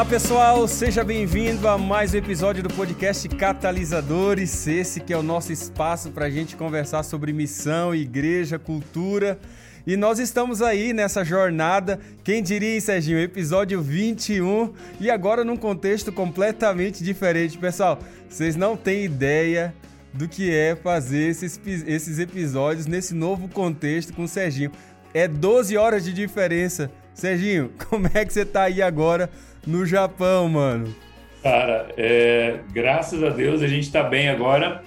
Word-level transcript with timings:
Olá 0.00 0.08
pessoal, 0.08 0.66
seja 0.66 1.04
bem-vindo 1.04 1.68
a 1.68 1.76
mais 1.76 2.14
um 2.14 2.16
episódio 2.16 2.62
do 2.62 2.70
podcast 2.70 3.28
Catalisadores. 3.28 4.66
Esse 4.66 4.98
que 4.98 5.12
é 5.12 5.16
o 5.16 5.22
nosso 5.22 5.52
espaço 5.52 6.10
para 6.10 6.24
a 6.24 6.30
gente 6.30 6.56
conversar 6.56 7.02
sobre 7.02 7.34
missão, 7.34 7.94
igreja, 7.94 8.58
cultura. 8.58 9.38
E 9.86 9.98
nós 9.98 10.18
estamos 10.18 10.62
aí 10.62 10.94
nessa 10.94 11.22
jornada, 11.22 12.00
quem 12.24 12.42
diria, 12.42 12.72
hein, 12.72 12.80
Serginho? 12.80 13.20
Episódio 13.20 13.82
21 13.82 14.72
e 14.98 15.10
agora 15.10 15.44
num 15.44 15.54
contexto 15.54 16.10
completamente 16.10 17.04
diferente. 17.04 17.58
Pessoal, 17.58 17.98
vocês 18.26 18.56
não 18.56 18.78
têm 18.78 19.04
ideia 19.04 19.74
do 20.14 20.26
que 20.26 20.50
é 20.50 20.74
fazer 20.76 21.28
esses, 21.28 21.60
esses 21.86 22.18
episódios 22.18 22.86
nesse 22.86 23.14
novo 23.14 23.48
contexto 23.48 24.14
com 24.14 24.22
o 24.22 24.28
Serginho. 24.28 24.72
É 25.12 25.28
12 25.28 25.76
horas 25.76 26.02
de 26.02 26.14
diferença. 26.14 26.90
Serginho, 27.12 27.70
como 27.90 28.08
é 28.14 28.24
que 28.24 28.32
você 28.32 28.46
tá 28.46 28.62
aí 28.62 28.80
agora 28.80 29.28
no 29.66 29.84
Japão, 29.86 30.48
mano? 30.48 30.94
Cara, 31.42 31.88
é, 31.96 32.60
graças 32.72 33.22
a 33.22 33.30
Deus 33.30 33.62
a 33.62 33.66
gente 33.66 33.84
está 33.84 34.02
bem 34.02 34.28
agora. 34.28 34.82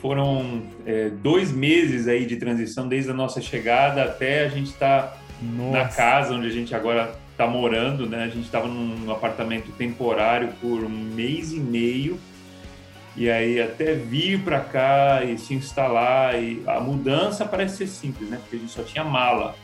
Foram 0.00 0.62
é, 0.84 1.08
dois 1.08 1.50
meses 1.50 2.06
aí 2.06 2.26
de 2.26 2.36
transição 2.36 2.86
desde 2.86 3.10
a 3.10 3.14
nossa 3.14 3.40
chegada 3.40 4.02
até 4.04 4.44
a 4.44 4.48
gente 4.48 4.70
estar 4.70 5.02
tá 5.02 5.18
na 5.42 5.88
casa 5.88 6.34
onde 6.34 6.46
a 6.46 6.50
gente 6.50 6.74
agora 6.74 7.14
está 7.30 7.46
morando, 7.46 8.06
né? 8.06 8.24
A 8.24 8.28
gente 8.28 8.44
estava 8.44 8.68
num 8.68 9.10
apartamento 9.10 9.72
temporário 9.72 10.48
por 10.60 10.84
um 10.84 10.88
mês 10.88 11.52
e 11.52 11.58
meio 11.58 12.18
e 13.16 13.30
aí 13.30 13.60
até 13.60 13.94
vir 13.94 14.40
para 14.40 14.60
cá 14.60 15.24
e 15.24 15.38
se 15.38 15.54
instalar 15.54 16.40
e 16.40 16.62
a 16.66 16.80
mudança 16.80 17.44
parece 17.44 17.78
ser 17.78 17.86
simples, 17.86 18.28
né? 18.28 18.38
Porque 18.40 18.56
a 18.56 18.58
gente 18.58 18.72
só 18.72 18.82
tinha 18.82 19.04
mala 19.04 19.54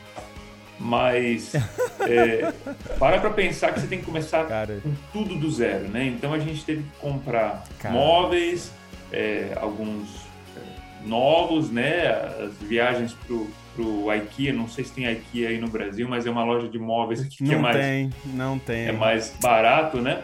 mas 0.81 1.53
é, 2.01 2.51
para 2.97 3.19
para 3.19 3.29
pensar 3.29 3.71
que 3.71 3.79
você 3.79 3.87
tem 3.87 3.99
que 3.99 4.05
começar 4.05 4.45
Cara. 4.47 4.79
com 4.81 4.93
tudo 5.13 5.35
do 5.35 5.49
zero, 5.49 5.87
né? 5.87 6.05
Então 6.07 6.33
a 6.33 6.39
gente 6.39 6.65
teve 6.65 6.81
que 6.81 6.99
comprar 6.99 7.63
Cara. 7.79 7.93
móveis, 7.93 8.71
é, 9.11 9.55
alguns 9.61 10.09
é, 10.57 11.07
novos, 11.07 11.69
né? 11.69 12.09
As 12.09 12.53
viagens 12.67 13.13
pro, 13.27 13.47
pro 13.75 14.13
IKEA, 14.13 14.53
não 14.53 14.67
sei 14.67 14.83
se 14.83 14.91
tem 14.91 15.09
IKEA 15.09 15.49
aí 15.49 15.59
no 15.59 15.67
Brasil, 15.67 16.07
mas 16.09 16.25
é 16.25 16.31
uma 16.31 16.43
loja 16.43 16.67
de 16.67 16.79
móveis 16.79 17.21
aqui 17.21 17.37
que 17.37 17.43
não 17.43 17.53
é 17.53 17.57
mais 17.59 17.77
tem, 17.77 18.09
não 18.25 18.59
tem. 18.59 18.87
É 18.87 18.91
mais 18.91 19.35
barato, 19.39 20.01
né? 20.01 20.23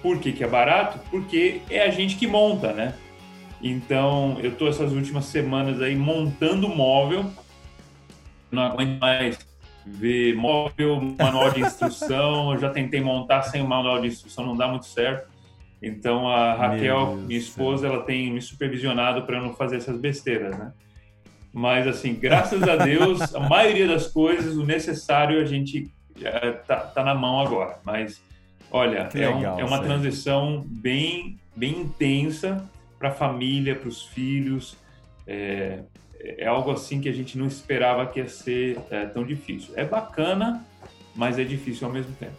Por 0.00 0.18
que, 0.18 0.32
que 0.32 0.42
é 0.42 0.48
barato? 0.48 0.98
Porque 1.10 1.60
é 1.68 1.82
a 1.82 1.90
gente 1.90 2.16
que 2.16 2.26
monta, 2.26 2.72
né? 2.72 2.94
Então 3.60 4.38
eu 4.42 4.52
tô 4.54 4.68
essas 4.68 4.92
últimas 4.92 5.26
semanas 5.26 5.82
aí 5.82 5.94
montando 5.94 6.68
móvel, 6.68 7.26
não 8.50 8.62
aguento 8.62 8.98
mais 9.00 9.47
ver 9.92 10.34
móvel, 10.34 11.00
manual 11.18 11.50
de 11.50 11.60
instrução. 11.60 12.52
Eu 12.52 12.58
já 12.58 12.70
tentei 12.70 13.00
montar 13.00 13.42
sem 13.42 13.62
o 13.62 13.66
manual 13.66 14.00
de 14.00 14.08
instrução, 14.08 14.46
não 14.46 14.56
dá 14.56 14.68
muito 14.68 14.86
certo. 14.86 15.28
Então 15.80 16.28
a 16.28 16.54
Raquel, 16.54 17.16
minha 17.16 17.38
esposa, 17.38 17.86
ela 17.86 18.02
tem 18.02 18.32
me 18.32 18.42
supervisionado 18.42 19.22
para 19.22 19.40
não 19.40 19.54
fazer 19.54 19.76
essas 19.76 19.98
besteiras, 19.98 20.56
né? 20.58 20.72
Mas 21.52 21.86
assim, 21.86 22.14
graças 22.14 22.62
a 22.62 22.76
Deus, 22.76 23.34
a 23.34 23.40
maioria 23.40 23.86
das 23.86 24.06
coisas, 24.08 24.56
o 24.56 24.64
necessário 24.64 25.40
a 25.40 25.44
gente 25.44 25.90
é, 26.22 26.50
tá, 26.52 26.76
tá 26.76 27.04
na 27.04 27.14
mão 27.14 27.40
agora. 27.40 27.78
Mas 27.84 28.22
olha, 28.70 29.08
é, 29.14 29.28
legal, 29.30 29.56
um, 29.56 29.60
é, 29.60 29.64
uma 29.64 29.80
transição 29.80 30.64
bem, 30.66 31.38
bem 31.56 31.80
intensa 31.80 32.64
para 32.98 33.08
a 33.10 33.12
família, 33.12 33.74
para 33.74 33.88
os 33.88 34.02
filhos. 34.02 34.76
É, 35.26 35.80
é 36.20 36.46
algo 36.46 36.70
assim 36.70 37.00
que 37.00 37.08
a 37.08 37.12
gente 37.12 37.38
não 37.38 37.46
esperava 37.46 38.06
que 38.06 38.20
ia 38.20 38.28
ser 38.28 38.78
é, 38.90 39.06
tão 39.06 39.24
difícil. 39.24 39.72
É 39.76 39.84
bacana, 39.84 40.64
mas 41.14 41.38
é 41.38 41.44
difícil 41.44 41.86
ao 41.86 41.92
mesmo 41.92 42.12
tempo. 42.18 42.36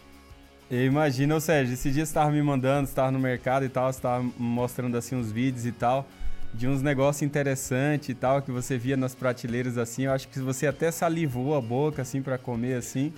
Eu 0.70 0.86
imagino, 0.86 1.40
Sérgio, 1.42 1.74
esse 1.74 1.90
dia 1.90 2.06
você 2.06 2.12
estava 2.12 2.30
me 2.30 2.42
mandando, 2.42 2.86
você 2.86 2.92
estava 2.92 3.10
no 3.10 3.20
mercado 3.20 3.66
e 3.66 3.70
tal, 3.70 3.92
você 3.92 3.98
estava 3.98 4.24
mostrando 4.38 4.96
assim 4.98 5.16
uns 5.16 5.32
vídeos 5.32 5.66
e 5.66 5.72
tal, 5.72 6.08
de 6.54 6.68
uns 6.68 6.82
negócios 6.82 7.24
interessantes 7.24 8.10
e 8.10 8.14
tal, 8.14 8.42
que 8.42 8.52
você 8.52 8.78
via 8.78 8.96
nas 8.96 9.16
prateleiras 9.16 9.80
assim, 9.80 10.04
eu 10.04 10.12
acho 10.12 10.28
que 10.28 10.40
você 10.40 10.68
até 10.68 10.92
salivou 10.92 11.56
a 11.56 11.62
boca 11.62 12.04
assim 12.04 12.22
para 12.22 12.38
comer 12.38 12.76
assim, 12.76 13.12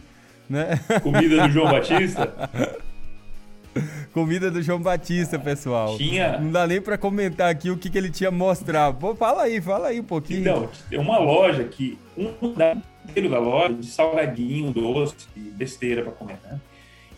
né? 0.49 0.79
Comida 1.03 1.45
do 1.45 1.51
João 1.51 1.67
Batista? 1.71 2.33
Comida 4.13 4.51
do 4.51 4.61
João 4.61 4.81
Batista, 4.81 5.39
pessoal. 5.39 5.97
Tinha. 5.97 6.37
Não 6.39 6.51
dá 6.51 6.67
nem 6.67 6.81
para 6.81 6.97
comentar 6.97 7.49
aqui 7.49 7.69
o 7.69 7.77
que, 7.77 7.89
que 7.89 7.97
ele 7.97 8.09
tinha 8.09 8.29
mostrado. 8.29 8.97
Pô, 8.97 9.15
fala 9.15 9.43
aí, 9.43 9.61
fala 9.61 9.87
aí 9.87 9.99
um 9.99 10.03
pouquinho. 10.03 10.41
Então, 10.41 10.69
tem 10.89 10.99
uma 10.99 11.17
loja 11.17 11.63
que 11.63 11.97
um 12.17 12.33
inteiro 13.05 13.29
da 13.29 13.39
loja 13.39 13.73
de 13.73 13.87
salgadinho, 13.87 14.71
doce, 14.71 15.15
besteira 15.35 16.03
para 16.03 16.11
comer, 16.11 16.39
né? 16.43 16.59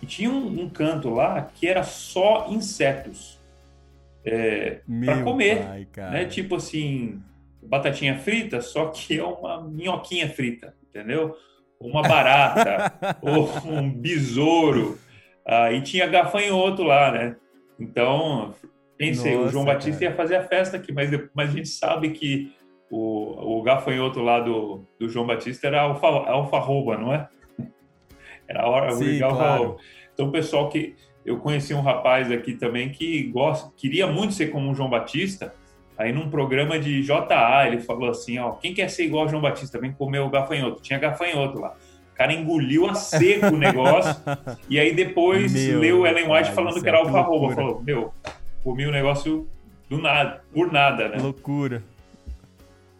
E 0.02 0.06
tinha 0.06 0.30
um, 0.30 0.64
um, 0.64 0.70
canto 0.70 1.10
lá 1.10 1.42
que 1.42 1.68
era 1.68 1.84
só 1.84 2.48
insetos 2.50 3.40
é, 4.26 4.82
para 5.06 5.24
comer, 5.24 5.64
pai, 5.64 5.88
né? 6.12 6.26
Tipo 6.26 6.58
assim, 6.58 7.22
batatinha 7.62 8.18
frita, 8.20 8.62
só 8.62 8.88
que 8.88 9.18
é 9.18 9.24
uma 9.24 9.62
minhoquinha 9.62 10.30
frita, 10.30 10.74
entendeu? 10.90 11.38
Uma 11.80 12.02
barata 12.02 12.94
ou 13.22 13.50
um 13.66 13.90
besouro. 13.90 15.00
Ah, 15.46 15.72
e 15.72 15.82
tinha 15.82 16.08
gafanhoto 16.08 16.84
lá, 16.84 17.12
né? 17.12 17.36
Então, 17.80 18.54
pensei, 18.98 19.36
Nossa, 19.36 19.48
o 19.48 19.52
João 19.52 19.66
Batista 19.66 20.00
cara. 20.00 20.12
ia 20.12 20.16
fazer 20.16 20.36
a 20.36 20.44
festa 20.44 20.78
aqui, 20.78 20.92
mas, 20.92 21.10
mas 21.34 21.50
a 21.50 21.54
gente 21.54 21.70
sabe 21.70 22.12
que 22.12 22.54
o, 22.90 23.60
o 23.60 23.64
gafanhoto 23.64 24.22
lá 24.22 24.40
do, 24.40 24.86
do 25.00 25.10
João 25.10 25.26
Batista 25.26 25.68
era 25.68 25.82
alfa, 25.82 26.08
alfarroba, 26.08 26.98
não 26.98 27.14
é? 27.14 27.28
Era 28.48 28.64
a 28.64 28.68
hora 28.68 28.92
Sim, 28.92 29.20
claro. 29.20 29.78
Então, 30.14 30.32
pessoal 30.32 30.70
que... 30.70 30.96
Eu 31.26 31.40
conheci 31.40 31.74
um 31.74 31.80
rapaz 31.80 32.30
aqui 32.30 32.54
também 32.54 32.90
que 32.90 33.24
gosta, 33.32 33.72
queria 33.78 34.06
muito 34.06 34.34
ser 34.34 34.52
como 34.52 34.70
o 34.70 34.76
João 34.76 34.90
Batista, 34.90 35.54
Aí 35.98 36.12
num 36.12 36.30
programa 36.30 36.80
de 36.80 37.04
JA, 37.04 37.68
ele 37.68 37.80
falou 37.80 38.10
assim, 38.10 38.40
ó, 38.40 38.54
quem 38.54 38.74
quer 38.74 38.90
ser 38.90 39.06
igual 39.06 39.24
ao 39.24 39.30
João 39.30 39.42
Batista, 39.42 39.80
vem 39.80 39.92
comer 39.92 40.20
o 40.20 40.30
gafanhoto. 40.30 40.82
Tinha 40.82 40.98
gafanhoto 40.98 41.60
lá. 41.60 41.76
O 42.14 42.16
cara 42.16 42.32
engoliu 42.32 42.88
a 42.88 42.94
seco 42.94 43.48
o 43.48 43.58
negócio. 43.58 44.16
e 44.70 44.80
aí 44.80 44.94
depois 44.94 45.52
meu 45.52 45.80
leu 45.80 46.08
Ellen 46.08 46.32
White 46.32 46.52
falando 46.52 46.82
que 46.82 46.88
era 46.88 47.00
alfarroba. 47.00 47.56
Falou, 47.56 47.82
meu, 47.82 48.14
comi 48.64 48.86
o 48.86 48.92
negócio 48.92 49.48
do 49.90 49.98
nada, 50.00 50.44
por 50.54 50.72
nada, 50.72 51.10
né? 51.10 51.18
Loucura. 51.18 51.84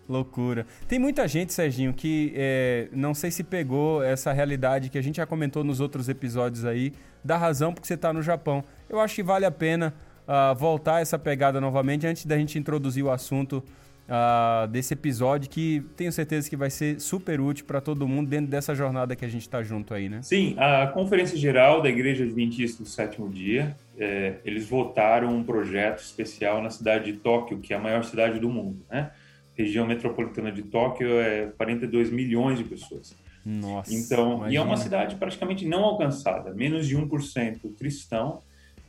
Loucura. 0.10 0.66
Tem 0.88 1.00
muita 1.00 1.28
gente, 1.28 1.54
Serginho, 1.54 1.94
que 1.94 2.34
é, 2.36 2.88
não 2.92 3.14
sei 3.14 3.32
se 3.32 3.44
pegou 3.44 4.04
essa 4.04 4.34
realidade 4.34 4.90
que 4.90 4.98
a 4.98 5.02
gente 5.02 5.18
já 5.18 5.26
comentou 5.26 5.64
nos 5.64 5.80
outros 5.80 6.10
episódios 6.10 6.66
aí, 6.66 6.92
da 7.24 7.38
razão 7.38 7.74
porque 7.74 7.88
você 7.88 7.94
está 7.94 8.12
no 8.12 8.22
Japão. 8.22 8.64
Eu 8.90 9.00
acho 9.00 9.16
que 9.16 9.24
vale 9.24 9.46
a 9.46 9.52
pena 9.52 9.94
uh, 10.28 10.56
voltar 10.56 11.02
essa 11.02 11.18
pegada 11.18 11.62
novamente 11.62 12.06
antes 12.06 12.26
da 12.26 12.38
gente 12.38 12.60
introduzir 12.60 13.04
o 13.04 13.12
assunto 13.12 13.64
uh, 14.08 14.68
desse 14.68 14.94
episódio 14.94 15.50
que 15.50 15.84
tenho 15.96 16.12
certeza 16.12 16.50
que 16.50 16.56
vai 16.56 16.70
ser 16.70 17.00
super 17.00 17.40
útil 17.40 17.66
para 17.66 17.82
todo 17.82 18.08
mundo 18.08 18.30
dentro 18.30 18.48
dessa 18.48 18.76
jornada 18.76 19.16
que 19.16 19.26
a 19.26 19.28
gente 19.28 19.42
está 19.44 19.62
junto 19.64 19.94
aí, 19.94 20.10
né? 20.10 20.22
Sim, 20.22 20.56
a 20.58 20.88
Conferência 20.88 21.38
Geral 21.38 21.82
da 21.82 21.90
Igreja 21.90 22.24
Adventista 22.24 22.84
do 22.84 22.90
Sétimo 22.90 23.30
Dia, 23.30 23.76
é, 23.98 24.36
eles 24.46 24.68
votaram 24.68 25.36
um 25.36 25.44
projeto 25.44 26.00
especial 26.00 26.62
na 26.62 26.70
cidade 26.70 27.12
de 27.12 27.18
Tóquio, 27.20 27.60
que 27.60 27.74
é 27.74 27.78
a 27.78 27.80
maior 27.80 28.04
cidade 28.04 28.40
do 28.40 28.50
mundo, 28.50 28.80
né? 28.90 29.12
Região 29.56 29.86
metropolitana 29.86 30.52
de 30.52 30.64
Tóquio 30.64 31.20
é 31.20 31.46
42 31.58 32.10
milhões 32.10 32.58
de 32.58 32.64
pessoas. 32.64 33.16
Nossa. 33.46 33.94
Então, 33.94 34.38
imagina. 34.38 34.54
e 34.54 34.56
é 34.56 34.62
uma 34.62 34.78
cidade 34.78 35.16
praticamente 35.16 35.66
não 35.68 35.84
alcançada, 35.84 36.54
menos 36.54 36.88
de 36.88 36.98
1% 36.98 37.76
cristão, 37.78 38.42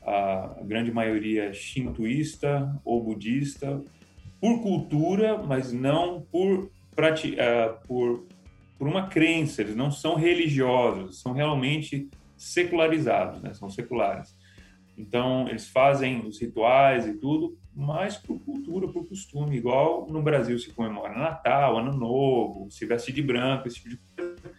a 0.07 0.57
grande 0.63 0.93
maioria 0.93 1.53
shintoísta 1.53 2.75
ou 2.85 3.03
budista, 3.03 3.83
por 4.45 4.61
cultura, 4.61 5.39
mas 5.39 5.73
não 5.73 6.21
por, 6.21 6.65
uh, 6.65 7.87
por, 7.89 8.27
por 8.79 8.87
uma 8.87 9.07
crença. 9.07 9.63
Eles 9.63 9.75
não 9.75 9.91
são 9.91 10.17
religiosos, 10.17 11.23
são 11.23 11.33
realmente 11.33 12.11
secularizados, 12.37 13.41
né? 13.41 13.55
são 13.55 13.71
seculares. 13.71 14.37
Então, 14.99 15.49
eles 15.49 15.67
fazem 15.67 16.27
os 16.27 16.39
rituais 16.39 17.07
e 17.07 17.15
tudo, 17.15 17.57
mas 17.75 18.19
por 18.19 18.39
cultura, 18.39 18.87
por 18.87 19.09
costume, 19.09 19.57
igual 19.57 20.07
no 20.11 20.21
Brasil 20.21 20.59
se 20.59 20.71
comemora 20.75 21.19
Natal, 21.19 21.79
Ano 21.79 21.97
Novo, 21.97 22.71
se 22.71 22.85
veste 22.85 23.15
de 23.15 23.23
branco, 23.23 23.67
esse 23.67 23.77
tipo 23.77 23.89
de 23.89 24.01
coisa. 24.15 24.55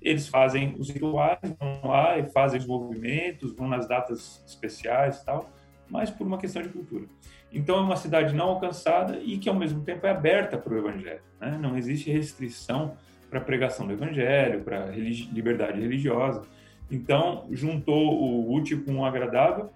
Eles 0.00 0.28
fazem 0.28 0.74
os 0.78 0.88
rituais, 0.88 1.38
vão 1.60 1.90
lá 1.90 2.18
e 2.18 2.26
fazem 2.30 2.58
os 2.58 2.66
movimentos, 2.66 3.54
vão 3.54 3.68
nas 3.68 3.86
datas 3.86 4.42
especiais 4.46 5.18
e 5.18 5.26
tal, 5.26 5.50
mas 5.90 6.08
por 6.08 6.26
uma 6.26 6.38
questão 6.38 6.62
de 6.62 6.70
cultura. 6.70 7.04
Então, 7.52 7.78
é 7.78 7.80
uma 7.80 7.96
cidade 7.96 8.34
não 8.34 8.48
alcançada 8.48 9.18
e 9.22 9.38
que, 9.38 9.48
ao 9.48 9.54
mesmo 9.54 9.82
tempo, 9.82 10.06
é 10.06 10.10
aberta 10.10 10.58
para 10.58 10.74
o 10.74 10.78
evangelho. 10.78 11.22
Né? 11.40 11.58
Não 11.60 11.76
existe 11.76 12.10
restrição 12.10 12.96
para 13.30 13.38
a 13.38 13.42
pregação 13.42 13.86
do 13.86 13.92
evangelho, 13.92 14.62
para 14.62 14.90
religi 14.90 15.28
liberdade 15.32 15.80
religiosa. 15.80 16.42
Então, 16.90 17.46
juntou 17.50 18.20
o 18.20 18.52
útil 18.52 18.84
com 18.84 18.96
o 18.96 19.04
agradável 19.04 19.70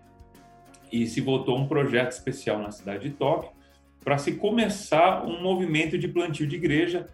e 0.92 1.06
se 1.06 1.20
votou 1.20 1.58
um 1.58 1.66
projeto 1.66 2.12
especial 2.12 2.58
na 2.58 2.70
cidade 2.70 3.08
de 3.08 3.14
Tóquio 3.14 3.50
para 4.02 4.18
se 4.18 4.32
começar 4.32 5.24
um 5.24 5.42
movimento 5.42 5.98
de 5.98 6.08
plantio 6.08 6.46
de 6.46 6.56
igreja 6.56 7.08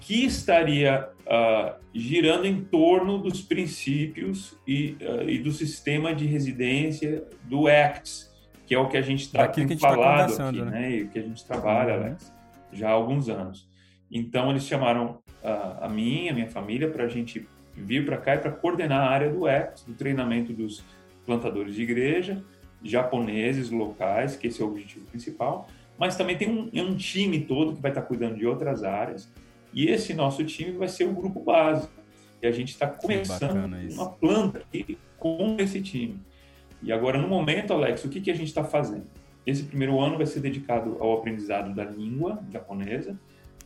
que 0.00 0.24
estaria 0.24 1.08
uh, 1.26 1.74
girando 1.92 2.46
em 2.46 2.62
torno 2.62 3.18
dos 3.18 3.42
princípios 3.42 4.56
e, 4.66 4.96
uh, 5.00 5.28
e, 5.28 5.38
do 5.38 5.50
sistema 5.50 6.14
de 6.14 6.26
residência 6.26 7.24
do 7.44 7.66
ACTS, 7.66 8.27
que 8.68 8.74
é 8.74 8.78
o 8.78 8.86
que 8.86 8.98
a 8.98 9.02
gente 9.02 9.22
está 9.22 9.48
tá 9.48 9.78
falado 9.78 10.36
tá 10.36 10.48
aqui, 10.50 10.60
né? 10.60 10.70
né? 10.70 10.90
E 10.90 11.08
que 11.08 11.18
a 11.18 11.22
gente 11.22 11.42
trabalha, 11.42 11.94
uhum. 11.94 12.02
Alex, 12.02 12.32
já 12.70 12.90
há 12.90 12.92
alguns 12.92 13.30
anos. 13.30 13.66
Então, 14.12 14.50
eles 14.50 14.64
chamaram 14.64 15.18
uh, 15.42 15.84
a 15.84 15.88
mim, 15.88 16.28
a 16.28 16.34
minha 16.34 16.50
família, 16.50 16.90
para 16.90 17.04
a 17.04 17.08
gente 17.08 17.48
vir 17.74 18.04
para 18.04 18.18
cá 18.18 18.34
e 18.34 18.38
para 18.38 18.50
coordenar 18.50 19.00
a 19.00 19.10
área 19.10 19.30
do 19.30 19.46
ACTS, 19.46 19.86
do 19.86 19.94
treinamento 19.94 20.52
dos 20.52 20.84
plantadores 21.24 21.74
de 21.74 21.82
igreja, 21.82 22.44
japoneses 22.82 23.70
locais, 23.70 24.36
que 24.36 24.48
esse 24.48 24.60
é 24.60 24.64
o 24.66 24.68
objetivo 24.68 25.06
principal, 25.06 25.66
mas 25.98 26.14
também 26.14 26.36
tem 26.36 26.50
um, 26.50 26.70
um 26.74 26.94
time 26.94 27.40
todo 27.40 27.74
que 27.74 27.80
vai 27.80 27.90
estar 27.90 28.02
tá 28.02 28.06
cuidando 28.06 28.36
de 28.36 28.46
outras 28.46 28.84
áreas, 28.84 29.32
e 29.72 29.86
esse 29.88 30.12
nosso 30.12 30.44
time 30.44 30.72
vai 30.72 30.88
ser 30.88 31.04
o 31.04 31.14
grupo 31.14 31.40
básico. 31.40 31.92
E 32.42 32.46
a 32.46 32.50
gente 32.50 32.68
está 32.68 32.86
começando 32.86 33.74
uma 33.94 34.10
planta 34.10 34.58
aqui 34.58 34.98
com 35.18 35.56
esse 35.58 35.80
time. 35.80 36.20
E 36.82 36.92
agora, 36.92 37.18
no 37.18 37.28
momento, 37.28 37.72
Alex, 37.72 38.04
o 38.04 38.08
que, 38.08 38.20
que 38.20 38.30
a 38.30 38.34
gente 38.34 38.48
está 38.48 38.64
fazendo? 38.64 39.06
Esse 39.46 39.62
primeiro 39.62 39.98
ano 40.00 40.16
vai 40.16 40.26
ser 40.26 40.40
dedicado 40.40 40.96
ao 41.00 41.14
aprendizado 41.14 41.74
da 41.74 41.84
língua 41.84 42.38
japonesa. 42.52 43.18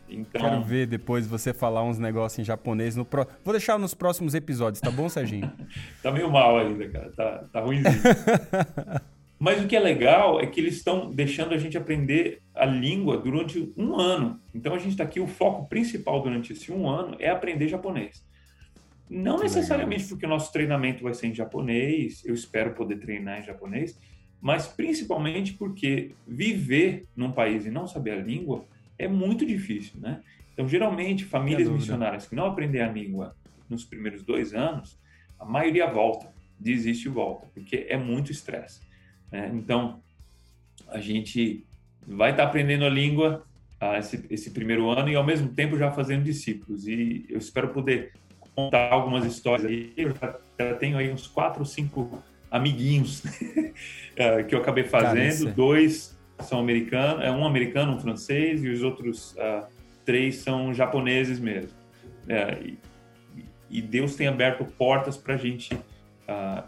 Então... 0.08 0.40
Quero 0.40 0.62
ver 0.62 0.86
depois 0.86 1.26
você 1.26 1.52
falar 1.52 1.82
uns 1.82 1.98
negócios 1.98 2.38
em 2.38 2.44
japonês. 2.44 2.96
No 2.96 3.04
pro... 3.04 3.26
Vou 3.44 3.52
deixar 3.52 3.78
nos 3.78 3.94
próximos 3.94 4.34
episódios, 4.34 4.80
tá 4.80 4.90
bom, 4.90 5.08
Serginho? 5.08 5.50
tá 6.02 6.10
meio 6.10 6.30
mal 6.30 6.58
ainda, 6.58 6.88
cara. 6.88 7.12
Tá, 7.16 7.44
tá 7.52 7.60
ruimzinho. 7.60 8.02
Mas 9.38 9.60
o 9.60 9.66
que 9.66 9.74
é 9.74 9.80
legal 9.80 10.40
é 10.40 10.46
que 10.46 10.60
eles 10.60 10.76
estão 10.76 11.10
deixando 11.10 11.52
a 11.52 11.58
gente 11.58 11.76
aprender 11.76 12.40
a 12.54 12.64
língua 12.64 13.16
durante 13.16 13.72
um 13.76 13.98
ano. 13.98 14.40
Então 14.54 14.72
a 14.72 14.78
gente 14.78 14.92
está 14.92 15.02
aqui, 15.02 15.18
o 15.18 15.26
foco 15.26 15.68
principal 15.68 16.22
durante 16.22 16.52
esse 16.52 16.70
um 16.70 16.88
ano 16.88 17.16
é 17.18 17.28
aprender 17.28 17.66
japonês. 17.66 18.24
Não 19.12 19.38
necessariamente 19.38 20.02
legal. 20.02 20.08
porque 20.10 20.26
o 20.26 20.28
nosso 20.28 20.52
treinamento 20.52 21.02
vai 21.02 21.14
ser 21.14 21.26
em 21.26 21.34
japonês, 21.34 22.24
eu 22.24 22.34
espero 22.34 22.72
poder 22.74 22.96
treinar 22.96 23.40
em 23.40 23.42
japonês, 23.42 23.98
mas 24.40 24.66
principalmente 24.66 25.52
porque 25.52 26.12
viver 26.26 27.04
num 27.14 27.30
país 27.30 27.66
e 27.66 27.70
não 27.70 27.86
saber 27.86 28.12
a 28.12 28.16
língua 28.16 28.66
é 28.98 29.06
muito 29.06 29.44
difícil, 29.46 30.00
né? 30.00 30.20
Então, 30.52 30.68
geralmente, 30.68 31.24
famílias 31.24 31.68
missionárias 31.68 32.26
que 32.26 32.34
não 32.34 32.46
aprendem 32.46 32.82
a 32.82 32.90
língua 32.90 33.34
nos 33.68 33.84
primeiros 33.84 34.22
dois 34.22 34.52
anos, 34.52 34.98
a 35.38 35.44
maioria 35.44 35.86
volta, 35.90 36.32
desiste 36.58 37.08
e 37.08 37.10
volta, 37.10 37.46
porque 37.54 37.86
é 37.88 37.96
muito 37.96 38.30
estresse. 38.30 38.80
Né? 39.30 39.50
Então, 39.54 40.02
a 40.88 41.00
gente 41.00 41.66
vai 42.06 42.32
estar 42.32 42.44
tá 42.44 42.48
aprendendo 42.48 42.84
a 42.84 42.90
língua 42.90 43.44
ah, 43.80 43.98
esse, 43.98 44.24
esse, 44.30 44.50
primeiro 44.50 44.88
ano 44.90 45.08
e, 45.08 45.16
ao 45.16 45.24
mesmo 45.24 45.48
tempo, 45.48 45.76
já 45.76 45.90
fazendo 45.90 46.22
discípulos. 46.22 46.86
E 46.86 47.26
eu 47.28 47.38
espero 47.38 47.70
poder 47.70 48.12
contar 48.54 48.92
algumas 48.92 49.24
histórias 49.24 49.66
aí. 49.66 49.92
Eu 49.96 50.14
já, 50.14 50.38
já 50.58 50.74
tenho 50.74 50.98
aí 50.98 51.12
uns 51.12 51.26
quatro 51.26 51.60
ou 51.60 51.66
cinco 51.66 52.22
amiguinhos 52.50 53.22
ah, 54.18 54.42
que 54.44 54.54
eu 54.54 54.60
acabei 54.60 54.84
fazendo. 54.84 55.44
Cara, 55.44 55.54
Dois 55.54 56.18
são 56.40 56.58
americanos, 56.58 57.24
é 57.24 57.30
um 57.30 57.46
americano, 57.46 57.92
um 57.92 58.00
francês, 58.00 58.62
e 58.64 58.68
os 58.68 58.82
outros 58.82 59.32
uh, 59.34 59.66
três 60.04 60.36
são 60.36 60.74
japoneses 60.74 61.38
mesmo. 61.38 61.70
É, 62.28 62.58
e, 62.62 62.78
e, 63.70 63.82
Deus 63.82 64.14
tem 64.14 64.28
aberto 64.28 64.64
portas 64.64 65.16
para 65.16 65.34
a 65.34 65.36
gente 65.36 65.74
uh, 65.74 66.62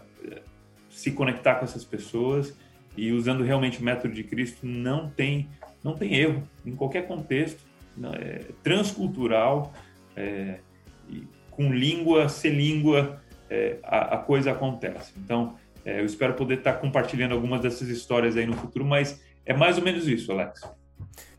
se 0.89 1.11
conectar 1.11 1.55
com 1.55 1.65
essas 1.65 1.83
pessoas 1.83 2.57
e 2.97 3.11
usando 3.11 3.43
realmente 3.43 3.79
o 3.79 3.83
método 3.83 4.13
de 4.13 4.23
Cristo 4.23 4.65
não 4.65 5.09
tem 5.09 5.49
não 5.83 5.93
tem 5.95 6.15
erro 6.15 6.43
em 6.65 6.75
qualquer 6.75 7.07
contexto 7.07 7.63
não, 7.95 8.13
é 8.13 8.39
transcultural 8.63 9.73
é, 10.15 10.59
com 11.55 11.73
língua 11.73 12.29
sem 12.29 12.51
língua 12.51 13.21
é, 13.49 13.77
a, 13.83 14.15
a, 14.15 14.17
coisa 14.17 14.51
acontece 14.51 15.13
então 15.17 15.55
é, 15.83 15.99
eu 15.99 16.05
espero 16.05 16.33
poder 16.33 16.59
estar 16.59 16.73
compartilhando 16.73 17.33
algumas 17.33 17.61
dessas 17.61 17.89
histórias 17.89 18.35
aí 18.35 18.45
no 18.45 18.53
futuro 18.53 18.85
mas 18.85 19.21
é 19.45 19.53
mais 19.53 19.77
ou 19.77 19.83
menos 19.83 20.07
isso 20.07 20.31
Alex 20.31 20.61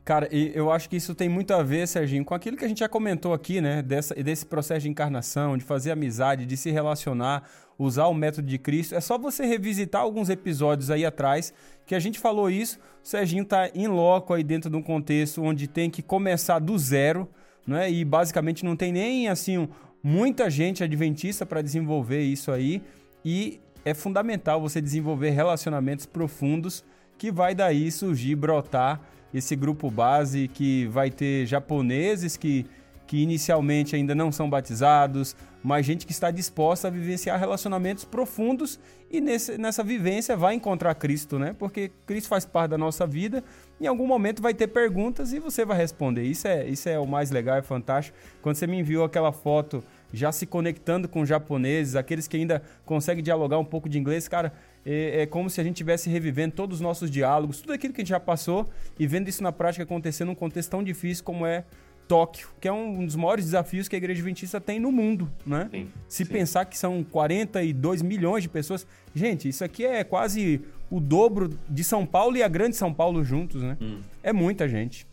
Cara, 0.07 0.29
e 0.31 0.53
eu 0.55 0.71
acho 0.71 0.89
que 0.89 0.95
isso 0.95 1.17
tem 1.17 1.29
muito 1.29 1.53
a 1.53 1.65
ver, 1.65 1.85
Serginho, 1.89 2.25
com 2.25 2.33
aquilo 2.33 2.57
que 2.57 2.65
a 2.65 2.69
gente 2.69 2.79
já 2.79 2.89
comentou 2.89 3.35
aqui, 3.35 3.61
né? 3.61 3.83
Dessa, 3.83 4.15
desse 4.15 4.47
processo 4.47 4.83
de 4.83 4.89
encarnação, 4.89 5.59
de 5.59 5.65
fazer 5.65 5.91
amizade, 5.91 6.47
de 6.47 6.57
se 6.57 6.71
relacionar, 6.71 7.43
usar 7.77 8.07
o 8.07 8.15
método 8.15 8.47
de 8.47 8.57
Cristo. 8.57 8.95
É 8.95 9.01
só 9.01 9.19
você 9.19 9.45
revisitar 9.45 10.03
alguns 10.03 10.29
episódios 10.29 10.93
aí 10.93 11.05
atrás 11.05 11.53
que 11.85 11.93
a 11.93 11.99
gente 11.99 12.21
falou 12.21 12.49
isso. 12.49 12.79
O 13.03 13.09
Serginho 13.09 13.45
tá 13.45 13.69
em 13.75 13.89
loco 13.89 14.33
aí 14.33 14.45
dentro 14.45 14.71
de 14.71 14.77
um 14.77 14.83
contexto 14.83 15.43
onde 15.43 15.67
tem 15.67 15.91
que 15.91 16.03
começar 16.03 16.61
do 16.61 16.79
zero, 16.79 17.29
né? 17.67 17.91
E 17.91 18.05
basicamente 18.05 18.65
não 18.65 18.77
tem 18.77 18.93
nem 18.93 19.27
assim 19.27 19.69
muita 20.07 20.49
gente 20.49 20.85
adventista 20.85 21.45
para 21.45 21.61
desenvolver 21.61 22.23
isso 22.23 22.53
aí. 22.53 22.81
E 23.25 23.59
é 23.85 23.93
fundamental 23.93 24.61
você 24.61 24.81
desenvolver 24.81 25.31
relacionamentos 25.31 26.07
profundos 26.07 26.85
que 27.19 27.33
vai 27.33 27.57
daí 27.57 27.91
surgir, 27.91 28.37
brotar 28.37 29.01
esse 29.35 29.57
grupo 29.57 29.91
base 29.91 30.47
que 30.47 30.87
vai 30.87 31.11
ter 31.11 31.45
japoneses 31.47 32.37
que, 32.37 32.67
que 33.05 33.21
inicialmente 33.21 33.97
ainda 33.97 34.15
não 34.15 34.31
são 34.31 34.49
batizados, 34.49 35.35
mas 35.61 35.85
gente 35.85 36.07
que 36.07 36.13
está 36.13 36.31
disposta 36.31 36.87
a 36.87 36.91
vivenciar 36.91 37.37
relacionamentos 37.41 38.05
profundos 38.05 38.79
e 39.11 39.21
nesse, 39.21 39.59
nessa 39.59 39.83
vivência 39.83 40.37
vai 40.37 40.55
encontrar 40.55 40.95
Cristo, 40.95 41.37
né? 41.39 41.55
Porque 41.59 41.91
Cristo 42.07 42.29
faz 42.29 42.45
parte 42.45 42.71
da 42.71 42.79
nossa 42.79 43.07
vida. 43.07 43.43
Em 43.81 43.87
algum 43.87 44.07
momento 44.07 44.41
vai 44.41 44.55
ter 44.55 44.69
perguntas 44.69 45.33
e 45.33 45.41
você 45.41 45.65
vai 45.65 45.77
responder. 45.77 46.23
Isso 46.23 46.47
é, 46.47 46.65
isso 46.67 46.89
é 46.89 46.97
o 46.99 47.07
mais 47.07 47.33
legal, 47.33 47.57
é 47.57 47.63
fantástico. 47.63 48.17
Quando 48.41 48.55
você 48.55 48.67
me 48.67 48.79
enviou 48.79 49.05
aquela 49.05 49.33
foto 49.33 49.83
já 50.13 50.33
se 50.33 50.47
conectando 50.47 51.09
com 51.09 51.25
japoneses, 51.25 51.97
aqueles 51.97 52.27
que 52.29 52.37
ainda 52.37 52.63
conseguem 52.85 53.23
dialogar 53.23 53.59
um 53.59 53.65
pouco 53.65 53.89
de 53.89 53.99
inglês, 53.99 54.29
cara, 54.29 54.53
é, 54.85 55.23
é, 55.23 55.27
como 55.27 55.51
se 55.51 55.61
a 55.61 55.65
gente 55.65 55.75
estivesse 55.75 56.09
revivendo 56.09 56.55
todos 56.55 56.77
os 56.77 56.81
nossos 56.81 57.11
diálogos, 57.11 57.61
tudo 57.61 57.73
aquilo 57.73 57.93
que 57.93 58.01
a 58.01 58.05
gente 58.05 58.11
já 58.11 58.21
passou 58.21 58.69
e 58.99 59.07
vendo 59.07 59.29
isso 59.29 59.43
na 59.43 59.53
prática 59.53 59.83
acontecer 59.83 60.25
num 60.25 60.35
contexto 60.35 60.71
tão 60.71 60.83
difícil 60.83 61.25
como 61.25 61.45
é 61.45 61.65
Tóquio, 62.07 62.49
que 62.61 62.69
é 62.69 62.73
um 62.73 63.05
dos 63.05 63.17
maiores 63.17 63.47
desafios 63.47 63.89
que 63.89 63.97
a 63.97 63.99
igreja 63.99 64.21
adventista 64.21 64.61
tem 64.61 64.79
no 64.79 64.93
mundo, 64.93 65.29
né? 65.45 65.69
Sim, 65.73 65.89
Se 66.09 66.25
sim. 66.25 66.33
pensar 66.33 66.65
que 66.65 66.79
são 66.79 67.03
42 67.03 68.01
milhões 68.01 68.45
de 68.45 68.49
pessoas, 68.49 68.87
gente, 69.13 69.49
isso 69.49 69.65
aqui 69.65 69.85
é 69.85 70.05
quase 70.05 70.61
o 70.89 71.01
dobro 71.01 71.51
de 71.69 71.83
São 71.83 72.07
Paulo 72.07 72.37
e 72.37 72.45
a 72.45 72.49
grande 72.49 72.77
São 72.77 72.95
Paulo 72.95 73.25
juntos, 73.25 73.61
né? 73.61 73.77
Hum. 73.81 74.01
É 74.23 74.33
muita 74.33 74.69
gente. 74.69 75.05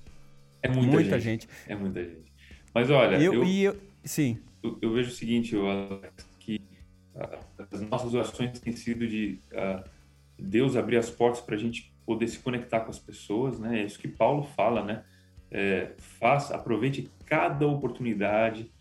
É 0.62 0.70
muita, 0.70 0.92
muita 0.92 1.20
gente. 1.20 1.48
gente. 1.48 1.50
É 1.68 1.76
muita 1.76 2.04
gente. 2.04 2.32
Mas 2.74 2.90
olha, 2.90 3.16
eu, 3.16 3.34
eu, 3.34 3.44
eu 3.44 3.82
sim. 4.04 4.38
Eu, 4.64 4.80
eu, 4.82 4.94
vejo 4.94 5.10
o 5.10 5.14
seguinte, 5.14 5.56
Alex, 5.58 6.26
as 7.72 7.82
nossas 7.82 8.14
orações 8.14 8.60
têm 8.60 8.74
sido 8.74 9.06
de 9.06 9.40
uh, 9.52 9.84
Deus 10.40 10.76
abrir 10.76 10.98
as 10.98 11.10
portas 11.10 11.42
para 11.42 11.56
a 11.56 11.60
gente 11.60 11.94
poder 12.06 12.28
se 12.28 12.40
conectar 12.40 12.82
com 12.82 12.90
as 12.90 13.00
pessoas, 13.00 13.60
né? 13.60 13.82
É 13.82 13.86
isso 13.86 14.00
que 14.00 14.08
Paulo 14.08 14.44
fala, 14.44 14.84
né? 14.84 15.04
É, 15.52 15.94
faça, 15.98 16.56
aproveite 16.56 17.12
cada 17.26 17.68
oportunidade, 17.68 18.72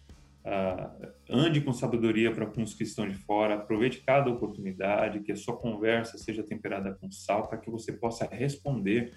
uh, 0.44 1.12
ande 1.28 1.60
com 1.60 1.72
sabedoria 1.72 2.32
para 2.32 2.46
com 2.46 2.62
os 2.62 2.74
que 2.74 2.82
estão 2.82 3.06
de 3.06 3.14
fora, 3.14 3.54
aproveite 3.54 4.00
cada 4.00 4.30
oportunidade, 4.30 5.20
que 5.20 5.32
a 5.32 5.36
sua 5.36 5.56
conversa 5.56 6.16
seja 6.16 6.42
temperada 6.42 6.94
com 6.94 7.10
sal, 7.10 7.46
para 7.46 7.58
que 7.58 7.70
você 7.70 7.92
possa 7.92 8.26
responder, 8.26 9.12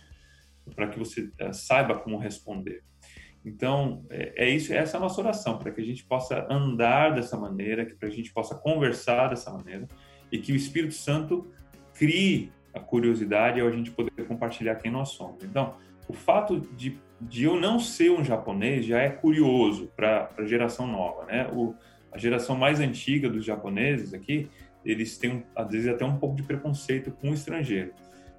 para 0.76 0.88
que 0.88 1.00
você 1.00 1.32
uh, 1.42 1.54
saiba 1.54 1.98
como 1.98 2.18
responder. 2.18 2.84
Então, 3.46 4.04
é, 4.10 4.46
é 4.46 4.50
isso, 4.50 4.74
essa 4.74 4.96
é 4.96 4.98
a 4.98 5.02
nossa 5.02 5.22
oração, 5.22 5.60
para 5.60 5.72
que 5.72 5.80
a 5.80 5.86
gente 5.86 6.04
possa 6.04 6.48
andar 6.50 7.12
dessa 7.12 7.38
maneira, 7.38 7.86
que 7.86 7.94
para 7.94 8.08
a 8.08 8.12
gente 8.12 8.34
possa 8.34 8.56
conversar 8.56 9.28
dessa 9.28 9.52
maneira 9.52 9.88
e 10.32 10.40
que 10.40 10.52
o 10.52 10.56
Espírito 10.56 10.96
Santo 10.96 11.48
crie 11.94 12.52
a 12.74 12.80
curiosidade 12.80 13.62
ao 13.62 13.68
a 13.68 13.72
gente 13.72 13.92
poder 13.92 14.12
compartilhar 14.28 14.76
quem 14.76 14.92
nós 14.92 15.10
somos. 15.10 15.44
Então, 15.44 15.76
o 16.08 16.14
fato 16.14 16.60
de, 16.60 17.00
de 17.22 17.44
eu 17.44 17.60
não 17.60 17.80
ser 17.80 18.12
um 18.12 18.24
japonês 18.24 18.86
já 18.86 19.00
é 19.00 19.10
curioso 19.10 19.92
para 19.96 20.30
a 20.38 20.44
geração 20.44 20.88
nova, 20.88 21.26
né? 21.26 21.48
O, 21.54 21.74
a 22.12 22.18
geração 22.18 22.56
mais 22.56 22.80
antiga 22.80 23.30
dos 23.30 23.46
japoneses 23.46 24.14
aqui, 24.14 24.50
eles 24.84 25.18
têm, 25.18 25.44
às 25.56 25.70
vezes, 25.70 25.88
até 25.88 26.04
um 26.04 26.18
pouco 26.18 26.36
de 26.36 26.44
preconceito 26.44 27.12
com 27.12 27.30
o 27.30 27.34
estrangeiro. 27.34 27.94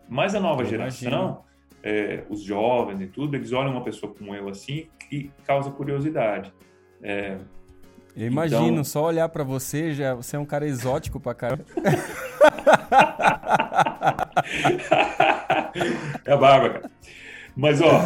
Mas 0.09 0.35
a 0.35 0.41
nova 0.41 0.63
eu 0.63 0.67
geração, 0.67 1.09
imagino 1.09 1.47
é, 1.87 2.25
os 2.29 2.43
jovens 2.43 3.01
e 3.01 3.07
tudo, 3.07 3.37
eles 3.37 3.53
olham 3.53 3.71
uma 3.71 3.85
pessoa 3.85 4.13
como 4.13 4.35
eu 4.35 4.49
assim 4.49 4.89
e 5.13 5.31
causa 5.47 5.71
curiosidade. 5.71 6.53
É, 7.01 7.37
eu 8.17 8.27
imagino, 8.27 8.67
então... 8.67 8.83
só 8.83 9.05
olhar 9.05 9.29
para 9.29 9.45
você, 9.45 9.95
já 9.95 10.13
você 10.15 10.35
é 10.35 10.39
um 10.39 10.45
cara 10.45 10.67
exótico 10.67 11.21
pra 11.21 11.33
caramba. 11.33 11.65
é 16.25 16.33
a 16.33 16.37
barba, 16.37 16.71
cara. 16.71 16.91
Mas, 17.55 17.81
ó, 17.81 18.01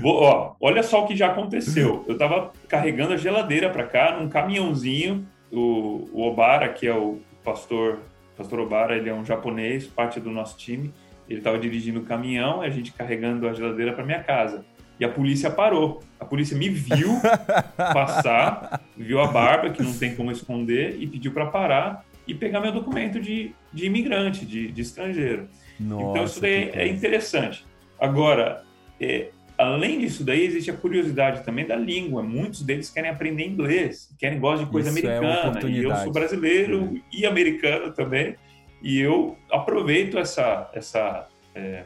vou, 0.00 0.22
ó, 0.22 0.54
olha 0.60 0.84
só 0.84 1.02
o 1.02 1.08
que 1.08 1.16
já 1.16 1.32
aconteceu. 1.32 2.04
Eu 2.06 2.16
tava 2.16 2.52
carregando 2.68 3.14
a 3.14 3.16
geladeira 3.16 3.70
para 3.70 3.86
cá 3.86 4.20
num 4.20 4.28
caminhãozinho. 4.28 5.26
O, 5.50 6.08
o 6.12 6.22
Obara, 6.22 6.68
que 6.68 6.86
é 6.86 6.94
o 6.94 7.18
pastor, 7.42 7.98
pastor 8.36 8.60
Obara, 8.60 8.96
ele 8.96 9.08
é 9.08 9.14
um 9.14 9.24
japonês, 9.24 9.84
parte 9.86 10.20
do 10.20 10.30
nosso 10.30 10.56
time. 10.56 10.92
Ele 11.30 11.38
estava 11.38 11.58
dirigindo 11.58 12.00
o 12.00 12.02
caminhão 12.02 12.62
e 12.62 12.66
a 12.66 12.70
gente 12.70 12.92
carregando 12.92 13.48
a 13.48 13.54
geladeira 13.54 13.92
para 13.92 14.04
minha 14.04 14.22
casa. 14.22 14.64
e 14.98 15.04
a 15.04 15.08
polícia 15.08 15.50
parou. 15.50 16.02
A 16.18 16.24
polícia 16.26 16.58
me 16.58 16.68
viu 16.68 17.18
passar, 17.78 18.82
viu 18.96 19.20
a 19.20 19.28
barba, 19.28 19.70
que 19.70 19.82
não 19.82 19.96
tem 19.96 20.14
como 20.14 20.30
esconder, 20.30 20.96
e 21.00 21.06
pediu 21.06 21.32
para 21.32 21.46
parar 21.46 22.04
e 22.26 22.34
pegar 22.34 22.60
meu 22.60 22.72
documento 22.72 23.18
de, 23.20 23.52
de 23.72 23.86
imigrante, 23.86 24.44
de, 24.44 24.70
de 24.70 24.82
estrangeiro. 24.82 25.48
Nossa, 25.78 26.10
então, 26.10 26.24
isso 26.24 26.40
daí 26.40 26.70
é 26.74 26.86
interessante. 26.86 27.64
Agora, 27.98 28.62
é, 29.00 29.30
além 29.56 30.00
disso 30.00 30.24
daí, 30.24 30.44
existe 30.44 30.70
a 30.70 30.74
curiosidade 30.74 31.44
também 31.44 31.66
da 31.66 31.76
língua. 31.76 32.22
Muitos 32.22 32.62
deles 32.62 32.90
querem 32.90 33.10
aprender 33.10 33.46
inglês, 33.46 34.14
querem 34.18 34.38
gostar 34.38 34.64
de 34.64 34.70
coisa 34.70 34.90
Isso 34.90 35.06
é 35.06 35.16
americana. 35.16 35.60
É 35.60 35.66
e 35.66 35.82
eu 35.82 35.96
sou 35.96 36.12
brasileiro 36.12 37.00
e 37.12 37.24
americano 37.24 37.92
também. 37.92 38.36
E 38.82 38.98
eu 38.98 39.36
aproveito 39.50 40.18
essa, 40.18 40.70
essa 40.72 41.28
é, 41.54 41.84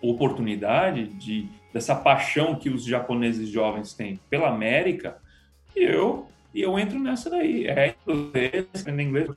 oportunidade 0.00 1.06
de 1.06 1.48
dessa 1.72 1.94
paixão 1.94 2.54
que 2.54 2.68
os 2.68 2.84
japoneses 2.84 3.48
jovens 3.48 3.94
têm 3.94 4.20
pela 4.28 4.48
América. 4.48 5.16
E 5.74 5.82
eu 5.82 6.26
e 6.54 6.60
eu 6.60 6.78
entro 6.78 6.98
nessa 6.98 7.30
daí. 7.30 7.66
É 7.66 7.94
inglês, 8.06 8.66
aprender 8.84 9.02
inglês, 9.02 9.28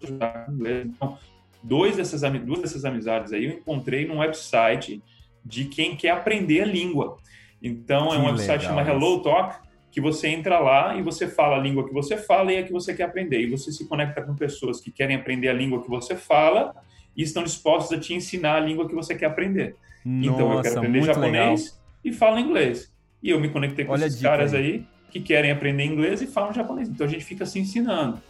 inglês. 0.50 0.86
Então, 0.86 1.18
dois 1.64 1.96
dessas, 1.96 2.22
duas 2.44 2.62
dessas 2.62 2.84
amizades 2.84 3.32
aí 3.32 3.46
eu 3.46 3.52
encontrei 3.52 4.06
num 4.06 4.18
website 4.18 5.02
de 5.44 5.66
quem 5.66 5.96
quer 5.96 6.12
aprender 6.12 6.64
a 6.64 6.66
língua. 6.66 7.18
Então, 7.62 8.10
que 8.10 8.16
é 8.16 8.20
um 8.20 8.26
website 8.26 8.66
chama 8.66 8.82
Hello 8.82 9.22
Talk, 9.22 9.56
que 9.96 10.02
você 10.02 10.28
entra 10.28 10.60
lá 10.60 10.98
e 10.98 11.02
você 11.02 11.26
fala 11.26 11.56
a 11.56 11.58
língua 11.58 11.88
que 11.88 11.94
você 11.94 12.18
fala 12.18 12.52
e 12.52 12.58
a 12.58 12.64
que 12.64 12.72
você 12.74 12.94
quer 12.94 13.04
aprender. 13.04 13.40
E 13.40 13.50
você 13.50 13.72
se 13.72 13.88
conecta 13.88 14.22
com 14.22 14.36
pessoas 14.36 14.82
que 14.82 14.92
querem 14.92 15.16
aprender 15.16 15.48
a 15.48 15.54
língua 15.54 15.82
que 15.82 15.90
você 15.90 16.18
fala 16.18 16.76
e 17.16 17.24
estão 17.24 17.46
dispostos 17.46 17.98
a 17.98 18.02
te 18.02 18.14
ensinar 18.14 18.58
a 18.58 18.60
língua 18.60 18.90
que 18.90 18.94
você 18.94 19.16
quer 19.16 19.28
aprender. 19.28 19.78
Nossa, 20.04 20.30
então, 20.34 20.52
eu 20.52 20.62
quero 20.62 20.80
aprender 20.80 21.02
japonês 21.02 21.62
legal. 21.62 21.78
e 22.04 22.12
falo 22.12 22.38
inglês. 22.38 22.94
E 23.24 23.30
eu 23.30 23.40
me 23.40 23.48
conectei 23.48 23.86
com 23.86 23.94
Olha 23.94 24.06
esses 24.06 24.22
caras 24.22 24.54
aí. 24.54 24.66
aí 24.66 24.88
que 25.10 25.22
querem 25.22 25.50
aprender 25.50 25.86
inglês 25.86 26.22
e 26.22 26.28
falam 26.28 26.52
japonês. 26.52 26.90
Então, 26.90 27.08
a 27.08 27.10
gente 27.10 27.24
fica 27.24 27.46
se 27.46 27.58
ensinando. 27.58 28.22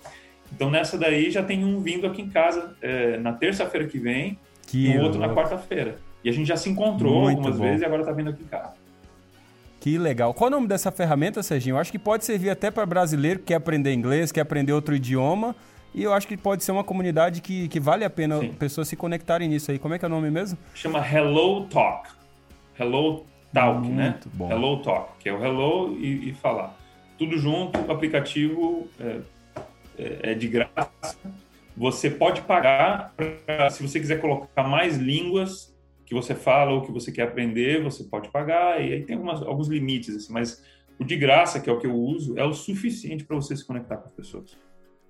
Então, 0.53 0.69
nessa 0.69 0.99
daí, 0.99 1.31
já 1.31 1.41
tem 1.41 1.65
um 1.65 1.79
vindo 1.79 2.05
aqui 2.05 2.21
em 2.21 2.29
casa 2.29 2.77
é, 2.79 3.17
na 3.17 3.33
terça-feira 3.33 3.87
que 3.87 3.97
vem 3.97 4.37
que 4.67 4.91
e 4.91 4.97
o 4.99 5.01
outro 5.01 5.19
na 5.19 5.33
quarta-feira. 5.33 5.97
E 6.23 6.29
a 6.29 6.31
gente 6.31 6.45
já 6.45 6.57
se 6.57 6.69
encontrou 6.69 7.23
Muito 7.23 7.37
algumas 7.37 7.57
bom. 7.57 7.63
vezes 7.63 7.81
e 7.81 7.85
agora 7.85 8.03
está 8.03 8.11
vindo 8.11 8.29
aqui 8.29 8.43
em 8.43 8.47
casa. 8.47 8.84
Que 9.85 9.99
legal. 9.99 10.33
Qual 10.33 10.47
o 10.47 10.49
nome 10.49 10.67
dessa 10.67 10.91
ferramenta, 10.91 11.43
Serginho? 11.43 11.75
Eu 11.75 11.79
acho 11.79 11.91
que 11.91 11.99
pode 11.99 12.25
servir 12.25 12.49
até 12.49 12.71
para 12.71 12.87
brasileiro 12.87 13.37
que 13.37 13.45
quer 13.45 13.53
aprender 13.53 13.93
inglês, 13.93 14.31
quer 14.31 14.41
aprender 14.41 14.73
outro 14.73 14.95
idioma. 14.95 15.55
E 15.93 16.01
eu 16.01 16.11
acho 16.11 16.27
que 16.27 16.35
pode 16.35 16.63
ser 16.63 16.71
uma 16.71 16.83
comunidade 16.83 17.39
que, 17.39 17.67
que 17.67 17.79
vale 17.79 18.03
a 18.03 18.09
pena 18.09 18.39
Sim. 18.39 18.51
pessoas 18.53 18.87
se 18.87 18.95
conectarem 18.95 19.47
nisso 19.47 19.69
aí. 19.69 19.77
Como 19.77 19.93
é 19.93 19.99
que 19.99 20.03
é 20.03 20.07
o 20.07 20.09
nome 20.09 20.31
mesmo? 20.31 20.57
Chama 20.73 21.07
Hello 21.07 21.65
Talk. 21.65 22.09
Hello 22.79 23.27
Talk, 23.53 23.87
né? 23.87 24.09
Muito 24.09 24.27
né? 24.27 24.33
Bom. 24.33 24.51
Hello 24.51 24.81
Talk, 24.81 25.11
que 25.19 25.29
é 25.29 25.33
o 25.33 25.45
hello 25.45 25.95
e, 25.99 26.29
e 26.29 26.33
falar. 26.33 26.75
Tudo 27.15 27.37
junto, 27.37 27.79
o 27.79 27.91
aplicativo 27.91 28.87
é, 28.99 29.19
é, 29.99 30.31
é 30.31 30.33
de 30.33 30.47
graça. 30.47 31.15
Você 31.77 32.09
pode 32.09 32.41
pagar, 32.41 33.13
pra, 33.15 33.69
se 33.69 33.87
você 33.87 33.99
quiser 33.99 34.19
colocar 34.19 34.63
mais 34.63 34.97
línguas, 34.97 35.74
que 36.05 36.13
você 36.13 36.35
fala 36.35 36.71
ou 36.71 36.81
que 36.81 36.91
você 36.91 37.11
quer 37.11 37.23
aprender, 37.23 37.83
você 37.83 38.03
pode 38.03 38.29
pagar, 38.29 38.79
e 38.79 38.93
aí 38.93 39.03
tem 39.03 39.15
algumas, 39.15 39.41
alguns 39.41 39.67
limites, 39.67 40.15
assim, 40.15 40.31
mas 40.31 40.63
o 40.99 41.03
de 41.03 41.17
graça, 41.17 41.59
que 41.59 41.69
é 41.69 41.73
o 41.73 41.79
que 41.79 41.87
eu 41.87 41.95
uso, 41.95 42.37
é 42.37 42.43
o 42.43 42.53
suficiente 42.53 43.25
para 43.25 43.35
você 43.35 43.55
se 43.55 43.65
conectar 43.65 43.97
com 43.97 44.07
as 44.07 44.13
pessoas. 44.13 44.57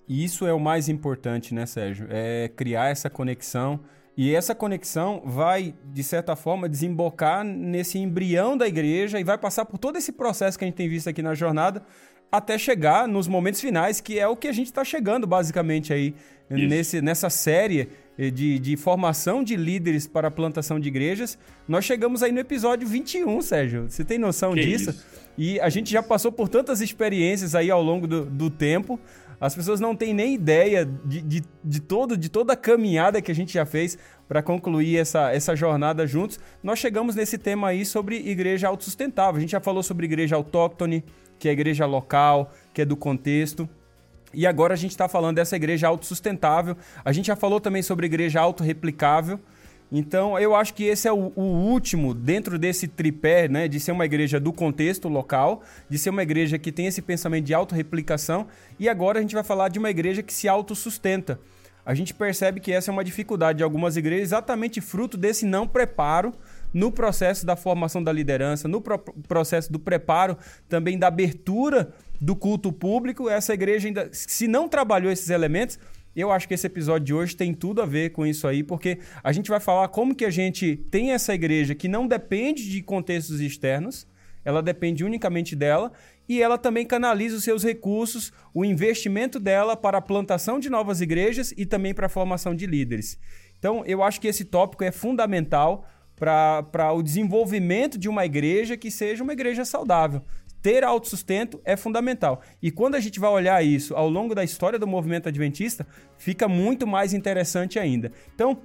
Isso 0.07 0.45
é 0.45 0.53
o 0.53 0.59
mais 0.59 0.87
importante, 0.87 1.53
né, 1.53 1.65
Sérgio? 1.65 2.07
É 2.09 2.49
criar 2.55 2.89
essa 2.89 3.09
conexão. 3.09 3.79
E 4.17 4.33
essa 4.33 4.55
conexão 4.55 5.21
vai, 5.25 5.75
de 5.83 6.03
certa 6.03 6.35
forma, 6.35 6.69
desembocar 6.69 7.43
nesse 7.43 7.97
embrião 7.97 8.55
da 8.55 8.67
igreja 8.67 9.19
e 9.19 9.23
vai 9.23 9.37
passar 9.37 9.65
por 9.65 9.77
todo 9.77 9.97
esse 9.97 10.11
processo 10.11 10.57
que 10.57 10.63
a 10.63 10.67
gente 10.67 10.77
tem 10.77 10.87
visto 10.87 11.09
aqui 11.09 11.21
na 11.21 11.33
jornada, 11.33 11.83
até 12.31 12.57
chegar 12.57 13.07
nos 13.07 13.27
momentos 13.27 13.59
finais, 13.59 13.99
que 13.99 14.17
é 14.17 14.27
o 14.27 14.35
que 14.35 14.47
a 14.47 14.53
gente 14.53 14.67
está 14.67 14.83
chegando, 14.83 15.27
basicamente, 15.27 15.91
aí, 15.91 16.15
nesse, 16.49 17.01
nessa 17.01 17.29
série 17.29 17.89
de, 18.17 18.59
de 18.59 18.77
formação 18.77 19.43
de 19.43 19.55
líderes 19.55 20.07
para 20.07 20.27
a 20.27 20.31
plantação 20.31 20.79
de 20.79 20.87
igrejas. 20.87 21.37
Nós 21.67 21.85
chegamos 21.85 22.23
aí 22.23 22.31
no 22.31 22.39
episódio 22.39 22.87
21, 22.87 23.41
Sérgio. 23.41 23.85
Você 23.89 24.03
tem 24.03 24.17
noção 24.17 24.53
que 24.53 24.61
disso? 24.61 24.91
Isso? 24.91 25.05
E 25.37 25.59
a 25.59 25.69
gente 25.69 25.91
já 25.91 26.01
passou 26.01 26.31
por 26.31 26.47
tantas 26.47 26.79
experiências 26.79 27.55
aí 27.55 27.69
ao 27.69 27.83
longo 27.83 28.07
do, 28.07 28.25
do 28.25 28.49
tempo. 28.49 28.99
As 29.39 29.53
pessoas 29.53 29.79
não 29.79 29.95
têm 29.95 30.13
nem 30.13 30.33
ideia 30.33 30.85
de, 30.85 31.21
de, 31.21 31.43
de, 31.63 31.79
todo, 31.81 32.15
de 32.15 32.29
toda 32.29 32.53
a 32.53 32.55
caminhada 32.55 33.21
que 33.21 33.31
a 33.31 33.35
gente 33.35 33.53
já 33.53 33.65
fez 33.65 33.97
para 34.27 34.41
concluir 34.41 34.97
essa, 34.97 35.31
essa 35.31 35.55
jornada 35.55 36.07
juntos. 36.07 36.39
Nós 36.63 36.79
chegamos 36.79 37.15
nesse 37.15 37.37
tema 37.37 37.67
aí 37.67 37.85
sobre 37.85 38.15
igreja 38.15 38.67
autossustentável. 38.69 39.37
A 39.37 39.41
gente 39.41 39.51
já 39.51 39.59
falou 39.59 39.83
sobre 39.83 40.05
igreja 40.05 40.37
autóctone, 40.37 41.03
que 41.37 41.49
é 41.49 41.51
a 41.51 41.53
igreja 41.53 41.85
local, 41.85 42.51
que 42.73 42.81
é 42.81 42.85
do 42.85 42.95
contexto. 42.95 43.69
E 44.35 44.45
agora 44.45 44.73
a 44.73 44.77
gente 44.77 44.91
está 44.91 45.07
falando 45.07 45.37
dessa 45.37 45.55
igreja 45.55 45.87
autossustentável. 45.87 46.75
A 47.03 47.11
gente 47.11 47.27
já 47.27 47.35
falou 47.35 47.59
também 47.59 47.81
sobre 47.81 48.05
igreja 48.05 48.41
autorreplicável. 48.41 49.39
Então, 49.91 50.37
eu 50.37 50.55
acho 50.55 50.73
que 50.73 50.83
esse 50.83 51.07
é 51.07 51.13
o, 51.13 51.31
o, 51.35 51.41
último 51.41 52.13
dentro 52.13 52.57
desse 52.57 52.87
tripé, 52.87 53.47
né, 53.47 53.67
de 53.67 53.79
ser 53.79 53.91
uma 53.91 54.03
igreja 54.03 54.39
do 54.39 54.51
contexto 54.51 55.07
local, 55.07 55.61
de 55.87 55.97
ser 55.97 56.09
uma 56.09 56.23
igreja 56.23 56.57
que 56.57 56.71
tem 56.71 56.87
esse 56.87 57.01
pensamento 57.01 57.45
de 57.45 57.53
autorreplicação, 57.53 58.47
e 58.79 58.89
agora 58.89 59.19
a 59.19 59.21
gente 59.21 59.35
vai 59.35 59.43
falar 59.43 59.69
de 59.69 59.77
uma 59.77 59.89
igreja 59.89 60.23
que 60.23 60.33
se 60.33 60.47
autossustenta. 60.47 61.39
A 61.85 61.93
gente 61.93 62.15
percebe 62.15 62.59
que 62.59 62.71
essa 62.71 62.89
é 62.89 62.91
uma 62.91 63.03
dificuldade 63.03 63.59
de 63.59 63.63
algumas 63.63 63.95
igrejas, 63.95 64.29
exatamente 64.29 64.81
fruto 64.81 65.17
desse 65.17 65.45
não 65.45 65.67
preparo 65.67 66.33
no 66.73 66.91
processo 66.91 67.45
da 67.45 67.55
formação 67.55 68.03
da 68.03 68.11
liderança, 68.11 68.67
no 68.67 68.81
pro 68.81 68.97
processo 69.27 69.71
do 69.71 69.79
preparo 69.79 70.35
também 70.67 70.97
da 70.97 71.07
abertura 71.07 71.93
do 72.19 72.35
culto 72.35 72.71
público. 72.71 73.29
Essa 73.29 73.53
igreja 73.53 73.87
ainda, 73.87 74.09
se 74.11 74.47
não 74.47 74.67
trabalhou 74.67 75.11
esses 75.11 75.29
elementos, 75.29 75.79
eu 76.15 76.31
acho 76.31 76.47
que 76.47 76.53
esse 76.53 76.65
episódio 76.65 77.05
de 77.05 77.13
hoje 77.13 77.35
tem 77.35 77.53
tudo 77.53 77.81
a 77.81 77.85
ver 77.85 78.11
com 78.11 78.25
isso 78.25 78.47
aí, 78.47 78.63
porque 78.63 78.99
a 79.21 79.33
gente 79.33 79.49
vai 79.49 79.59
falar 79.59 79.89
como 79.89 80.15
que 80.15 80.23
a 80.23 80.29
gente 80.29 80.77
tem 80.89 81.11
essa 81.11 81.33
igreja 81.33 81.75
que 81.75 81.89
não 81.89 82.07
depende 82.07 82.69
de 82.69 82.81
contextos 82.81 83.41
externos, 83.41 84.07
ela 84.45 84.61
depende 84.61 85.03
unicamente 85.03 85.55
dela 85.55 85.91
e 86.29 86.41
ela 86.41 86.57
também 86.57 86.85
canaliza 86.85 87.35
os 87.35 87.43
seus 87.43 87.63
recursos, 87.63 88.31
o 88.53 88.63
investimento 88.63 89.39
dela 89.39 89.75
para 89.75 89.97
a 89.97 90.01
plantação 90.01 90.59
de 90.59 90.69
novas 90.69 91.01
igrejas 91.01 91.53
e 91.57 91.65
também 91.65 91.93
para 91.93 92.05
a 92.05 92.09
formação 92.09 92.55
de 92.55 92.65
líderes. 92.65 93.19
Então, 93.59 93.83
eu 93.85 94.01
acho 94.01 94.21
que 94.21 94.27
esse 94.27 94.45
tópico 94.45 94.83
é 94.83 94.91
fundamental 94.91 95.85
para 96.15 96.93
o 96.93 97.03
desenvolvimento 97.03 97.97
de 97.97 98.07
uma 98.07 98.25
igreja 98.25 98.77
que 98.77 98.89
seja 98.89 99.23
uma 99.23 99.33
igreja 99.33 99.65
saudável 99.65 100.21
ter 100.65 100.83
autossustento 100.83 101.61
é 101.63 101.77
fundamental. 101.77 102.41
E 102.59 102.71
quando 102.71 102.95
a 102.95 102.99
gente 102.99 103.19
vai 103.19 103.29
olhar 103.29 103.63
isso 103.63 103.93
ao 103.93 104.09
longo 104.09 104.33
da 104.33 104.43
história 104.43 104.79
do 104.79 104.87
movimento 104.87 105.29
adventista, 105.29 105.85
fica 106.17 106.47
muito 106.47 106.87
mais 106.87 107.13
interessante 107.13 107.77
ainda. 107.77 108.11
Então, 108.33 108.57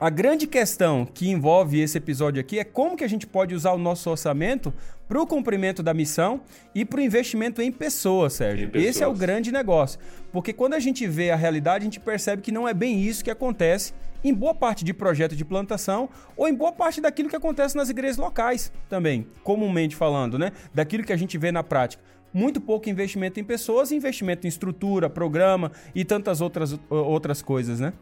a 0.00 0.10
grande 0.10 0.48
questão 0.48 1.06
que 1.06 1.30
envolve 1.30 1.78
esse 1.80 1.96
episódio 1.96 2.40
aqui 2.40 2.58
é 2.58 2.64
como 2.64 2.96
que 2.96 3.04
a 3.04 3.08
gente 3.08 3.24
pode 3.24 3.54
usar 3.54 3.70
o 3.70 3.78
nosso 3.78 4.10
orçamento 4.10 4.74
para 5.06 5.22
o 5.22 5.28
cumprimento 5.28 5.80
da 5.80 5.94
missão 5.94 6.40
e 6.74 6.84
para 6.84 6.98
o 6.98 7.02
investimento 7.02 7.62
em 7.62 7.70
pessoas, 7.70 8.32
Sérgio. 8.32 8.68
Pessoas. 8.68 8.90
Esse 8.90 9.04
é 9.04 9.06
o 9.06 9.14
grande 9.14 9.52
negócio. 9.52 10.00
Porque 10.32 10.52
quando 10.52 10.74
a 10.74 10.80
gente 10.80 11.06
vê 11.06 11.30
a 11.30 11.36
realidade, 11.36 11.82
a 11.82 11.86
gente 11.86 12.00
percebe 12.00 12.42
que 12.42 12.50
não 12.50 12.66
é 12.66 12.74
bem 12.74 13.00
isso 13.00 13.22
que 13.22 13.30
acontece 13.30 13.92
em 14.22 14.34
boa 14.34 14.54
parte 14.54 14.84
de 14.84 14.92
projetos 14.92 15.36
de 15.36 15.44
plantação 15.44 16.08
ou 16.36 16.48
em 16.48 16.54
boa 16.54 16.72
parte 16.72 17.00
daquilo 17.00 17.28
que 17.28 17.36
acontece 17.36 17.76
nas 17.76 17.88
igrejas 17.88 18.16
locais 18.16 18.72
também, 18.88 19.26
comumente 19.42 19.94
falando, 19.94 20.38
né? 20.38 20.52
Daquilo 20.74 21.04
que 21.04 21.12
a 21.12 21.16
gente 21.16 21.36
vê 21.38 21.52
na 21.52 21.62
prática. 21.62 22.02
Muito 22.32 22.60
pouco 22.60 22.90
investimento 22.90 23.40
em 23.40 23.44
pessoas, 23.44 23.90
investimento 23.90 24.46
em 24.46 24.48
estrutura, 24.48 25.08
programa 25.08 25.72
e 25.94 26.04
tantas 26.04 26.40
outras, 26.40 26.78
outras 26.90 27.40
coisas, 27.40 27.80
né? 27.80 27.92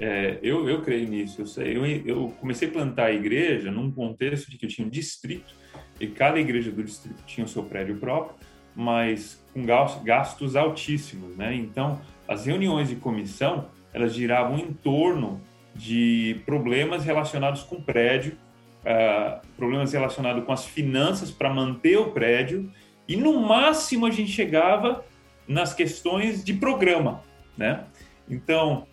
É, 0.00 0.38
eu, 0.42 0.68
eu 0.68 0.80
creio 0.82 1.08
nisso. 1.08 1.42
Eu, 1.60 1.84
eu 1.84 2.32
comecei 2.40 2.68
a 2.68 2.70
plantar 2.70 3.06
a 3.06 3.12
igreja 3.12 3.70
num 3.70 3.90
contexto 3.90 4.50
de 4.50 4.56
que 4.56 4.66
eu 4.66 4.70
tinha 4.70 4.86
um 4.86 4.90
distrito 4.90 5.52
e 6.00 6.06
cada 6.06 6.38
igreja 6.38 6.70
do 6.70 6.82
distrito 6.84 7.20
tinha 7.26 7.44
o 7.44 7.48
seu 7.48 7.64
prédio 7.64 7.96
próprio, 7.96 8.36
mas 8.76 9.42
com 9.52 9.66
gastos 10.04 10.54
altíssimos, 10.54 11.36
né? 11.36 11.52
Então, 11.54 12.00
as 12.28 12.46
reuniões 12.46 12.88
de 12.88 12.96
comissão 12.96 13.68
elas 13.92 14.14
giravam 14.14 14.58
em 14.58 14.72
torno 14.72 15.40
de 15.74 16.40
problemas 16.44 17.04
relacionados 17.04 17.62
com 17.62 17.76
o 17.76 17.82
prédio, 17.82 18.36
uh, 18.82 19.40
problemas 19.56 19.92
relacionados 19.92 20.44
com 20.44 20.52
as 20.52 20.66
finanças 20.66 21.30
para 21.30 21.52
manter 21.52 21.98
o 21.98 22.10
prédio, 22.10 22.70
e 23.06 23.16
no 23.16 23.40
máximo 23.40 24.06
a 24.06 24.10
gente 24.10 24.30
chegava 24.30 25.04
nas 25.46 25.72
questões 25.72 26.44
de 26.44 26.52
programa, 26.52 27.22
né? 27.56 27.84
Então, 28.28 28.86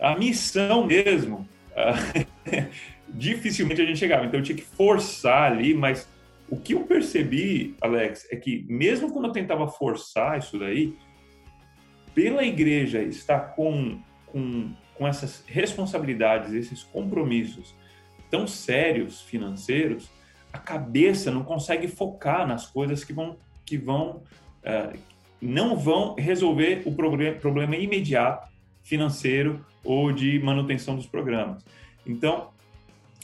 a 0.00 0.16
missão 0.16 0.86
mesmo, 0.86 1.46
uh, 1.72 2.26
dificilmente 3.08 3.82
a 3.82 3.84
gente 3.84 3.98
chegava. 3.98 4.24
Então, 4.24 4.40
eu 4.40 4.44
tinha 4.44 4.56
que 4.56 4.64
forçar 4.64 5.52
ali, 5.52 5.74
mas 5.74 6.08
o 6.48 6.56
que 6.56 6.72
eu 6.72 6.80
percebi, 6.84 7.74
Alex, 7.80 8.26
é 8.30 8.36
que 8.36 8.64
mesmo 8.68 9.12
quando 9.12 9.26
eu 9.26 9.32
tentava 9.32 9.68
forçar 9.68 10.38
isso 10.38 10.58
daí, 10.58 10.94
pela 12.14 12.42
igreja 12.42 13.02
estar 13.02 13.54
com 13.54 14.00
com, 14.32 14.72
com 14.94 15.06
essas 15.06 15.44
responsabilidades, 15.46 16.52
esses 16.52 16.82
compromissos 16.82 17.74
tão 18.30 18.46
sérios 18.46 19.22
financeiros, 19.22 20.10
a 20.52 20.58
cabeça 20.58 21.30
não 21.30 21.44
consegue 21.44 21.88
focar 21.88 22.46
nas 22.46 22.66
coisas 22.66 23.04
que 23.04 23.12
vão, 23.12 23.36
que 23.64 23.76
vão 23.76 24.22
uh, 24.62 24.98
não 25.40 25.76
vão 25.76 26.14
resolver 26.16 26.82
o 26.84 26.92
problema 26.92 27.76
imediato 27.76 28.48
financeiro 28.82 29.64
ou 29.84 30.12
de 30.12 30.38
manutenção 30.40 30.96
dos 30.96 31.06
programas. 31.06 31.64
Então, 32.06 32.50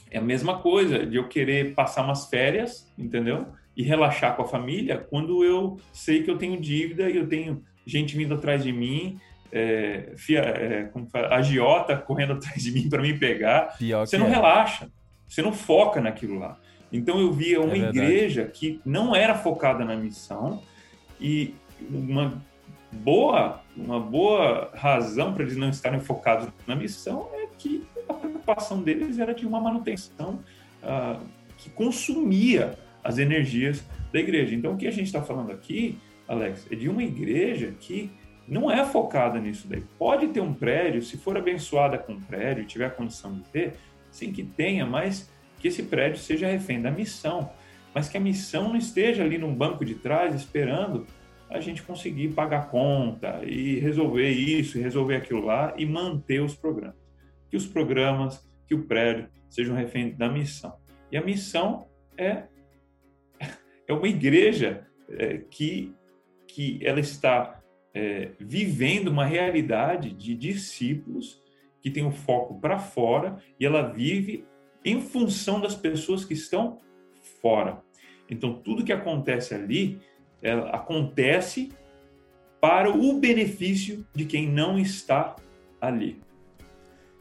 é 0.09 0.17
a 0.17 0.21
mesma 0.21 0.59
coisa 0.59 1.05
de 1.05 1.17
eu 1.17 1.27
querer 1.27 1.73
passar 1.73 2.03
umas 2.03 2.29
férias, 2.29 2.89
entendeu? 2.97 3.47
E 3.75 3.83
relaxar 3.83 4.35
com 4.35 4.43
a 4.43 4.47
família 4.47 4.97
quando 4.97 5.43
eu 5.43 5.77
sei 5.91 6.23
que 6.23 6.31
eu 6.31 6.37
tenho 6.37 6.59
dívida 6.59 7.09
e 7.09 7.17
eu 7.17 7.27
tenho 7.27 7.63
gente 7.85 8.15
vindo 8.15 8.33
atrás 8.33 8.63
de 8.63 8.71
mim, 8.71 9.19
é, 9.51 10.13
fia, 10.15 10.39
é, 10.39 10.89
agiota 11.31 11.95
correndo 11.97 12.33
atrás 12.33 12.61
de 12.61 12.71
mim 12.71 12.89
para 12.89 13.01
me 13.01 13.17
pegar. 13.17 13.77
Pior 13.77 14.05
você 14.05 14.17
não 14.17 14.27
é. 14.27 14.29
relaxa, 14.29 14.89
você 15.27 15.41
não 15.41 15.53
foca 15.53 16.01
naquilo 16.01 16.37
lá. 16.39 16.57
Então 16.91 17.19
eu 17.19 17.31
via 17.31 17.61
uma 17.61 17.75
é 17.75 17.89
igreja 17.89 18.45
que 18.45 18.79
não 18.85 19.15
era 19.15 19.35
focada 19.35 19.83
na 19.83 19.95
missão 19.95 20.61
e 21.19 21.53
uma 21.89 22.41
boa, 22.91 23.61
uma 23.75 23.99
boa 23.99 24.71
razão 24.73 25.33
para 25.33 25.43
eles 25.43 25.57
não 25.57 25.69
estarem 25.69 25.99
focados 25.99 26.47
na 26.65 26.75
missão 26.75 27.29
é 27.33 27.47
que 27.57 27.85
a 28.07 28.13
preocupação 28.13 28.81
deles 28.81 29.19
era 29.19 29.33
de 29.33 29.45
uma 29.45 29.59
manutenção 29.59 30.39
uh, 30.83 31.19
que 31.57 31.69
consumia 31.69 32.77
as 33.03 33.17
energias 33.17 33.83
da 34.11 34.19
igreja. 34.19 34.55
Então, 34.55 34.73
o 34.73 34.77
que 34.77 34.87
a 34.87 34.91
gente 34.91 35.07
está 35.07 35.21
falando 35.21 35.51
aqui, 35.51 35.97
Alex, 36.27 36.67
é 36.71 36.75
de 36.75 36.89
uma 36.89 37.03
igreja 37.03 37.73
que 37.79 38.11
não 38.47 38.69
é 38.69 38.85
focada 38.85 39.39
nisso 39.39 39.67
daí. 39.67 39.83
Pode 39.97 40.27
ter 40.27 40.41
um 40.41 40.53
prédio, 40.53 41.01
se 41.01 41.17
for 41.17 41.37
abençoada 41.37 41.97
com 41.97 42.13
um 42.13 42.21
prédio, 42.21 42.65
tiver 42.65 42.95
condição 42.95 43.33
de 43.33 43.41
ter, 43.49 43.73
sim 44.11 44.31
que 44.31 44.43
tenha, 44.43 44.85
mas 44.85 45.29
que 45.59 45.67
esse 45.67 45.83
prédio 45.83 46.19
seja 46.19 46.47
refém 46.47 46.81
da 46.81 46.91
missão. 46.91 47.49
Mas 47.93 48.07
que 48.09 48.17
a 48.17 48.19
missão 48.19 48.69
não 48.69 48.75
esteja 48.75 49.23
ali 49.23 49.37
num 49.37 49.53
banco 49.53 49.83
de 49.83 49.95
trás 49.95 50.35
esperando 50.35 51.07
a 51.49 51.59
gente 51.59 51.81
conseguir 51.81 52.29
pagar 52.29 52.69
conta 52.69 53.41
e 53.43 53.79
resolver 53.79 54.29
isso, 54.29 54.79
resolver 54.79 55.15
aquilo 55.15 55.45
lá 55.45 55.73
e 55.77 55.85
manter 55.85 56.41
os 56.41 56.55
programas. 56.55 56.95
Que 57.49 57.57
os 57.57 57.65
programas, 57.65 58.45
que 58.67 58.75
o 58.75 58.83
prédio 58.83 59.29
sejam 59.49 59.75
refém 59.75 60.13
da 60.13 60.29
missão. 60.29 60.75
E 61.11 61.17
a 61.17 61.23
missão 61.23 61.87
é, 62.17 62.43
é 63.87 63.93
uma 63.93 64.07
igreja 64.07 64.85
é, 65.09 65.37
que, 65.37 65.93
que 66.47 66.79
ela 66.83 66.99
está 66.99 67.61
é, 67.95 68.31
vivendo 68.37 69.07
uma 69.07 69.25
realidade 69.25 70.11
de 70.11 70.35
discípulos 70.35 71.41
que 71.81 71.89
tem 71.89 72.05
o 72.05 72.11
foco 72.11 72.59
para 72.59 72.77
fora 72.77 73.37
e 73.57 73.65
ela 73.65 73.83
vive 73.83 74.45
em 74.83 74.99
função 75.01 75.61
das 75.61 75.75
pessoas 75.75 76.25
que 76.25 76.33
estão 76.33 76.77
fora. 77.41 77.81
Então, 78.29 78.53
tudo 78.53 78.83
que 78.83 78.91
acontece 78.91 79.55
ali 79.55 79.99
ela 80.41 80.69
acontece 80.71 81.71
para 82.59 82.91
o 82.91 83.19
benefício 83.19 84.05
de 84.13 84.25
quem 84.25 84.47
não 84.47 84.77
está 84.77 85.35
ali. 85.79 86.19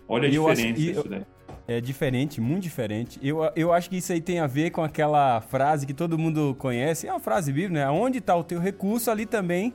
Olha 0.08 0.28
a 0.28 0.32
eu 0.32 0.46
diferença 0.48 1.00
acho, 1.00 1.08
daí. 1.08 1.22
É 1.66 1.80
diferente, 1.80 2.40
muito 2.40 2.62
diferente. 2.62 3.18
Eu, 3.22 3.38
eu 3.56 3.72
acho 3.72 3.88
que 3.88 3.96
isso 3.96 4.12
aí 4.12 4.20
tem 4.20 4.40
a 4.40 4.46
ver 4.46 4.70
com 4.70 4.82
aquela 4.82 5.40
frase 5.40 5.86
que 5.86 5.94
todo 5.94 6.18
mundo 6.18 6.54
conhece. 6.58 7.06
É 7.06 7.12
uma 7.12 7.20
frase 7.20 7.52
bíblica, 7.52 7.86
né? 7.86 7.90
Onde 7.90 8.18
está 8.18 8.36
o 8.36 8.44
teu 8.44 8.60
recurso, 8.60 9.10
ali 9.10 9.24
também 9.24 9.72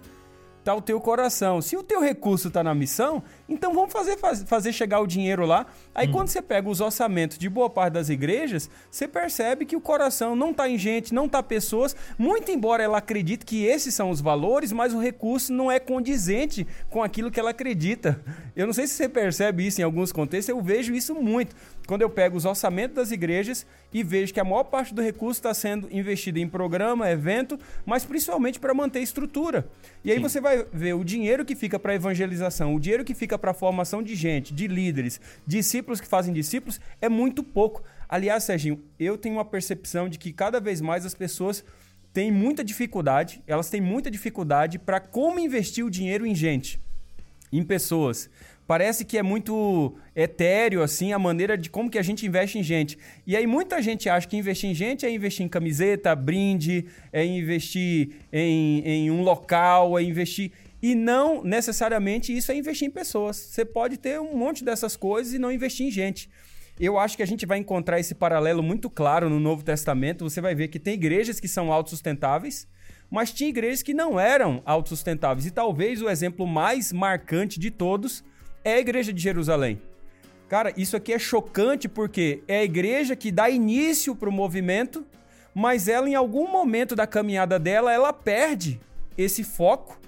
está 0.60 0.76
o 0.76 0.82
teu 0.82 1.00
coração. 1.02 1.62
Se 1.62 1.76
o 1.76 1.84
teu 1.84 2.02
recurso 2.02 2.50
está 2.50 2.64
na 2.64 2.76
missão, 2.76 3.24
então 3.48 3.74
vamos 3.74 3.92
fazer, 3.92 4.18
faz, 4.18 4.44
fazer 4.44 4.72
chegar 4.72 5.00
o 5.00 5.08
dinheiro 5.08 5.46
lá. 5.46 5.66
Aí 5.94 6.08
hum. 6.08 6.12
quando 6.12 6.28
você 6.28 6.42
pega 6.42 6.70
os 6.70 6.80
orçamentos 6.82 7.38
de 7.38 7.50
boa 7.50 7.70
parte 7.70 7.94
das 7.94 8.10
igrejas, 8.10 8.70
você 8.92 9.08
percebe 9.08 9.66
que 9.66 9.76
o 9.76 9.82
coração 9.82 10.36
não 10.36 10.52
está 10.52 10.70
em 10.70 10.78
gente, 10.78 11.14
não 11.14 11.26
está 11.26 11.42
pessoas, 11.42 11.96
muito 12.18 12.52
embora 12.52 12.84
ela 12.84 13.00
acredite 13.00 13.46
que 13.46 13.66
esses 13.66 13.94
são 13.94 14.10
os 14.10 14.22
valores, 14.22 14.72
mas 14.72 14.94
o 14.94 15.00
recurso 15.00 15.52
não 15.52 15.72
é 15.72 15.80
condizente 15.80 16.68
com 16.90 17.02
aquilo 17.02 17.32
que 17.32 17.40
ela 17.40 17.52
acredita. 17.52 18.22
Eu 18.56 18.68
não 18.68 18.74
sei 18.74 18.88
se 18.88 18.94
você 18.94 19.10
percebe 19.10 19.66
isso 19.66 19.82
em 19.82 19.84
alguns 19.84 20.12
contextos, 20.12 20.50
eu 20.50 20.62
vejo 20.62 20.94
isso 20.94 21.16
muito 21.16 21.56
quando 21.90 22.04
eu 22.04 22.10
pego 22.12 22.38
os 22.38 22.46
orçamentos 22.46 22.96
das 22.96 23.10
igrejas 23.10 23.66
e 23.92 24.04
vejo 24.04 24.32
que 24.32 24.40
a 24.40 24.44
maior 24.44 24.66
parte 24.66 24.94
do 24.94 25.02
recurso 25.02 25.40
está 25.40 25.52
sendo 25.56 25.90
investido 25.92 26.38
em 26.38 26.48
programa, 26.48 27.10
evento, 27.10 27.60
mas 27.84 28.06
principalmente 28.06 28.60
para 28.60 28.76
manter 28.76 29.00
estrutura. 29.00 29.68
E 30.04 30.12
aí 30.12 30.18
Sim. 30.18 30.22
você 30.22 30.40
vai 30.40 30.68
ver 30.72 30.94
o 30.94 31.04
dinheiro 31.04 31.44
que 31.44 31.56
fica 31.56 31.80
para 31.80 31.96
evangelização, 31.96 32.76
o 32.76 32.80
dinheiro 32.80 33.04
que 33.04 33.16
fica 33.16 33.40
para 33.40 33.56
formação 33.56 34.04
de 34.04 34.14
gente, 34.14 34.54
de 34.54 34.68
líderes, 34.68 35.20
discípulos 35.48 36.00
que 36.00 36.08
fazem 36.08 36.32
discípulos, 36.32 36.80
é 37.02 37.10
muito 37.10 37.42
pouco. 37.42 37.82
Aliás, 38.08 38.44
Serginho, 38.44 38.84
eu 39.00 39.18
tenho 39.18 39.38
uma 39.38 39.46
percepção 39.46 40.08
de 40.08 40.20
que 40.20 40.32
cada 40.32 40.60
vez 40.60 40.82
mais 40.82 41.08
as 41.08 41.16
pessoas 41.16 41.66
têm 42.14 42.32
muita 42.32 42.64
dificuldade, 42.64 43.42
elas 43.48 43.68
têm 43.68 43.82
muita 43.82 44.12
dificuldade 44.12 44.78
para 44.78 45.00
como 45.00 45.40
investir 45.40 45.84
o 45.84 45.90
dinheiro 45.90 46.24
em 46.24 46.36
gente, 46.36 46.80
em 47.52 47.64
pessoas 47.64 48.30
parece 48.70 49.04
que 49.04 49.18
é 49.18 49.24
muito 49.24 49.96
etéreo, 50.16 50.84
assim, 50.84 51.12
a 51.12 51.18
maneira 51.18 51.58
de 51.58 51.72
como 51.72 51.90
que 51.90 51.98
a 51.98 52.04
gente 52.04 52.24
investe 52.28 52.60
em 52.60 52.62
gente. 52.62 53.00
E 53.26 53.36
aí 53.36 53.48
muita 53.48 53.82
gente 53.82 54.08
acha 54.08 54.28
que 54.28 54.38
investir 54.38 54.70
em 54.70 54.76
gente 54.76 55.08
é 55.08 55.10
investir 55.10 55.44
em 55.44 55.50
camiseta, 55.50 56.16
brinde, 56.16 56.86
é 57.12 57.26
investir 57.26 58.12
em, 58.32 58.82
em 58.86 59.10
um 59.10 59.24
local, 59.24 59.98
é 59.98 60.04
investir... 60.04 60.52
E 60.84 60.94
não 60.94 61.44
necessariamente 61.44 62.32
isso 62.32 62.52
é 62.52 62.56
investir 62.56 62.88
em 62.88 62.92
pessoas. 62.92 63.38
Você 63.38 63.66
pode 63.66 63.98
ter 63.98 64.22
um 64.22 64.38
monte 64.38 64.64
dessas 64.64 64.96
coisas 64.96 65.34
e 65.34 65.40
não 65.40 65.52
investir 65.52 65.88
em 65.88 65.92
gente. 65.92 66.30
Eu 66.80 67.00
acho 67.00 67.18
que 67.18 67.24
a 67.24 67.28
gente 67.28 67.48
vai 67.48 67.58
encontrar 67.58 68.00
esse 68.00 68.14
paralelo 68.14 68.62
muito 68.62 68.88
claro 68.88 69.32
no 69.32 69.40
Novo 69.40 69.64
Testamento. 69.64 70.30
Você 70.30 70.42
vai 70.42 70.54
ver 70.54 70.68
que 70.68 70.78
tem 70.78 70.94
igrejas 70.94 71.40
que 71.40 71.48
são 71.48 71.74
autossustentáveis, 71.74 72.68
mas 73.10 73.34
tinha 73.34 73.50
igrejas 73.50 73.82
que 73.82 73.96
não 73.96 74.20
eram 74.20 74.62
autossustentáveis. 74.64 75.48
E 75.48 75.52
talvez 75.52 76.04
o 76.04 76.08
exemplo 76.08 76.46
mais 76.46 76.94
marcante 76.94 77.60
de 77.60 77.72
todos 77.72 78.24
é 78.64 78.74
a 78.74 78.80
igreja 78.80 79.14
de 79.14 79.22
Jerusalém. 79.22 79.82
Cara, 80.48 80.74
isso 80.76 80.98
aqui 80.98 81.14
é 81.14 81.20
chocante 81.20 81.88
porque 81.88 82.42
é 82.48 82.60
a 82.60 82.64
igreja 82.64 83.16
que 83.16 83.32
dá 83.32 83.50
início 83.50 84.16
para 84.16 84.30
o 84.30 84.32
movimento, 84.32 85.06
mas 85.54 85.88
ela, 85.88 86.10
em 86.10 86.16
algum 86.16 86.50
momento 86.50 86.96
da 86.96 87.06
caminhada 87.06 87.60
dela, 87.60 87.94
ela 87.94 88.12
perde 88.12 88.80
esse 89.18 89.44
foco 89.44 90.00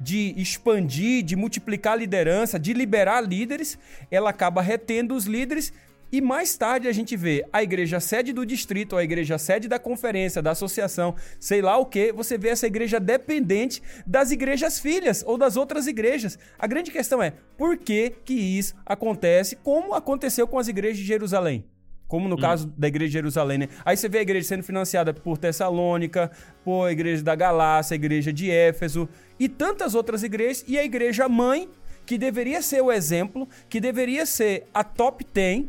de 0.00 0.32
expandir, 0.36 1.22
de 1.22 1.36
multiplicar 1.36 1.94
a 1.94 1.96
liderança, 1.96 2.58
de 2.58 2.72
liberar 2.72 3.20
líderes. 3.20 3.78
Ela 4.10 4.30
acaba 4.30 4.62
retendo 4.62 5.14
os 5.14 5.26
líderes 5.26 5.72
e 6.12 6.20
mais 6.20 6.56
tarde 6.56 6.88
a 6.88 6.92
gente 6.92 7.16
vê 7.16 7.46
a 7.52 7.62
igreja 7.62 8.00
sede 8.00 8.32
do 8.32 8.44
distrito, 8.44 8.96
a 8.96 9.04
igreja 9.04 9.38
sede 9.38 9.68
da 9.68 9.78
conferência, 9.78 10.42
da 10.42 10.50
associação, 10.50 11.14
sei 11.38 11.62
lá 11.62 11.76
o 11.78 11.86
que, 11.86 12.12
você 12.12 12.36
vê 12.36 12.48
essa 12.48 12.66
igreja 12.66 12.98
dependente 12.98 13.82
das 14.06 14.30
igrejas 14.30 14.80
filhas 14.80 15.22
ou 15.26 15.38
das 15.38 15.56
outras 15.56 15.86
igrejas. 15.86 16.38
A 16.58 16.66
grande 16.66 16.90
questão 16.90 17.22
é, 17.22 17.32
por 17.56 17.76
que 17.76 18.10
que 18.24 18.34
isso 18.34 18.74
acontece 18.84 19.56
como 19.56 19.94
aconteceu 19.94 20.46
com 20.46 20.58
as 20.58 20.68
igrejas 20.68 20.98
de 20.98 21.04
Jerusalém? 21.04 21.64
Como 22.08 22.28
no 22.28 22.34
hum. 22.34 22.40
caso 22.40 22.66
da 22.76 22.88
igreja 22.88 23.06
de 23.06 23.12
Jerusalém, 23.12 23.58
né? 23.58 23.68
Aí 23.84 23.96
você 23.96 24.08
vê 24.08 24.18
a 24.18 24.22
igreja 24.22 24.48
sendo 24.48 24.64
financiada 24.64 25.14
por 25.14 25.38
Tessalônica, 25.38 26.28
por 26.64 26.86
a 26.86 26.92
igreja 26.92 27.22
da 27.22 27.36
Galácia, 27.36 27.94
a 27.94 27.96
igreja 27.96 28.32
de 28.32 28.50
Éfeso 28.50 29.08
e 29.38 29.48
tantas 29.48 29.94
outras 29.94 30.24
igrejas, 30.24 30.64
e 30.66 30.76
a 30.76 30.84
igreja 30.84 31.28
mãe, 31.28 31.68
que 32.04 32.18
deveria 32.18 32.60
ser 32.62 32.82
o 32.82 32.90
exemplo, 32.90 33.48
que 33.68 33.78
deveria 33.78 34.26
ser 34.26 34.66
a 34.74 34.82
top 34.82 35.24
10 35.32 35.66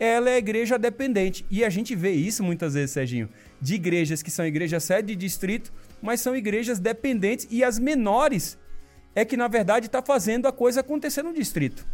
ela 0.00 0.30
é 0.30 0.38
igreja 0.38 0.78
dependente. 0.78 1.44
E 1.50 1.62
a 1.62 1.68
gente 1.68 1.94
vê 1.94 2.10
isso 2.10 2.42
muitas 2.42 2.72
vezes, 2.72 2.92
Serginho, 2.92 3.28
de 3.60 3.74
igrejas 3.74 4.22
que 4.22 4.30
são 4.30 4.46
igrejas 4.46 4.82
sede 4.82 5.08
de 5.08 5.16
distrito, 5.16 5.70
mas 6.00 6.22
são 6.22 6.34
igrejas 6.34 6.78
dependentes 6.78 7.46
e 7.50 7.62
as 7.62 7.78
menores 7.78 8.58
é 9.14 9.24
que 9.24 9.36
na 9.36 9.46
verdade 9.46 9.86
está 9.86 10.00
fazendo 10.00 10.46
a 10.48 10.52
coisa 10.52 10.80
acontecer 10.80 11.22
no 11.22 11.34
distrito. 11.34 11.86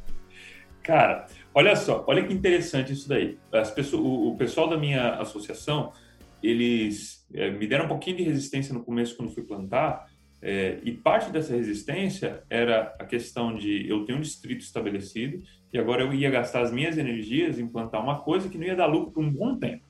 Cara, 0.84 1.26
olha 1.52 1.74
só, 1.74 2.04
olha 2.06 2.24
que 2.24 2.32
interessante 2.32 2.92
isso 2.92 3.08
daí. 3.08 3.36
As 3.52 3.72
pessoas, 3.72 4.00
o, 4.00 4.28
o 4.28 4.36
pessoal 4.36 4.68
da 4.68 4.78
minha 4.78 5.16
associação, 5.16 5.92
eles 6.40 7.26
é, 7.34 7.50
me 7.50 7.66
deram 7.66 7.86
um 7.86 7.88
pouquinho 7.88 8.18
de 8.18 8.22
resistência 8.22 8.72
no 8.72 8.84
começo 8.84 9.16
quando 9.16 9.34
fui 9.34 9.42
plantar, 9.42 10.06
é, 10.40 10.78
e 10.84 10.92
parte 10.92 11.32
dessa 11.32 11.56
resistência 11.56 12.44
era 12.48 12.94
a 13.00 13.04
questão 13.04 13.56
de 13.56 13.88
eu 13.88 14.04
ter 14.04 14.14
um 14.14 14.20
distrito 14.20 14.60
estabelecido 14.60 15.42
e 15.76 15.78
agora 15.78 16.02
eu 16.02 16.12
ia 16.14 16.30
gastar 16.30 16.62
as 16.62 16.72
minhas 16.72 16.96
energias 16.96 17.58
em 17.58 17.68
plantar 17.68 18.00
uma 18.00 18.20
coisa 18.20 18.48
que 18.48 18.56
não 18.56 18.64
ia 18.64 18.74
dar 18.74 18.86
lucro 18.86 19.12
por 19.12 19.22
um 19.22 19.30
bom 19.30 19.58
tempo. 19.58 19.84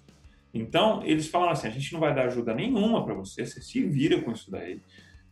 Então, 0.52 1.00
eles 1.04 1.28
falam 1.28 1.50
assim: 1.50 1.68
a 1.68 1.70
gente 1.70 1.92
não 1.92 2.00
vai 2.00 2.12
dar 2.12 2.26
ajuda 2.26 2.52
nenhuma 2.52 3.04
para 3.04 3.14
você, 3.14 3.46
você 3.46 3.60
se 3.62 3.82
vira 3.84 4.20
com 4.20 4.32
isso 4.32 4.50
daí, 4.50 4.80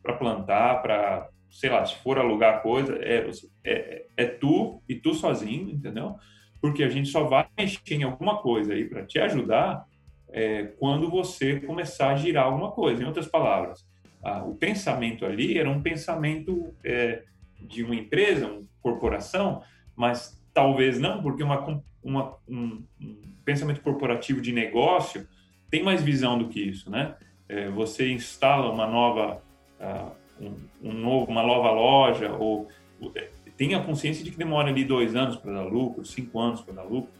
para 0.00 0.14
plantar, 0.14 0.80
para, 0.80 1.28
sei 1.50 1.70
lá, 1.70 1.84
se 1.84 1.96
for 1.96 2.18
alugar 2.18 2.62
coisa, 2.62 2.96
é, 3.02 3.28
é, 3.64 4.06
é 4.16 4.26
tu 4.26 4.80
e 4.88 4.94
tu 4.94 5.12
sozinho, 5.12 5.70
entendeu? 5.70 6.14
Porque 6.60 6.84
a 6.84 6.88
gente 6.88 7.08
só 7.08 7.24
vai 7.24 7.48
mexer 7.58 7.94
em 7.94 8.04
alguma 8.04 8.38
coisa 8.38 8.74
aí 8.74 8.84
para 8.84 9.04
te 9.04 9.18
ajudar 9.18 9.84
é, 10.30 10.66
quando 10.78 11.10
você 11.10 11.58
começar 11.58 12.10
a 12.10 12.16
girar 12.16 12.44
alguma 12.44 12.70
coisa. 12.70 13.02
Em 13.02 13.06
outras 13.06 13.26
palavras, 13.26 13.84
a, 14.22 14.44
o 14.44 14.54
pensamento 14.54 15.26
ali 15.26 15.58
era 15.58 15.68
um 15.68 15.82
pensamento 15.82 16.72
é, 16.84 17.24
de 17.60 17.82
uma 17.82 17.96
empresa, 17.96 18.46
uma 18.46 18.62
corporação, 18.80 19.62
mas 19.96 20.43
talvez 20.54 21.00
não, 21.00 21.20
porque 21.20 21.42
uma, 21.42 21.82
uma, 22.02 22.36
um, 22.48 22.82
um 23.00 23.16
pensamento 23.44 23.80
corporativo 23.80 24.40
de 24.40 24.52
negócio 24.52 25.26
tem 25.68 25.82
mais 25.82 26.00
visão 26.00 26.38
do 26.38 26.48
que 26.48 26.60
isso, 26.60 26.88
né? 26.88 27.16
É, 27.48 27.68
você 27.68 28.10
instala 28.10 28.70
uma 28.70 28.86
nova, 28.86 29.42
uh, 29.80 30.12
um, 30.40 30.90
um, 30.90 30.92
novo, 30.92 31.30
uma 31.30 31.42
nova 31.42 31.70
loja 31.72 32.32
ou 32.32 32.68
é, 33.14 33.28
tenha 33.56 33.82
consciência 33.82 34.24
de 34.24 34.30
que 34.30 34.38
demora 34.38 34.68
ali 34.68 34.84
dois 34.84 35.14
anos 35.14 35.36
para 35.36 35.52
dar 35.52 35.64
lucro, 35.64 36.04
cinco 36.04 36.38
anos 36.40 36.60
para 36.60 36.74
dar 36.74 36.84
lucro, 36.84 37.10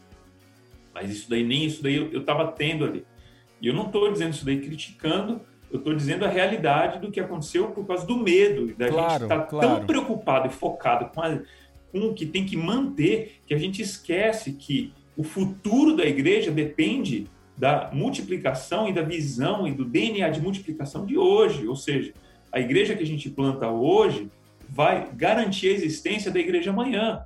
mas 0.95 1.11
isso 1.11 1.29
daí 1.29 1.45
nem 1.45 1.65
isso 1.65 1.83
daí 1.83 1.97
eu 1.97 2.21
estava 2.21 2.47
tendo 2.53 2.85
ali. 2.85 3.05
E 3.61 3.67
eu 3.67 3.75
não 3.75 3.87
estou 3.87 4.11
dizendo 4.11 4.33
isso 4.33 4.45
daí 4.45 4.61
criticando, 4.61 5.41
eu 5.71 5.79
estou 5.79 5.95
dizendo 5.95 6.25
a 6.25 6.29
realidade 6.29 7.01
do 7.01 7.11
que 7.11 7.19
aconteceu 7.19 7.71
por 7.71 7.87
causa 7.87 8.07
do 8.07 8.17
medo 8.17 8.75
da 8.77 8.89
claro, 8.89 9.13
gente 9.13 9.23
estar 9.23 9.41
tá 9.41 9.47
claro. 9.47 9.69
tão 9.69 9.87
preocupado 9.87 10.47
e 10.47 10.51
focado 10.51 11.07
com, 11.07 11.21
a, 11.21 11.41
com 11.95 12.09
o 12.09 12.13
que 12.13 12.27
tem 12.27 12.45
que 12.45 12.57
manter 12.57 13.37
que 13.47 13.55
a 13.55 13.57
gente 13.57 13.81
esquece 13.81 14.55
que 14.55 14.93
o 15.17 15.23
futuro 15.23 15.97
da 15.97 16.05
igreja 16.05 16.51
depende 16.51 17.29
da 17.57 17.89
multiplicação 17.93 18.89
e 18.89 18.93
da 18.93 19.03
visão 19.03 19.65
e 19.69 19.73
do 19.73 19.85
DNA 19.85 20.29
de 20.29 20.41
multiplicação 20.41 21.07
de 21.07 21.17
hoje, 21.17 21.69
ou 21.69 21.77
seja, 21.77 22.13
a 22.51 22.59
igreja 22.59 22.97
que 22.97 23.05
a 23.05 23.07
gente 23.07 23.31
planta 23.31 23.71
hoje 23.71 24.29
vai 24.69 25.09
garantir 25.15 25.69
a 25.69 25.73
existência 25.73 26.33
da 26.33 26.41
igreja 26.41 26.71
amanhã. 26.71 27.25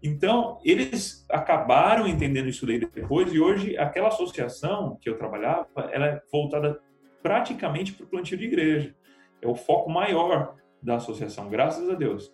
Então, 0.00 0.60
eles 0.64 1.26
acabaram 1.28 2.06
entendendo 2.06 2.48
isso 2.48 2.64
daí 2.64 2.78
depois 2.78 3.32
e 3.32 3.40
hoje 3.40 3.76
aquela 3.76 4.08
associação 4.08 4.96
que 5.00 5.10
eu 5.10 5.18
trabalhava, 5.18 5.90
ela 5.90 6.06
é 6.06 6.22
voltada 6.30 6.78
praticamente 7.20 7.92
para 7.92 8.04
o 8.04 8.08
plantio 8.08 8.38
de 8.38 8.44
igreja. 8.44 8.94
É 9.42 9.48
o 9.48 9.56
foco 9.56 9.90
maior 9.90 10.54
da 10.80 10.96
associação, 10.96 11.48
graças 11.48 11.90
a 11.90 11.94
Deus. 11.94 12.32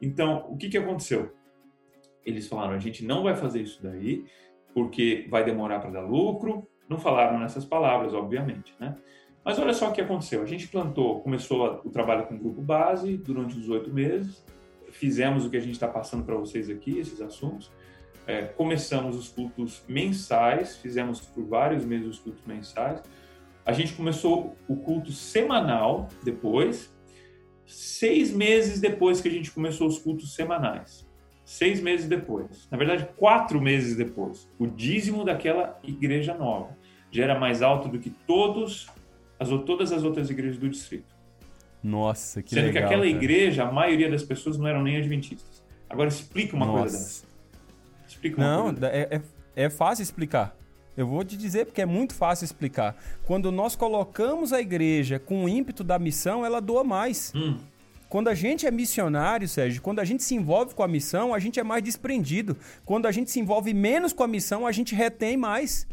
Então, 0.00 0.46
o 0.48 0.56
que, 0.56 0.68
que 0.68 0.78
aconteceu? 0.78 1.34
Eles 2.24 2.48
falaram, 2.48 2.74
a 2.74 2.78
gente 2.78 3.04
não 3.04 3.22
vai 3.22 3.34
fazer 3.34 3.62
isso 3.62 3.82
daí, 3.82 4.24
porque 4.74 5.26
vai 5.28 5.44
demorar 5.44 5.80
para 5.80 5.90
dar 5.90 6.02
lucro. 6.02 6.68
Não 6.88 6.98
falaram 6.98 7.38
nessas 7.38 7.64
palavras, 7.64 8.14
obviamente, 8.14 8.74
né? 8.78 8.96
Mas 9.44 9.58
olha 9.58 9.72
só 9.72 9.90
o 9.90 9.92
que 9.92 10.00
aconteceu. 10.00 10.42
A 10.42 10.46
gente 10.46 10.68
plantou, 10.68 11.20
começou 11.20 11.80
o 11.84 11.90
trabalho 11.90 12.26
com 12.26 12.34
o 12.34 12.38
grupo 12.38 12.60
base 12.60 13.16
durante 13.16 13.58
os 13.58 13.68
oito 13.68 13.92
meses. 13.92 14.44
Fizemos 14.90 15.46
o 15.46 15.50
que 15.50 15.56
a 15.56 15.60
gente 15.60 15.72
está 15.72 15.88
passando 15.88 16.24
para 16.24 16.34
vocês 16.34 16.68
aqui, 16.68 16.98
esses 16.98 17.20
assuntos. 17.20 17.70
É, 18.26 18.42
começamos 18.42 19.16
os 19.16 19.28
cultos 19.28 19.82
mensais, 19.88 20.76
fizemos 20.76 21.20
por 21.20 21.44
vários 21.44 21.84
meses 21.84 22.06
os 22.06 22.18
cultos 22.18 22.44
mensais. 22.44 23.02
A 23.64 23.72
gente 23.72 23.94
começou 23.94 24.56
o 24.68 24.76
culto 24.76 25.10
semanal 25.12 26.08
depois, 26.22 26.94
seis 27.70 28.32
meses 28.32 28.80
depois 28.80 29.20
que 29.20 29.28
a 29.28 29.30
gente 29.30 29.50
começou 29.50 29.86
os 29.86 29.98
cultos 29.98 30.34
semanais. 30.34 31.08
Seis 31.44 31.80
meses 31.80 32.06
depois. 32.06 32.68
Na 32.70 32.78
verdade, 32.78 33.08
quatro 33.16 33.60
meses 33.60 33.96
depois. 33.96 34.48
O 34.58 34.66
dízimo 34.66 35.24
daquela 35.24 35.78
igreja 35.82 36.34
nova 36.34 36.76
já 37.10 37.24
era 37.24 37.38
mais 37.38 37.62
alto 37.62 37.88
do 37.88 37.98
que 37.98 38.10
todos 38.10 38.88
as, 39.38 39.48
todas 39.64 39.92
as 39.92 40.04
outras 40.04 40.30
igrejas 40.30 40.58
do 40.58 40.68
distrito. 40.68 41.14
Nossa, 41.82 42.42
que 42.42 42.50
Sendo 42.50 42.66
legal. 42.66 42.72
Sendo 42.72 42.88
que 42.88 42.94
aquela 42.94 43.10
cara. 43.10 43.24
igreja, 43.24 43.64
a 43.64 43.72
maioria 43.72 44.10
das 44.10 44.22
pessoas 44.22 44.58
não 44.58 44.66
eram 44.66 44.82
nem 44.82 44.96
adventistas. 44.96 45.64
Agora 45.88 46.08
explica 46.08 46.54
uma 46.54 46.66
Nossa. 46.66 46.80
coisa 46.80 46.98
dessa. 46.98 47.24
Explica 48.06 48.36
uma 48.36 48.56
não, 48.56 48.62
coisa 48.64 48.80
dessa. 48.80 48.96
É, 48.96 49.22
é, 49.56 49.64
é 49.64 49.70
fácil 49.70 50.02
explicar. 50.02 50.56
Eu 51.02 51.06
vou 51.06 51.24
te 51.24 51.36
dizer 51.36 51.66
porque 51.66 51.82
é 51.82 51.86
muito 51.86 52.14
fácil 52.14 52.44
explicar. 52.44 52.96
Quando 53.24 53.50
nós 53.50 53.74
colocamos 53.74 54.52
a 54.52 54.60
igreja 54.60 55.18
com 55.18 55.44
o 55.44 55.48
ímpeto 55.48 55.82
da 55.82 55.98
missão, 55.98 56.44
ela 56.44 56.60
doa 56.60 56.84
mais. 56.84 57.32
Hum. 57.34 57.58
Quando 58.08 58.28
a 58.28 58.34
gente 58.34 58.66
é 58.66 58.70
missionário, 58.70 59.48
Sérgio, 59.48 59.80
quando 59.80 60.00
a 60.00 60.04
gente 60.04 60.22
se 60.22 60.34
envolve 60.34 60.74
com 60.74 60.82
a 60.82 60.88
missão, 60.88 61.32
a 61.32 61.38
gente 61.38 61.60
é 61.60 61.62
mais 61.62 61.82
desprendido. 61.82 62.56
Quando 62.84 63.06
a 63.06 63.12
gente 63.12 63.30
se 63.30 63.38
envolve 63.38 63.72
menos 63.72 64.12
com 64.12 64.24
a 64.24 64.28
missão, 64.28 64.66
a 64.66 64.72
gente 64.72 64.94
retém 64.94 65.36
mais. 65.36 65.86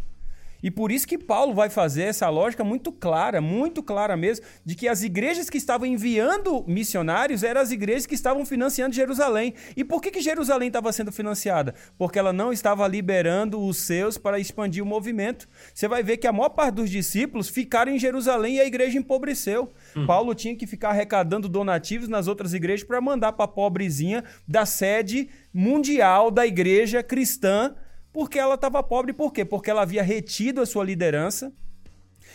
E 0.62 0.72
por 0.72 0.92
isso 0.92 1.08
que 1.08 1.18
Paulo 1.18 1.54
vai 1.54 1.70
fazer 1.70 2.04
essa 2.04 2.30
lógica 2.30 2.64
muito 2.64 2.92
clara, 2.92 3.42
muito 3.42 3.84
clara 3.84 4.18
mesmo, 4.18 4.46
de 4.66 4.76
que 4.76 4.88
as 4.88 5.04
igrejas 5.04 5.50
que 5.50 5.58
estavam 5.58 5.86
enviando 5.86 6.64
missionários 6.68 7.44
eram 7.44 7.62
as 7.62 7.72
igrejas 7.72 8.06
que 8.06 8.16
estavam 8.16 8.46
financiando 8.46 8.96
Jerusalém. 8.96 9.54
E 9.76 9.84
por 9.84 10.02
que, 10.02 10.12
que 10.12 10.22
Jerusalém 10.22 10.68
estava 10.68 10.92
sendo 10.92 11.12
financiada? 11.12 11.76
Porque 11.98 12.20
ela 12.20 12.34
não 12.34 12.52
estava 12.52 12.88
liberando 12.88 13.60
os 13.62 13.78
seus 13.78 14.18
para 14.18 14.40
expandir 14.40 14.84
o 14.84 14.86
movimento. 14.86 15.48
Você 15.74 15.88
vai 15.88 16.04
ver 16.04 16.18
que 16.18 16.28
a 16.28 16.34
maior 16.34 16.50
parte 16.50 16.76
dos 16.76 16.90
discípulos 16.90 17.50
ficaram 17.50 17.92
em 17.92 18.00
Jerusalém 18.00 18.56
e 18.56 18.62
a 18.62 18.66
igreja 18.66 18.98
empobreceu. 18.98 19.72
Hum. 19.96 20.06
Paulo 20.06 20.34
tinha 20.34 20.56
que 20.56 20.68
ficar 20.68 20.90
arrecadando 20.90 21.48
donativos 21.48 22.08
nas 22.08 22.28
outras 22.28 22.54
igrejas 22.54 22.86
para 22.86 23.00
mandar 23.02 23.34
para 23.34 23.46
a 23.46 23.48
pobrezinha 23.48 24.24
da 24.48 24.66
sede 24.66 25.30
mundial 25.54 26.30
da 26.30 26.46
igreja 26.46 27.02
cristã 27.02 27.76
porque 28.18 28.40
ela 28.40 28.56
estava 28.56 28.82
pobre. 28.82 29.14
Por 29.14 29.32
quê? 29.32 29.46
Porque 29.46 29.70
ela 29.70 29.84
havia 29.84 30.02
retido 30.02 30.60
a 30.60 30.66
sua 30.66 30.84
liderança, 30.84 31.54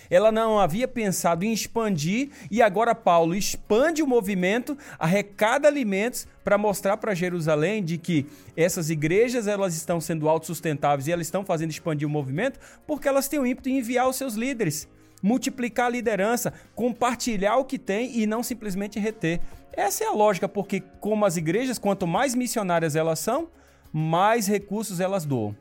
ela 0.08 0.30
não 0.30 0.60
havia 0.60 0.86
pensado 0.86 1.44
em 1.44 1.52
expandir 1.52 2.30
e 2.48 2.62
agora 2.62 2.94
Paulo 2.94 3.34
expande 3.34 4.00
o 4.00 4.06
movimento, 4.06 4.78
arrecada 4.96 5.66
alimentos 5.66 6.24
para 6.44 6.56
mostrar 6.56 6.98
para 6.98 7.16
Jerusalém 7.16 7.82
de 7.82 7.98
que 7.98 8.26
essas 8.56 8.90
igrejas 8.90 9.48
elas 9.48 9.74
estão 9.74 10.00
sendo 10.00 10.28
autossustentáveis 10.28 11.08
e 11.08 11.12
elas 11.12 11.26
estão 11.26 11.44
fazendo 11.44 11.70
expandir 11.70 12.06
o 12.06 12.10
movimento 12.10 12.60
porque 12.86 13.08
elas 13.08 13.26
têm 13.26 13.40
o 13.40 13.46
ímpeto 13.46 13.68
em 13.68 13.78
enviar 13.78 14.08
os 14.08 14.14
seus 14.14 14.34
líderes, 14.34 14.86
multiplicar 15.20 15.86
a 15.86 15.90
liderança, 15.90 16.52
compartilhar 16.76 17.56
o 17.56 17.64
que 17.64 17.76
tem 17.76 18.20
e 18.20 18.24
não 18.24 18.44
simplesmente 18.44 19.00
reter. 19.00 19.40
Essa 19.72 20.04
é 20.04 20.06
a 20.06 20.12
lógica, 20.12 20.48
porque 20.48 20.80
como 21.00 21.24
as 21.24 21.36
igrejas, 21.36 21.76
quanto 21.76 22.06
mais 22.06 22.36
missionárias 22.36 22.94
elas 22.94 23.18
são, 23.18 23.48
mais 23.92 24.46
recursos 24.46 25.00
elas 25.00 25.24
doam. 25.24 25.60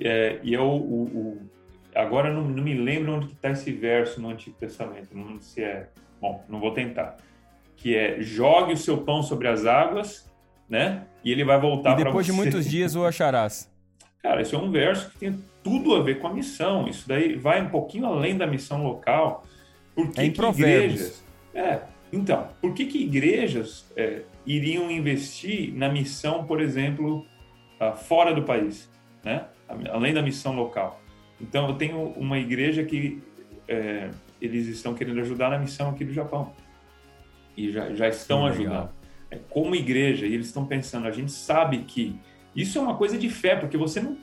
É, 0.00 0.40
e 0.42 0.54
eu, 0.54 0.64
o, 0.64 1.02
o, 1.04 1.50
agora 1.94 2.32
não, 2.32 2.42
não, 2.42 2.62
me 2.62 2.74
lembro 2.74 3.14
onde 3.14 3.32
está 3.32 3.50
esse 3.50 3.72
verso 3.72 4.20
no 4.20 4.30
Antigo 4.30 4.56
Testamento, 4.58 5.08
não 5.16 5.40
se 5.40 5.62
é, 5.62 5.88
bom, 6.20 6.44
não 6.48 6.60
vou 6.60 6.72
tentar, 6.72 7.16
que 7.76 7.96
é 7.96 8.20
jogue 8.20 8.72
o 8.72 8.76
seu 8.76 8.98
pão 8.98 9.22
sobre 9.22 9.48
as 9.48 9.66
águas, 9.66 10.30
né? 10.68 11.04
E 11.24 11.30
ele 11.30 11.44
vai 11.44 11.60
voltar 11.60 11.94
para 11.94 12.04
depois 12.04 12.26
de 12.26 12.32
muitos 12.32 12.64
dias 12.64 12.96
o 12.96 13.04
acharás. 13.04 13.70
Cara, 14.22 14.40
isso 14.40 14.54
é 14.54 14.58
um 14.58 14.70
verso 14.70 15.10
que 15.10 15.18
tem 15.18 15.44
tudo 15.62 15.94
a 15.94 16.02
ver 16.02 16.20
com 16.20 16.28
a 16.28 16.32
missão. 16.32 16.88
Isso 16.88 17.08
daí 17.08 17.34
vai 17.34 17.60
um 17.60 17.68
pouquinho 17.68 18.06
além 18.06 18.36
da 18.36 18.46
missão 18.46 18.82
local. 18.82 19.44
Por 19.94 20.10
que, 20.10 20.20
é 20.20 20.30
que 20.30 20.42
igrejas? 20.42 21.24
É, 21.52 21.80
então, 22.12 22.48
por 22.60 22.72
que, 22.72 22.86
que 22.86 23.02
igrejas 23.02 23.90
é, 23.96 24.22
iriam 24.46 24.90
investir 24.90 25.74
na 25.74 25.88
missão, 25.88 26.44
por 26.44 26.60
exemplo, 26.60 27.26
uh, 27.80 27.96
fora 27.96 28.34
do 28.34 28.42
país, 28.42 28.90
né? 29.24 29.46
Além 29.90 30.12
da 30.12 30.22
missão 30.22 30.54
local. 30.54 31.00
Então, 31.40 31.68
eu 31.68 31.74
tenho 31.74 31.98
uma 32.16 32.38
igreja 32.38 32.84
que 32.84 33.22
é, 33.66 34.10
eles 34.40 34.66
estão 34.68 34.94
querendo 34.94 35.20
ajudar 35.20 35.50
na 35.50 35.58
missão 35.58 35.90
aqui 35.90 36.04
do 36.04 36.12
Japão. 36.12 36.52
E 37.56 37.70
já, 37.70 37.92
já 37.94 38.08
estão 38.08 38.46
ajudando. 38.46 38.90
É, 39.30 39.38
como 39.48 39.74
igreja, 39.74 40.26
e 40.26 40.34
eles 40.34 40.46
estão 40.46 40.66
pensando, 40.66 41.06
a 41.06 41.10
gente 41.10 41.32
sabe 41.32 41.78
que 41.78 42.18
isso 42.54 42.78
é 42.78 42.80
uma 42.80 42.96
coisa 42.96 43.16
de 43.18 43.28
fé, 43.28 43.56
porque 43.56 43.76
você 43.76 44.00
não, 44.00 44.16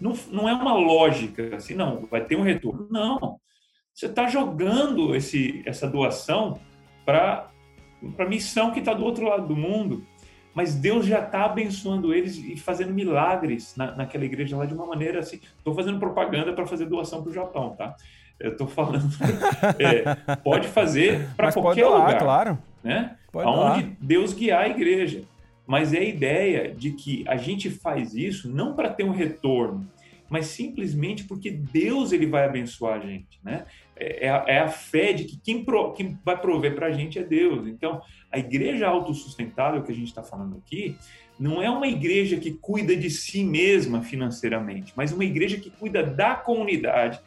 não, 0.00 0.14
não 0.30 0.48
é 0.48 0.52
uma 0.52 0.74
lógica, 0.74 1.56
assim, 1.56 1.74
não, 1.74 2.06
vai 2.06 2.24
ter 2.24 2.36
um 2.36 2.42
retorno. 2.42 2.86
Não. 2.90 3.40
Você 3.94 4.06
está 4.06 4.28
jogando 4.28 5.14
esse, 5.14 5.62
essa 5.66 5.88
doação 5.88 6.60
para 7.04 7.48
a 8.18 8.24
missão 8.24 8.70
que 8.70 8.78
está 8.78 8.94
do 8.94 9.04
outro 9.04 9.26
lado 9.26 9.46
do 9.46 9.56
mundo 9.56 10.06
mas 10.54 10.74
Deus 10.74 11.06
já 11.06 11.20
está 11.20 11.44
abençoando 11.44 12.12
eles 12.12 12.36
e 12.36 12.56
fazendo 12.56 12.92
milagres 12.92 13.74
na, 13.76 13.92
naquela 13.92 14.24
igreja 14.24 14.56
lá 14.56 14.66
de 14.66 14.74
uma 14.74 14.86
maneira 14.86 15.20
assim. 15.20 15.40
Estou 15.58 15.74
fazendo 15.74 15.98
propaganda 15.98 16.52
para 16.52 16.66
fazer 16.66 16.86
doação 16.86 17.22
para 17.22 17.30
o 17.30 17.34
Japão, 17.34 17.70
tá? 17.76 17.94
Eu 18.38 18.52
estou 18.52 18.66
falando. 18.66 19.08
é, 19.78 20.36
pode 20.36 20.68
fazer 20.68 21.28
para 21.36 21.52
qualquer 21.52 21.84
doar, 21.84 22.00
lugar. 22.00 22.18
claro. 22.18 22.58
Né? 22.82 23.16
Pode 23.30 23.46
Aonde 23.46 23.82
doar. 23.82 23.96
Deus 24.00 24.32
guiar 24.32 24.62
a 24.62 24.68
igreja. 24.68 25.22
Mas 25.66 25.92
é 25.92 25.98
a 25.98 26.04
ideia 26.04 26.74
de 26.74 26.92
que 26.92 27.24
a 27.28 27.36
gente 27.36 27.70
faz 27.70 28.14
isso 28.14 28.48
não 28.48 28.74
para 28.74 28.88
ter 28.88 29.04
um 29.04 29.12
retorno, 29.12 29.86
mas 30.30 30.46
simplesmente 30.46 31.24
porque 31.24 31.50
Deus 31.50 32.12
ele 32.12 32.24
vai 32.24 32.44
abençoar 32.44 33.00
a 33.00 33.06
gente, 33.06 33.40
né? 33.42 33.66
É, 33.96 34.26
é, 34.26 34.30
a, 34.30 34.44
é 34.46 34.68
fé 34.68 35.12
de 35.12 35.24
que 35.24 35.36
quem, 35.38 35.64
pro, 35.64 35.92
quem 35.92 36.16
vai 36.24 36.40
prover 36.40 36.74
para 36.74 36.86
a 36.86 36.92
gente 36.92 37.18
é 37.18 37.24
Deus. 37.24 37.66
Então, 37.66 38.00
a 38.30 38.38
igreja 38.38 38.86
autossustentável 38.86 39.82
que 39.82 39.90
a 39.90 39.94
gente 39.94 40.06
está 40.06 40.22
falando 40.22 40.56
aqui 40.56 40.96
não 41.38 41.60
é 41.60 41.68
uma 41.68 41.88
igreja 41.88 42.36
que 42.36 42.52
cuida 42.52 42.94
de 42.94 43.10
si 43.10 43.42
mesma 43.42 44.02
financeiramente, 44.02 44.92
mas 44.94 45.10
uma 45.12 45.24
igreja 45.24 45.56
que 45.56 45.70
cuida 45.70 46.02
da 46.02 46.34
comunidade, 46.34 47.18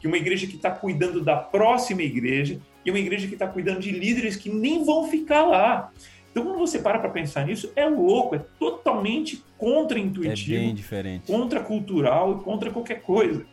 que 0.00 0.06
uma 0.06 0.16
igreja 0.16 0.46
que 0.46 0.56
está 0.56 0.70
cuidando 0.70 1.22
da 1.22 1.36
próxima 1.36 2.02
igreja 2.02 2.60
e 2.84 2.90
uma 2.90 2.98
igreja 2.98 3.26
que 3.26 3.34
está 3.34 3.46
cuidando 3.46 3.80
de 3.80 3.90
líderes 3.90 4.36
que 4.36 4.48
nem 4.48 4.84
vão 4.84 5.10
ficar 5.10 5.44
lá. 5.44 5.92
Então, 6.36 6.44
quando 6.44 6.58
você 6.58 6.78
para 6.78 6.98
para 6.98 7.08
pensar 7.08 7.46
nisso, 7.46 7.72
é 7.74 7.88
louco, 7.88 8.34
é 8.34 8.38
totalmente 8.58 9.42
contra-intuitivo, 9.56 10.54
é 10.54 10.60
bem 10.66 10.74
diferente, 10.74 11.32
contra-cultural 11.32 12.38
e 12.38 12.44
contra 12.44 12.70
qualquer 12.70 13.00
coisa, 13.00 13.46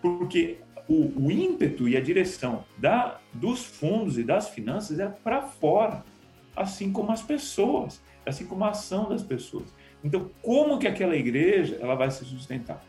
porque 0.00 0.56
o, 0.88 1.26
o, 1.26 1.30
ímpeto 1.30 1.86
e 1.86 1.98
a 1.98 2.00
direção 2.00 2.64
da, 2.78 3.20
dos 3.30 3.62
fundos 3.62 4.16
e 4.16 4.22
das 4.22 4.48
finanças 4.48 4.98
é 4.98 5.06
para 5.06 5.42
fora, 5.42 6.02
assim 6.56 6.90
como 6.90 7.12
as 7.12 7.20
pessoas, 7.20 8.02
assim 8.24 8.46
como 8.46 8.64
a 8.64 8.70
ação 8.70 9.06
das 9.06 9.22
pessoas. 9.22 9.66
Então, 10.02 10.30
como 10.40 10.78
que 10.78 10.86
aquela 10.86 11.14
igreja 11.14 11.76
ela 11.78 11.94
vai 11.94 12.10
se 12.10 12.24
sustentar? 12.24 12.82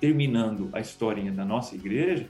terminando 0.00 0.70
a 0.72 0.80
historinha 0.80 1.30
da 1.30 1.44
nossa 1.44 1.76
igreja, 1.76 2.28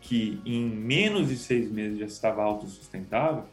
que 0.00 0.40
em 0.44 0.64
menos 0.64 1.28
de 1.28 1.36
seis 1.36 1.70
meses 1.70 2.00
já 2.00 2.06
estava 2.06 2.42
autossustentável, 2.42 3.44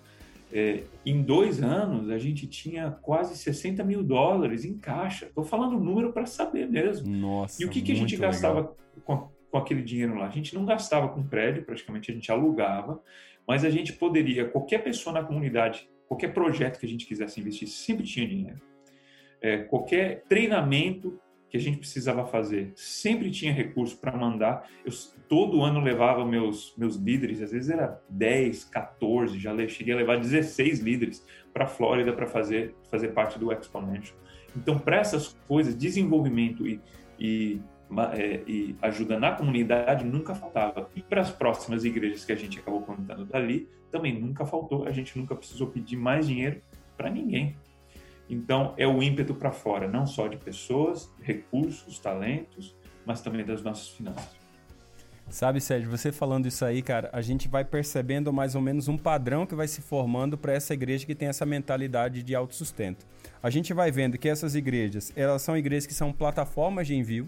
é, 0.56 0.84
em 1.04 1.24
dois 1.24 1.63
anos 1.63 2.12
a 2.12 2.20
gente 2.20 2.46
tinha 2.46 2.92
quase 2.92 3.36
60 3.36 3.84
mil 3.84 4.04
dólares 4.04 4.63
em 4.63 4.78
caixa. 4.78 5.26
Estou 5.26 5.44
falando 5.44 5.76
o 5.76 5.84
número 5.84 6.13
para 6.13 6.28
saber 6.28 6.70
mesmo. 6.70 7.10
Nossa, 7.10 7.62
e 7.62 7.66
o 7.66 7.70
que, 7.70 7.82
que 7.82 7.92
a 7.92 7.96
gente 7.96 8.16
gastava 8.16 8.76
com, 9.04 9.30
com, 9.50 9.58
aquele 9.58 9.82
dinheiro 9.82 10.13
lá? 10.13 10.28
A 10.28 10.30
gente 10.30 10.54
não 10.54 10.63
gastava 10.63 11.10
com 11.10 11.24
prédio, 11.24 11.66
praticamente 11.66 12.12
a 12.12 12.13
gente 12.13 12.32
alugava, 12.32 13.02
mas 13.48 13.66
a 13.66 13.72
gente 13.72 13.94
poderia, 13.94 14.48
qualquer 14.48 14.84
pessoa 14.84 15.12
na 15.12 15.24
comunidade, 15.24 15.89
qualquer 16.08 16.32
projeto 16.32 16.80
que 16.80 16.86
a 16.86 16.89
gente 16.89 17.08
quisesse 17.08 17.39
investir, 17.39 17.68
sempre 17.68 18.04
tinha 18.06 18.28
dinheiro. 18.28 18.62
É, 19.42 19.58
qualquer 19.58 20.22
treinamento 20.30 21.20
que 21.54 21.58
a 21.58 21.62
gente 21.62 21.78
precisava 21.78 22.26
fazer. 22.26 22.72
Sempre 22.76 23.30
tinha 23.30 23.54
recurso 23.54 23.96
para 23.98 24.18
mandar. 24.18 24.68
Eu 24.84 24.92
todo 25.30 25.62
ano 25.62 25.80
levava 25.80 26.26
meus 26.26 26.74
meus 26.76 26.96
líderes, 26.96 27.44
às 27.44 27.52
vezes 27.52 27.70
era 27.70 28.02
10, 28.10 28.63
14, 28.63 29.38
já 29.38 29.56
cheguei 29.68 29.94
a 29.94 29.98
levar 29.98 30.20
16 30.20 30.80
líderes 30.80 31.24
para 31.54 31.66
a 31.66 31.68
Flórida 31.68 32.12
para 32.12 32.26
fazer 32.26 32.74
fazer 32.89 33.10
parte 33.10 33.38
do 33.38 33.52
Exponential. 33.52 34.18
Então, 34.58 34.80
para 34.80 34.98
essas 34.98 35.38
coisas, 35.48 35.76
desenvolvimento 35.76 36.68
e, 36.68 36.82
e, 37.20 37.62
é, 38.13 38.42
e 38.48 38.76
ajuda 38.82 39.20
na 39.20 39.34
comunidade 39.34 40.04
nunca 40.06 40.34
faltava. 40.34 40.89
E 40.96 41.04
para 41.04 41.22
as 41.22 41.30
próximas 41.30 41.86
igrejas 41.86 42.26
que 42.26 42.32
a 42.32 42.36
gente 42.36 42.58
acabou 42.58 42.82
contando 42.82 43.26
dali, 43.26 43.70
também 43.92 44.20
nunca 44.20 44.44
faltou. 44.44 44.88
A 44.88 44.92
gente 44.92 45.16
nunca 45.20 45.36
precisou 45.36 45.68
pedir 45.68 45.98
mais 45.98 46.26
dinheiro 46.26 46.63
para 46.98 47.12
ninguém. 47.12 47.56
Então, 48.30 48.74
é 48.78 48.88
o 48.88 49.02
ímpeto 49.04 49.34
para 49.34 49.52
fora, 49.52 49.88
não 49.88 50.06
só 50.06 50.28
de 50.28 50.38
pessoas, 50.38 51.12
recursos, 51.22 52.00
talentos, 52.00 52.76
mas 53.06 53.22
também 53.22 53.46
das 53.46 53.62
nossas 53.62 53.90
finanças. 53.90 54.44
Sabe, 55.30 55.60
Sérgio, 55.60 55.90
você 55.90 56.12
falando 56.12 56.46
isso 56.48 56.64
aí, 56.64 56.82
cara, 56.82 57.10
a 57.12 57.22
gente 57.22 57.48
vai 57.48 57.66
percebendo 57.66 58.32
mais 58.32 58.56
ou 58.56 58.62
menos 58.62 58.88
um 58.88 58.98
padrão 58.98 59.46
que 59.46 59.56
vai 59.56 59.68
se 59.68 59.82
formando 59.82 60.38
para 60.38 60.54
essa 60.54 60.74
igreja 60.74 61.06
que 61.06 61.16
tem 61.16 61.28
essa 61.28 61.46
mentalidade 61.46 62.22
de 62.22 62.36
autossustento. 62.36 63.06
A 63.42 63.50
gente 63.50 63.74
vai 63.74 63.92
vendo 63.92 64.18
que 64.18 64.30
essas 64.30 64.54
igrejas, 64.54 65.12
elas 65.16 65.42
são 65.42 65.58
igrejas 65.58 65.88
que 65.88 65.94
são 65.94 66.14
plataformas 66.14 66.88
de 66.88 66.96
envio, 66.96 67.28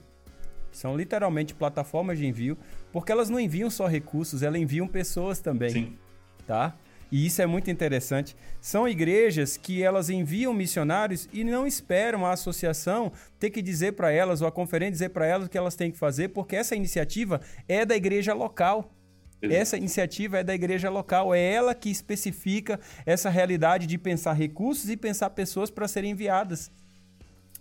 são 0.71 0.95
literalmente 0.95 1.55
plataformas 1.55 2.17
de 2.17 2.27
envio, 2.27 2.57
porque 2.91 3.11
elas 3.11 3.29
não 3.29 3.39
enviam 3.39 3.69
só 3.69 3.87
recursos, 3.87 4.43
elas 4.43 4.61
enviam 4.61 4.87
pessoas 4.87 5.39
também. 5.39 5.69
Sim. 5.69 5.97
Tá? 6.45 6.75
E 7.15 7.27
isso 7.27 7.41
é 7.41 7.45
muito 7.45 7.71
interessante, 7.71 8.35
são 8.59 8.85
igrejas 8.85 9.55
que 9.55 9.81
elas 9.81 10.09
enviam 10.09 10.53
missionários 10.53 11.29
e 11.31 11.45
não 11.45 11.65
esperam 11.65 12.25
a 12.25 12.33
associação 12.33 13.09
ter 13.39 13.51
que 13.51 13.61
dizer 13.61 13.93
para 13.93 14.11
elas, 14.11 14.41
ou 14.41 14.47
a 14.49 14.51
conferência 14.51 14.91
dizer 14.91 15.09
para 15.11 15.25
elas 15.25 15.47
o 15.47 15.49
que 15.49 15.57
elas 15.57 15.77
têm 15.77 15.89
que 15.89 15.97
fazer, 15.97 16.27
porque 16.27 16.57
essa 16.57 16.75
iniciativa 16.75 17.39
é 17.69 17.85
da 17.85 17.95
igreja 17.95 18.33
local. 18.33 18.91
Essa 19.41 19.77
iniciativa 19.77 20.39
é 20.39 20.43
da 20.43 20.53
igreja 20.53 20.89
local, 20.89 21.33
é 21.33 21.39
ela 21.39 21.73
que 21.73 21.89
especifica 21.89 22.81
essa 23.05 23.29
realidade 23.29 23.87
de 23.87 23.97
pensar 23.97 24.33
recursos 24.33 24.89
e 24.89 24.97
pensar 24.97 25.29
pessoas 25.29 25.71
para 25.71 25.87
serem 25.87 26.11
enviadas. 26.11 26.69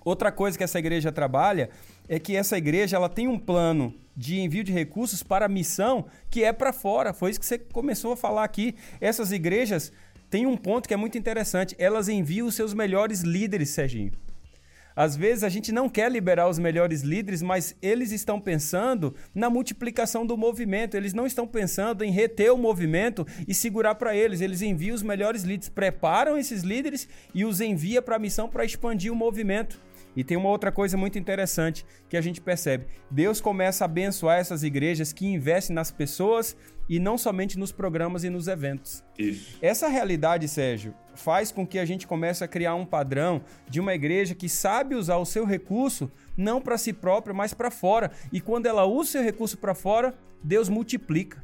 Outra 0.04 0.32
coisa 0.32 0.58
que 0.58 0.64
essa 0.64 0.80
igreja 0.80 1.12
trabalha 1.12 1.70
é 2.08 2.18
que 2.18 2.36
essa 2.36 2.56
igreja 2.58 2.96
ela 2.96 3.08
tem 3.08 3.28
um 3.28 3.38
plano 3.38 3.94
de 4.16 4.40
envio 4.40 4.62
de 4.62 4.72
recursos 4.72 5.22
para 5.22 5.46
a 5.46 5.48
missão 5.48 6.06
que 6.30 6.44
é 6.44 6.52
para 6.52 6.72
fora. 6.72 7.12
Foi 7.12 7.30
isso 7.30 7.40
que 7.40 7.46
você 7.46 7.58
começou 7.58 8.12
a 8.12 8.16
falar 8.16 8.44
aqui. 8.44 8.74
Essas 9.00 9.32
igrejas 9.32 9.92
têm 10.30 10.46
um 10.46 10.56
ponto 10.56 10.86
que 10.86 10.94
é 10.94 10.96
muito 10.96 11.18
interessante. 11.18 11.74
Elas 11.78 12.08
enviam 12.08 12.46
os 12.46 12.54
seus 12.54 12.74
melhores 12.74 13.22
líderes, 13.22 13.70
Serginho. 13.70 14.12
Às 14.96 15.16
vezes 15.16 15.42
a 15.42 15.48
gente 15.48 15.72
não 15.72 15.88
quer 15.88 16.08
liberar 16.08 16.48
os 16.48 16.56
melhores 16.56 17.02
líderes, 17.02 17.42
mas 17.42 17.74
eles 17.82 18.12
estão 18.12 18.40
pensando 18.40 19.12
na 19.34 19.50
multiplicação 19.50 20.24
do 20.24 20.36
movimento. 20.36 20.96
Eles 20.96 21.12
não 21.12 21.26
estão 21.26 21.48
pensando 21.48 22.04
em 22.04 22.12
reter 22.12 22.52
o 22.52 22.56
movimento 22.56 23.26
e 23.48 23.52
segurar 23.52 23.96
para 23.96 24.14
eles. 24.14 24.40
Eles 24.40 24.62
enviam 24.62 24.94
os 24.94 25.02
melhores 25.02 25.42
líderes, 25.42 25.68
preparam 25.68 26.38
esses 26.38 26.62
líderes 26.62 27.08
e 27.34 27.44
os 27.44 27.60
envia 27.60 28.00
para 28.00 28.14
a 28.14 28.20
missão 28.20 28.48
para 28.48 28.64
expandir 28.64 29.12
o 29.12 29.16
movimento. 29.16 29.80
E 30.16 30.22
tem 30.22 30.36
uma 30.36 30.48
outra 30.48 30.70
coisa 30.70 30.96
muito 30.96 31.18
interessante 31.18 31.84
que 32.08 32.16
a 32.16 32.20
gente 32.20 32.40
percebe. 32.40 32.86
Deus 33.10 33.40
começa 33.40 33.84
a 33.84 33.86
abençoar 33.86 34.38
essas 34.38 34.62
igrejas 34.62 35.12
que 35.12 35.26
investem 35.26 35.74
nas 35.74 35.90
pessoas 35.90 36.56
e 36.88 36.98
não 36.98 37.16
somente 37.16 37.58
nos 37.58 37.72
programas 37.72 38.24
e 38.24 38.30
nos 38.30 38.46
eventos. 38.46 39.02
Isso. 39.18 39.58
Essa 39.60 39.88
realidade, 39.88 40.46
Sérgio, 40.48 40.94
faz 41.14 41.50
com 41.50 41.66
que 41.66 41.78
a 41.78 41.84
gente 41.84 42.06
comece 42.06 42.44
a 42.44 42.48
criar 42.48 42.74
um 42.74 42.84
padrão 42.84 43.42
de 43.68 43.80
uma 43.80 43.94
igreja 43.94 44.34
que 44.34 44.48
sabe 44.48 44.94
usar 44.94 45.16
o 45.16 45.24
seu 45.24 45.44
recurso 45.44 46.10
não 46.36 46.60
para 46.60 46.78
si 46.78 46.92
própria, 46.92 47.34
mas 47.34 47.54
para 47.54 47.70
fora. 47.70 48.10
E 48.32 48.40
quando 48.40 48.66
ela 48.66 48.84
usa 48.84 49.00
o 49.00 49.12
seu 49.12 49.22
recurso 49.22 49.56
para 49.58 49.74
fora, 49.74 50.14
Deus 50.42 50.68
multiplica. 50.68 51.42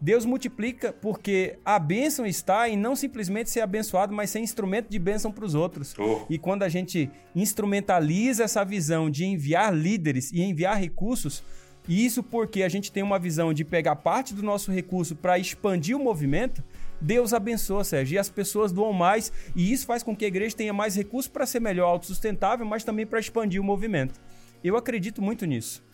Deus 0.00 0.26
multiplica 0.26 0.92
porque 0.92 1.58
a 1.64 1.78
bênção 1.78 2.26
está 2.26 2.68
em 2.68 2.76
não 2.76 2.94
simplesmente 2.94 3.50
ser 3.50 3.60
abençoado, 3.60 4.12
mas 4.12 4.30
ser 4.30 4.40
instrumento 4.40 4.88
de 4.88 4.98
bênção 4.98 5.32
para 5.32 5.44
os 5.44 5.54
outros. 5.54 5.94
Oh. 5.98 6.26
E 6.28 6.38
quando 6.38 6.62
a 6.62 6.68
gente 6.68 7.10
instrumentaliza 7.34 8.44
essa 8.44 8.64
visão 8.64 9.08
de 9.08 9.24
enviar 9.24 9.74
líderes 9.74 10.30
e 10.32 10.42
enviar 10.42 10.78
recursos, 10.78 11.42
e 11.88 12.04
isso 12.04 12.22
porque 12.22 12.62
a 12.62 12.68
gente 12.68 12.90
tem 12.92 13.02
uma 13.02 13.18
visão 13.18 13.54
de 13.54 13.64
pegar 13.64 13.96
parte 13.96 14.34
do 14.34 14.42
nosso 14.42 14.70
recurso 14.70 15.14
para 15.16 15.38
expandir 15.38 15.96
o 15.96 16.02
movimento, 16.02 16.62
Deus 17.00 17.32
abençoa, 17.32 17.84
Sérgio, 17.84 18.16
e 18.16 18.18
as 18.18 18.28
pessoas 18.28 18.72
doam 18.72 18.92
mais, 18.92 19.32
e 19.54 19.72
isso 19.72 19.86
faz 19.86 20.02
com 20.02 20.16
que 20.16 20.24
a 20.24 20.28
igreja 20.28 20.56
tenha 20.56 20.72
mais 20.72 20.96
recursos 20.96 21.30
para 21.30 21.46
ser 21.46 21.60
melhor 21.60 21.88
autossustentável, 21.88 22.66
mas 22.66 22.84
também 22.84 23.06
para 23.06 23.20
expandir 23.20 23.60
o 23.60 23.64
movimento. 23.64 24.20
Eu 24.64 24.76
acredito 24.76 25.22
muito 25.22 25.44
nisso. 25.46 25.84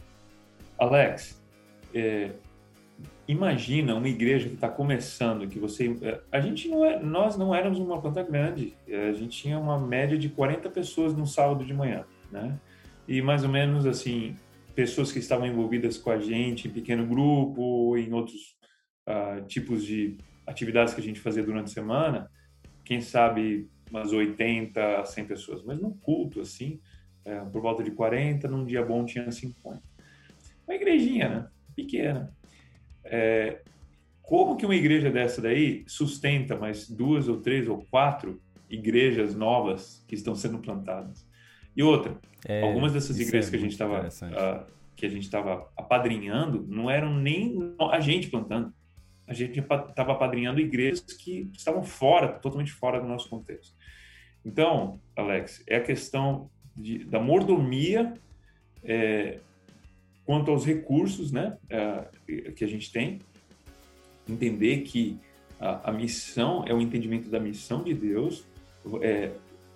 Alex, 0.78 1.40
é, 1.94 2.30
imagina 3.26 3.94
uma 3.94 4.08
igreja 4.08 4.48
que 4.48 4.54
está 4.54 4.68
começando, 4.68 5.48
que 5.48 5.58
você, 5.58 5.96
é, 6.02 6.20
a 6.30 6.40
gente 6.40 6.68
não 6.68 6.84
é, 6.84 7.00
nós 7.02 7.36
não 7.36 7.54
éramos 7.54 7.78
uma 7.78 8.00
planta 8.00 8.22
grande, 8.22 8.74
é, 8.86 9.08
a 9.08 9.12
gente 9.12 9.42
tinha 9.42 9.58
uma 9.58 9.78
média 9.78 10.18
de 10.18 10.28
40 10.28 10.68
pessoas 10.70 11.14
no 11.14 11.26
sábado 11.26 11.64
de 11.64 11.72
manhã, 11.72 12.04
né? 12.30 12.58
E 13.06 13.20
mais 13.22 13.44
ou 13.44 13.48
menos 13.48 13.86
assim, 13.86 14.36
pessoas 14.74 15.12
que 15.12 15.18
estavam 15.18 15.46
envolvidas 15.46 15.96
com 15.98 16.10
a 16.10 16.18
gente 16.18 16.68
em 16.68 16.70
pequeno 16.70 17.06
grupo, 17.06 17.96
em 17.96 18.12
outros 18.12 18.56
uh, 19.08 19.44
tipos 19.46 19.84
de 19.84 20.16
atividades 20.46 20.94
que 20.94 21.00
a 21.00 21.04
gente 21.04 21.20
fazia 21.20 21.42
durante 21.42 21.66
a 21.66 21.74
semana, 21.74 22.30
quem 22.84 23.00
sabe 23.00 23.68
umas 23.90 24.12
80, 24.12 25.04
100 25.04 25.24
pessoas, 25.26 25.62
mas 25.64 25.80
num 25.80 25.92
culto 25.92 26.40
assim, 26.40 26.80
é, 27.24 27.38
por 27.40 27.60
volta 27.60 27.82
de 27.82 27.90
40, 27.90 28.48
num 28.48 28.64
dia 28.64 28.84
bom 28.84 29.04
tinha 29.04 29.30
50. 29.30 29.80
Uma 30.66 30.74
igrejinha, 30.74 31.28
né? 31.28 31.48
Pequena. 31.76 32.34
É, 33.04 33.60
como 34.22 34.56
que 34.56 34.64
uma 34.64 34.74
igreja 34.74 35.10
dessa 35.10 35.42
daí 35.42 35.84
sustenta 35.86 36.56
mais 36.56 36.88
duas 36.88 37.28
ou 37.28 37.40
três 37.40 37.68
ou 37.68 37.84
quatro 37.90 38.40
igrejas 38.70 39.34
novas 39.34 40.04
que 40.08 40.14
estão 40.14 40.34
sendo 40.34 40.58
plantadas? 40.58 41.26
E 41.76 41.82
outra, 41.82 42.18
é, 42.46 42.62
algumas 42.62 42.92
dessas 42.92 43.18
igrejas 43.18 43.48
é 43.48 43.50
que 43.50 43.56
a 43.56 43.60
gente 43.60 43.72
estava 43.72 44.08
uh, 44.08 44.72
que 44.94 45.06
a 45.06 45.08
gente 45.08 45.24
estava 45.24 45.70
apadrinhando 45.76 46.64
não 46.68 46.88
eram 46.90 47.14
nem 47.14 47.74
a 47.90 48.00
gente 48.00 48.28
plantando. 48.28 48.72
A 49.26 49.32
gente 49.32 49.58
estava 49.58 50.12
apadrinhando 50.12 50.60
igrejas 50.60 51.00
que 51.00 51.50
estavam 51.52 51.82
fora, 51.82 52.28
totalmente 52.28 52.72
fora 52.72 53.00
do 53.00 53.06
nosso 53.06 53.28
contexto. 53.28 53.74
Então, 54.44 55.00
Alex, 55.16 55.62
é 55.66 55.76
a 55.76 55.80
questão 55.80 56.50
de, 56.76 57.04
da 57.04 57.20
mordomia 57.20 58.14
é, 58.82 59.38
Quanto 60.24 60.50
aos 60.50 60.64
recursos 60.64 61.32
né, 61.32 61.56
uh, 61.64 62.52
que 62.52 62.64
a 62.64 62.68
gente 62.68 62.92
tem, 62.92 63.18
entender 64.28 64.82
que 64.82 65.18
a, 65.58 65.90
a, 65.90 65.92
missão 65.92 66.64
é 66.66 66.74
o 66.74 66.80
entendimento 66.80 67.28
da 67.28 67.40
missão 67.40 67.82
de 67.82 67.94
Deus, 67.94 68.44
é, 69.00 69.30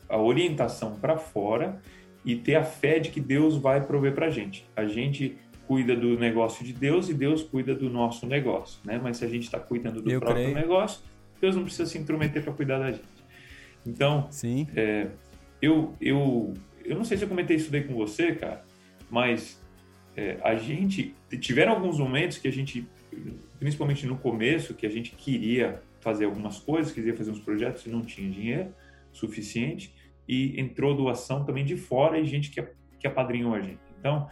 a 0.09 0.19
orientação 0.19 0.97
para 0.97 1.17
fora 1.17 1.81
e 2.25 2.37
ter 2.37 2.57
a 2.57 2.65
fé 2.65 2.99
de 2.99 3.11
que 3.11 3.21
Deus 3.21 3.57
vai 3.57 3.85
prover 3.85 4.15
para 4.15 4.27
a 4.27 4.31
gente. 4.31 4.65
A 4.77 4.87
gente 4.87 5.37
cuida 5.67 5.97
do 5.97 6.19
negócio 6.19 6.65
de 6.65 6.73
Deus 6.73 7.09
e 7.09 7.15
Deus 7.15 7.43
cuida 7.43 7.75
do 7.75 7.91
nosso 7.91 8.27
negócio, 8.27 8.79
né? 8.85 9.01
Mas 9.03 9.17
se 9.17 9.25
a 9.25 9.29
gente 9.29 9.45
está 9.45 9.59
cuidando 9.59 10.01
do 10.01 10.11
Eu 10.11 10.21
próprio 10.21 10.45
creio. 10.45 10.57
negócio, 10.57 11.01
Deus 11.41 11.57
não 11.57 11.65
precisa 11.65 11.87
se 11.87 11.99
intrometer 11.99 12.43
para 12.43 12.53
cuidar 12.53 12.79
da 12.79 12.93
gente. 12.93 13.17
Então, 13.85 14.27
Sim. 14.31 14.67
É, 14.75 15.09
eu, 15.61 15.95
eu, 16.01 16.55
eu 16.85 16.97
não 16.97 17.05
sei 17.05 17.17
se 17.17 17.25
eu 17.25 17.29
comentei 17.29 17.57
isso 17.57 17.71
daí 17.71 17.85
com 17.85 17.95
você, 17.95 18.35
cara, 18.35 18.65
mas 19.11 19.61
é, 20.17 20.39
a 20.43 20.55
gente 20.57 21.15
tiveram 21.41 21.73
alguns 21.73 21.99
momentos 21.99 22.39
que 22.39 22.49
a 22.49 22.51
gente, 22.51 22.89
principalmente 23.59 24.07
no 24.07 24.17
começo, 24.17 24.73
que 24.73 24.87
a 24.87 24.89
gente 24.89 25.11
queria 25.15 25.83
fazer 26.01 26.25
algumas 26.25 26.59
coisas, 26.59 26.91
queria 26.91 27.15
fazer 27.15 27.31
uns 27.31 27.41
projetos 27.41 27.85
e 27.85 27.91
não 27.91 28.01
tinha 28.01 28.31
dinheiro 28.31 28.75
suficiente 29.13 29.95
e 30.27 30.59
entrou 30.59 30.97
doação 30.97 31.45
também 31.45 31.65
de 31.65 31.77
fora 31.77 32.19
e 32.19 32.25
gente 32.25 32.51
que, 32.51 32.67
que 32.99 33.07
apadrinhou 33.07 33.55
a 33.55 33.61
gente. 33.61 33.81
Então, 33.99 34.27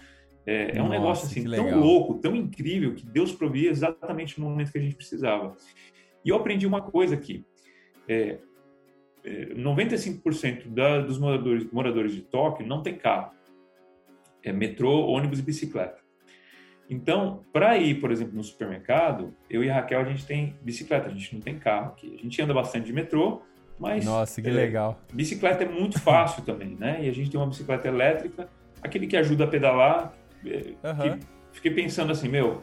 é, 0.46 0.78
é 0.78 0.82
um 0.82 0.88
negócio 0.88 1.26
assim 1.26 1.44
tão 1.48 1.78
louco, 1.78 2.14
tão 2.14 2.34
incrível 2.34 2.94
que 2.94 3.04
Deus 3.04 3.32
provia 3.32 3.70
exatamente 3.70 4.40
no 4.40 4.48
momento 4.48 4.72
que 4.72 4.78
a 4.78 4.82
gente 4.82 4.96
precisava. 4.96 5.54
E 6.24 6.30
eu 6.30 6.36
aprendi 6.36 6.66
uma 6.66 6.80
coisa 6.80 7.14
aqui. 7.14 7.44
É, 8.08 8.38
é, 9.22 9.46
95% 9.54 10.68
da, 10.68 11.00
dos 11.00 11.18
moradores, 11.18 11.70
moradores 11.70 12.14
de 12.14 12.22
Tóquio 12.22 12.66
não 12.66 12.82
tem 12.82 12.96
carro 12.96 13.34
é, 14.44 14.52
metrô, 14.52 15.06
ônibus 15.06 15.38
e 15.38 15.42
bicicleta. 15.42 16.04
Então, 16.88 17.44
para 17.52 17.78
ir, 17.78 18.00
por 18.00 18.12
exemplo, 18.12 18.34
no 18.34 18.44
supermercado, 18.44 19.34
eu 19.48 19.64
e 19.64 19.70
a 19.70 19.74
Raquel, 19.74 20.00
a 20.00 20.04
gente 20.04 20.26
tem 20.26 20.54
bicicleta, 20.62 21.08
a 21.08 21.10
gente 21.10 21.34
não 21.34 21.40
tem 21.40 21.58
carro 21.58 21.88
aqui. 21.88 22.14
A 22.18 22.22
gente 22.22 22.40
anda 22.42 22.52
bastante 22.52 22.86
de 22.86 22.92
metrô, 22.92 23.42
mas... 23.78 24.04
Nossa, 24.04 24.42
que 24.42 24.48
é, 24.48 24.52
legal. 24.52 25.00
Bicicleta 25.12 25.64
é 25.64 25.68
muito 25.68 25.98
fácil 25.98 26.42
também, 26.46 26.76
né? 26.78 26.98
E 27.02 27.08
a 27.08 27.12
gente 27.12 27.30
tem 27.30 27.40
uma 27.40 27.46
bicicleta 27.46 27.88
elétrica, 27.88 28.48
aquele 28.82 29.06
que 29.06 29.16
ajuda 29.16 29.44
a 29.44 29.46
pedalar. 29.46 30.12
Uhum. 30.44 31.18
fiquei 31.52 31.70
pensando 31.70 32.12
assim, 32.12 32.28
meu... 32.28 32.62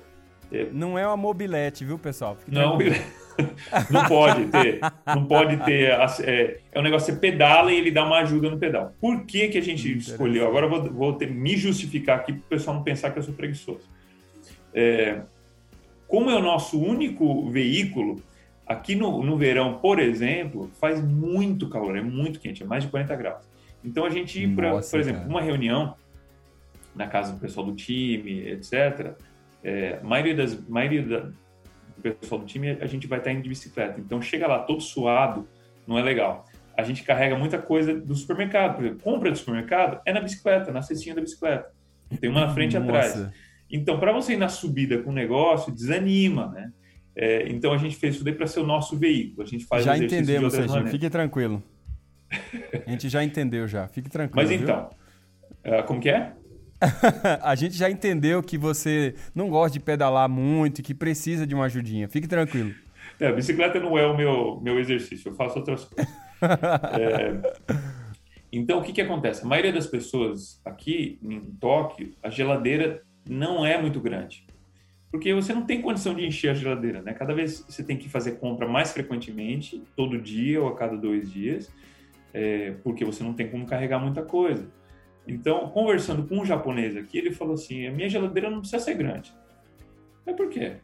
É... 0.52 0.68
Não 0.72 0.98
é 0.98 1.08
uma 1.08 1.18
mobilete, 1.18 1.86
viu, 1.86 1.98
pessoal? 1.98 2.36
Fique 2.36 2.52
não, 2.52 2.78
não 3.90 4.06
pode 4.08 4.46
ter. 4.48 4.80
Não 5.06 5.26
pode 5.26 5.58
ter. 5.58 5.92
É, 6.24 6.60
é 6.72 6.80
um 6.80 6.84
negócio, 6.84 7.14
você 7.14 7.20
pedala 7.20 7.72
e 7.72 7.78
ele 7.78 7.92
dá 7.92 8.06
uma 8.06 8.20
ajuda 8.20 8.50
no 8.50 8.58
pedal. 8.58 8.94
Por 9.00 9.26
que, 9.26 9.48
que 9.48 9.58
a 9.58 9.62
gente 9.62 9.98
escolheu? 9.98 10.48
Agora 10.48 10.66
eu 10.66 10.70
vou, 10.70 10.84
vou 10.92 11.14
ter, 11.14 11.32
me 11.32 11.56
justificar 11.56 12.20
aqui 12.20 12.34
para 12.34 12.42
o 12.42 12.50
pessoal 12.50 12.76
não 12.76 12.84
pensar 12.84 13.12
que 13.12 13.20
eu 13.20 13.24
sou 13.24 13.34
preguiçoso. 13.34 13.90
É, 14.74 15.22
como 16.08 16.30
é 16.30 16.36
o 16.36 16.42
nosso 16.42 16.78
único 16.78 17.50
veículo, 17.50 18.22
aqui 18.68 18.96
no, 18.96 19.24
no 19.24 19.38
verão, 19.38 19.80
por 19.80 20.00
exemplo, 20.00 20.70
faz 20.80 21.02
muito 21.02 21.70
calor, 21.70 21.98
é 21.98 22.02
muito 22.02 22.40
quente, 22.40 22.64
é 22.64 22.66
mais 22.66 22.84
de 22.84 22.90
40 22.90 23.16
graus. 23.16 23.50
Então 23.84 24.06
a 24.06 24.10
gente 24.10 24.42
ir 24.42 24.54
para, 24.54 24.80
por 24.80 25.00
exemplo, 25.00 25.28
uma 25.28 25.42
reunião 25.42 25.96
na 26.94 27.08
casa 27.08 27.32
do 27.34 27.40
pessoal 27.40 27.66
do 27.66 27.74
time, 27.74 28.50
etc. 28.50 29.16
É, 29.64 30.00
a 30.02 30.04
maioria 30.04 30.36
das 30.36 30.68
maioria 30.68 31.04
da, 31.04 31.20
do 31.20 32.14
pessoal 32.16 32.42
do 32.42 32.48
time 32.48 32.72
a 32.82 32.88
gente 32.88 33.08
vai 33.08 33.20
estar 33.20 33.32
indo 33.32 33.44
de 33.44 33.50
bicicleta. 33.50 34.00
Então 34.00 34.22
chega 34.22 34.48
lá 34.48 34.60
todo 34.60 34.82
suado, 34.82 35.48
não 35.88 35.98
é 35.98 36.02
legal. 36.02 36.48
A 36.78 36.84
gente 36.84 37.04
carrega 37.04 37.38
muita 37.38 37.58
coisa 37.58 37.94
do 37.94 38.16
supermercado, 38.16 38.76
por 38.76 38.86
exemplo, 38.86 39.04
compra 39.04 39.32
do 39.32 39.38
supermercado 39.38 40.02
é 40.06 40.14
na 40.14 40.22
bicicleta, 40.22 40.72
na 40.72 40.82
cestinha 40.82 41.14
da 41.14 41.22
bicicleta. 41.22 41.70
Tem 42.20 42.30
uma 42.30 42.42
na 42.42 42.54
frente 42.54 42.74
e 42.74 42.78
atrás. 42.78 43.30
Então, 43.70 44.00
para 44.00 44.12
você 44.12 44.34
ir 44.34 44.38
na 44.38 44.50
subida 44.50 45.02
com 45.02 45.12
o 45.12 45.14
negócio, 45.14 45.72
desanima, 45.72 46.48
né? 46.48 46.72
É, 47.16 47.48
então, 47.50 47.74
a 47.74 47.78
gente 47.78 47.96
fez 47.96 48.16
isso 48.16 48.24
daí 48.24 48.34
para 48.34 48.48
ser 48.48 48.60
o 48.60 48.66
nosso 48.66 48.98
veículo. 48.98 49.44
A 49.44 49.46
gente 49.46 49.66
faz 49.66 49.86
Já 49.86 49.98
entendemos, 49.98 50.54
Serginho. 50.54 50.88
Fique 50.88 51.10
tranquilo. 51.10 51.64
A 52.86 52.90
gente 52.90 53.10
já 53.10 53.24
entendeu, 53.24 53.68
já. 53.68 53.88
Fique 53.88 54.10
tranquilo. 54.10 54.36
Mas 54.36 54.52
então, 54.52 54.90
uh, 55.66 55.84
como 55.86 56.00
que 56.00 56.10
é? 56.10 56.34
a 57.42 57.56
gente 57.56 57.76
já 57.76 57.90
entendeu 57.90 58.42
que 58.42 58.58
você 58.58 59.16
não 59.34 59.50
gosta 59.50 59.78
de 59.78 59.80
pedalar 59.80 60.28
muito 60.28 60.80
e 60.80 60.84
que 60.84 60.94
precisa 60.94 61.46
de 61.46 61.54
uma 61.54 61.66
ajudinha. 61.66 62.08
Fique 62.10 62.28
tranquilo. 62.28 62.74
É, 63.20 63.32
bicicleta 63.32 63.80
não 63.80 63.98
é 63.98 64.06
o 64.06 64.16
meu, 64.16 64.60
meu 64.62 64.80
exercício, 64.80 65.30
eu 65.30 65.36
faço 65.36 65.60
outras 65.60 65.86
coisas. 65.86 66.12
é, 67.00 67.40
então, 68.52 68.80
o 68.80 68.84
que, 68.84 68.92
que 68.92 69.02
acontece? 69.02 69.44
A 69.44 69.48
maioria 69.48 69.72
das 69.72 69.88
pessoas 69.88 70.60
aqui 70.66 71.20
em 71.22 71.40
Tóquio, 71.60 72.12
a 72.22 72.30
geladeira 72.30 73.04
não 73.28 73.66
é 73.66 73.80
muito 73.80 74.00
grande. 74.00 74.46
Porque 75.12 75.34
você 75.34 75.54
não 75.54 75.66
tem 75.66 75.82
condição 75.82 76.14
de 76.14 76.26
encher 76.26 76.52
a 76.52 76.54
geladeira, 76.54 77.02
né? 77.02 77.14
Cada 77.14 77.34
vez 77.34 77.66
você 77.68 77.84
tem 77.84 77.98
que 77.98 78.10
fazer 78.10 78.34
compra 78.34 78.68
mais 78.68 78.92
frequentemente, 78.92 79.84
todo 79.96 80.20
dia 80.20 80.62
ou 80.62 80.70
a 80.70 80.76
cada 80.76 80.96
dois 80.96 81.32
dias, 81.32 81.72
é, 82.34 82.72
porque 82.84 83.04
você 83.04 83.24
não 83.24 83.34
tem 83.34 83.50
como 83.50 83.66
carregar 83.66 84.00
muita 84.00 84.22
coisa. 84.22 84.70
Então, 85.28 85.70
conversando 85.70 86.28
com 86.28 86.40
um 86.40 86.46
japonês 86.46 86.98
aqui, 86.98 87.18
ele 87.18 87.32
falou 87.32 87.54
assim: 87.54 87.88
a 87.88 87.92
minha 87.92 88.10
geladeira 88.10 88.50
não 88.50 88.60
precisa 88.60 88.84
ser 88.84 88.96
grande. 88.96 89.34
Mas 90.26 90.36
por 90.36 90.50
quê? 90.50 90.78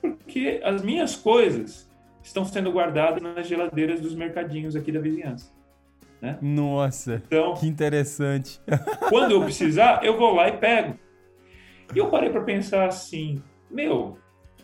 Porque 0.00 0.60
as 0.62 0.82
minhas 0.82 1.16
coisas 1.16 1.88
estão 2.22 2.44
sendo 2.44 2.70
guardadas 2.70 3.22
nas 3.22 3.46
geladeiras 3.46 4.00
dos 4.00 4.14
mercadinhos 4.14 4.76
aqui 4.76 4.92
da 4.92 5.00
vizinhança. 5.00 5.52
Né? 6.20 6.36
Nossa, 6.42 7.22
então, 7.26 7.54
que 7.54 7.66
interessante. 7.66 8.60
Quando 9.08 9.32
eu 9.32 9.42
precisar, 9.42 10.04
eu 10.04 10.18
vou 10.18 10.34
lá 10.34 10.48
e 10.48 10.56
pego. 10.56 10.98
E 11.94 11.98
eu 11.98 12.10
parei 12.10 12.28
para 12.28 12.42
pensar 12.42 12.86
assim, 12.86 13.42
meu, 13.70 14.18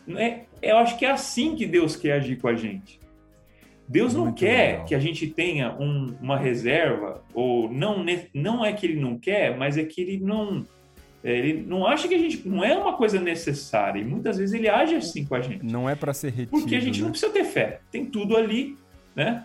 né, 0.07 0.47
eu 0.61 0.77
acho 0.77 0.99
que 0.99 1.07
é 1.07 1.11
assim 1.11 1.55
que 1.55 1.65
Deus 1.65 1.97
quer 1.97 2.13
agir 2.13 2.37
com 2.37 2.49
a 2.49 2.55
gente. 2.55 3.01
Deus 3.87 4.15
não 4.15 4.33
quer 4.33 4.71
legal. 4.73 4.85
que 4.87 4.95
a 4.95 4.99
gente 4.99 5.27
tenha 5.27 5.75
um, 5.79 6.15
uma 6.21 6.39
reserva, 6.39 7.23
ou 7.35 7.71
não, 7.71 8.05
não 8.33 8.65
é 8.65 8.73
que 8.73 8.87
ele 8.87 9.01
não 9.01 9.19
quer, 9.19 9.57
mas 9.57 9.77
é 9.77 9.85
que 9.85 10.01
ele 10.01 10.19
não, 10.19 10.67
é, 11.23 11.37
ele 11.37 11.65
não 11.67 11.87
acha 11.87 12.09
que 12.09 12.15
a 12.15 12.19
gente 12.19 12.49
não 12.49 12.65
é 12.65 12.77
uma 12.77 12.95
coisa 12.95 13.21
necessária. 13.21 14.01
E 14.01 14.05
muitas 14.05 14.39
vezes 14.39 14.55
ele 14.55 14.69
age 14.69 14.95
assim 14.95 15.25
com 15.25 15.35
a 15.35 15.41
gente. 15.41 15.65
Não 15.65 15.89
é 15.89 15.95
para 15.95 16.15
ser 16.15 16.31
retido. 16.31 16.51
Porque 16.51 16.77
a 16.77 16.81
gente 16.81 16.99
né? 16.99 17.05
não 17.05 17.11
precisa 17.11 17.33
ter 17.33 17.45
fé. 17.45 17.81
Tem 17.91 18.07
tudo 18.07 18.37
ali, 18.37 18.77
né? 19.15 19.45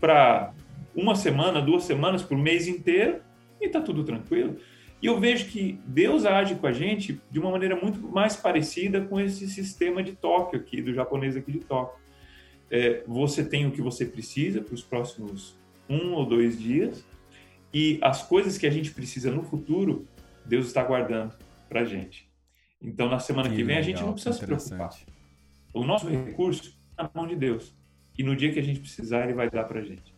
Para 0.00 0.52
uma 0.94 1.14
semana, 1.14 1.60
duas 1.60 1.84
semanas, 1.84 2.22
por 2.22 2.38
mês 2.38 2.66
inteiro, 2.66 3.20
e 3.60 3.68
tá 3.68 3.80
tudo 3.80 4.04
tranquilo. 4.04 4.56
E 5.02 5.06
eu 5.06 5.20
vejo 5.20 5.46
que 5.46 5.78
Deus 5.86 6.24
age 6.24 6.54
com 6.54 6.66
a 6.66 6.72
gente 6.72 7.20
de 7.30 7.38
uma 7.38 7.50
maneira 7.50 7.76
muito 7.76 8.00
mais 8.00 8.34
parecida 8.34 9.00
com 9.00 9.20
esse 9.20 9.46
sistema 9.48 10.02
de 10.02 10.12
Tóquio 10.12 10.58
aqui, 10.58 10.80
do 10.80 10.94
japonês 10.94 11.36
aqui 11.36 11.52
de 11.52 11.58
Tóquio. 11.60 12.05
É, 12.70 13.02
você 13.06 13.44
tem 13.44 13.66
o 13.66 13.70
que 13.70 13.80
você 13.80 14.04
precisa 14.04 14.60
para 14.60 14.74
os 14.74 14.82
próximos 14.82 15.56
um 15.88 16.14
ou 16.14 16.26
dois 16.26 16.58
dias 16.58 17.04
e 17.72 17.98
as 18.02 18.22
coisas 18.22 18.56
que 18.56 18.66
a 18.66 18.70
gente 18.70 18.90
precisa 18.90 19.30
no 19.30 19.42
futuro, 19.42 20.06
Deus 20.44 20.66
está 20.66 20.82
guardando 20.82 21.34
para 21.68 21.80
a 21.80 21.84
gente. 21.84 22.28
Então, 22.80 23.08
na 23.08 23.18
semana 23.18 23.48
que, 23.48 23.56
que 23.56 23.64
vem, 23.64 23.76
legal, 23.76 23.80
a 23.80 23.82
gente 23.82 24.02
não 24.02 24.12
precisa 24.12 24.32
se 24.32 24.46
preocupar. 24.46 24.90
O 25.74 25.84
nosso 25.84 26.08
recurso 26.08 26.74
está 26.90 27.02
na 27.02 27.10
mão 27.14 27.26
de 27.26 27.36
Deus. 27.36 27.76
E 28.16 28.22
no 28.22 28.34
dia 28.34 28.52
que 28.52 28.58
a 28.58 28.62
gente 28.62 28.80
precisar, 28.80 29.24
Ele 29.24 29.34
vai 29.34 29.50
dar 29.50 29.64
para 29.64 29.80
a 29.80 29.84
gente. 29.84 30.14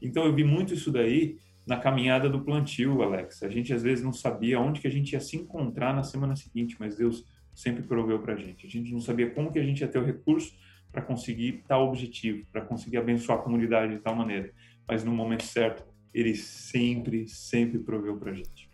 Então, 0.00 0.24
eu 0.24 0.34
vi 0.34 0.44
muito 0.44 0.72
isso 0.72 0.90
daí 0.90 1.36
na 1.66 1.76
caminhada 1.76 2.28
do 2.28 2.40
plantio, 2.40 3.02
Alex. 3.02 3.42
A 3.42 3.48
gente 3.48 3.72
às 3.72 3.82
vezes 3.82 4.04
não 4.04 4.12
sabia 4.12 4.60
onde 4.60 4.80
que 4.80 4.86
a 4.86 4.90
gente 4.90 5.12
ia 5.12 5.20
se 5.20 5.36
encontrar 5.36 5.94
na 5.94 6.02
semana 6.02 6.36
seguinte, 6.36 6.76
mas 6.78 6.96
Deus 6.96 7.24
sempre 7.54 7.82
proveu 7.82 8.18
para 8.18 8.34
a 8.34 8.36
gente. 8.36 8.66
A 8.66 8.70
gente 8.70 8.92
não 8.92 9.00
sabia 9.00 9.30
como 9.30 9.50
que 9.52 9.58
a 9.58 9.64
gente 9.64 9.80
ia 9.80 9.88
ter 9.88 9.98
o 9.98 10.04
recurso 10.04 10.54
para 10.94 11.02
conseguir 11.02 11.64
tal 11.66 11.88
objetivo, 11.88 12.46
para 12.52 12.60
conseguir 12.60 12.98
abençoar 12.98 13.40
a 13.40 13.42
comunidade 13.42 13.96
de 13.96 13.98
tal 14.00 14.14
maneira. 14.14 14.52
Mas 14.86 15.02
no 15.02 15.12
momento 15.12 15.42
certo, 15.42 15.84
Ele 16.14 16.36
sempre, 16.36 17.26
sempre 17.26 17.80
proveu 17.80 18.16
para 18.16 18.30
a 18.30 18.34
gente. 18.34 18.70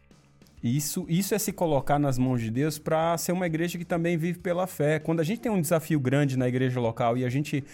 Isso, 0.63 1.07
isso 1.09 1.35
é 1.35 1.39
se 1.39 1.55
colocar 1.55 1.99
nas 1.99 2.19
mãos 2.19 2.43
de 2.43 2.51
Deus 2.51 2.79
para 2.79 3.17
ser 3.17 3.33
uma 3.33 3.47
igreja 3.47 3.79
que 3.79 3.85
também 3.85 4.19
vive 4.19 4.39
pela 4.39 4.67
fé. 4.67 4.99
Quando 4.99 5.21
a 5.21 5.25
gente 5.25 5.41
tem 5.41 5.51
um 5.51 5.61
desafio 5.61 5.99
grande 5.99 6.37
na 6.37 6.47
igreja 6.47 6.79
local 6.79 7.17
e 7.17 7.25
a 7.25 7.31
gente 7.31 7.65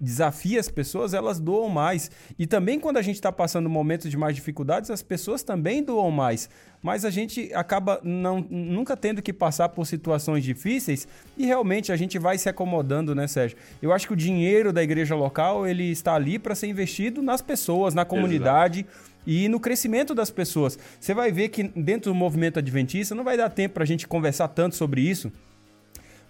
desafia 0.00 0.60
as 0.60 0.68
pessoas, 0.68 1.14
elas 1.14 1.40
doam 1.40 1.68
mais. 1.68 2.10
E 2.38 2.46
também 2.46 2.78
quando 2.78 2.96
a 2.96 3.02
gente 3.02 3.16
está 3.16 3.32
passando 3.32 3.68
momentos 3.68 4.10
de 4.10 4.16
mais 4.16 4.34
dificuldades, 4.34 4.90
as 4.90 5.02
pessoas 5.02 5.42
também 5.42 5.82
doam 5.82 6.10
mais. 6.10 6.48
Mas 6.82 7.04
a 7.04 7.10
gente 7.10 7.52
acaba 7.54 8.00
não, 8.04 8.40
nunca 8.48 8.96
tendo 8.96 9.22
que 9.22 9.32
passar 9.32 9.70
por 9.70 9.86
situações 9.86 10.44
difíceis 10.44 11.08
e 11.36 11.46
realmente 11.46 11.90
a 11.90 11.96
gente 11.96 12.18
vai 12.18 12.38
se 12.38 12.48
acomodando, 12.48 13.14
né, 13.14 13.26
Sérgio? 13.26 13.56
Eu 13.80 13.92
acho 13.92 14.06
que 14.06 14.12
o 14.12 14.16
dinheiro 14.16 14.72
da 14.72 14.82
igreja 14.82 15.14
local 15.14 15.66
ele 15.66 15.90
está 15.90 16.14
ali 16.14 16.38
para 16.38 16.54
ser 16.54 16.68
investido 16.68 17.22
nas 17.22 17.42
pessoas, 17.42 17.94
na 17.94 18.04
comunidade. 18.04 18.80
Exato 18.80 19.16
e 19.26 19.48
no 19.48 19.58
crescimento 19.58 20.14
das 20.14 20.30
pessoas. 20.30 20.78
Você 21.00 21.12
vai 21.12 21.32
ver 21.32 21.48
que 21.48 21.64
dentro 21.64 22.12
do 22.12 22.14
movimento 22.14 22.60
adventista 22.60 23.14
não 23.14 23.24
vai 23.24 23.36
dar 23.36 23.50
tempo 23.50 23.74
para 23.74 23.82
a 23.82 23.86
gente 23.86 24.06
conversar 24.06 24.48
tanto 24.48 24.76
sobre 24.76 25.00
isso, 25.00 25.32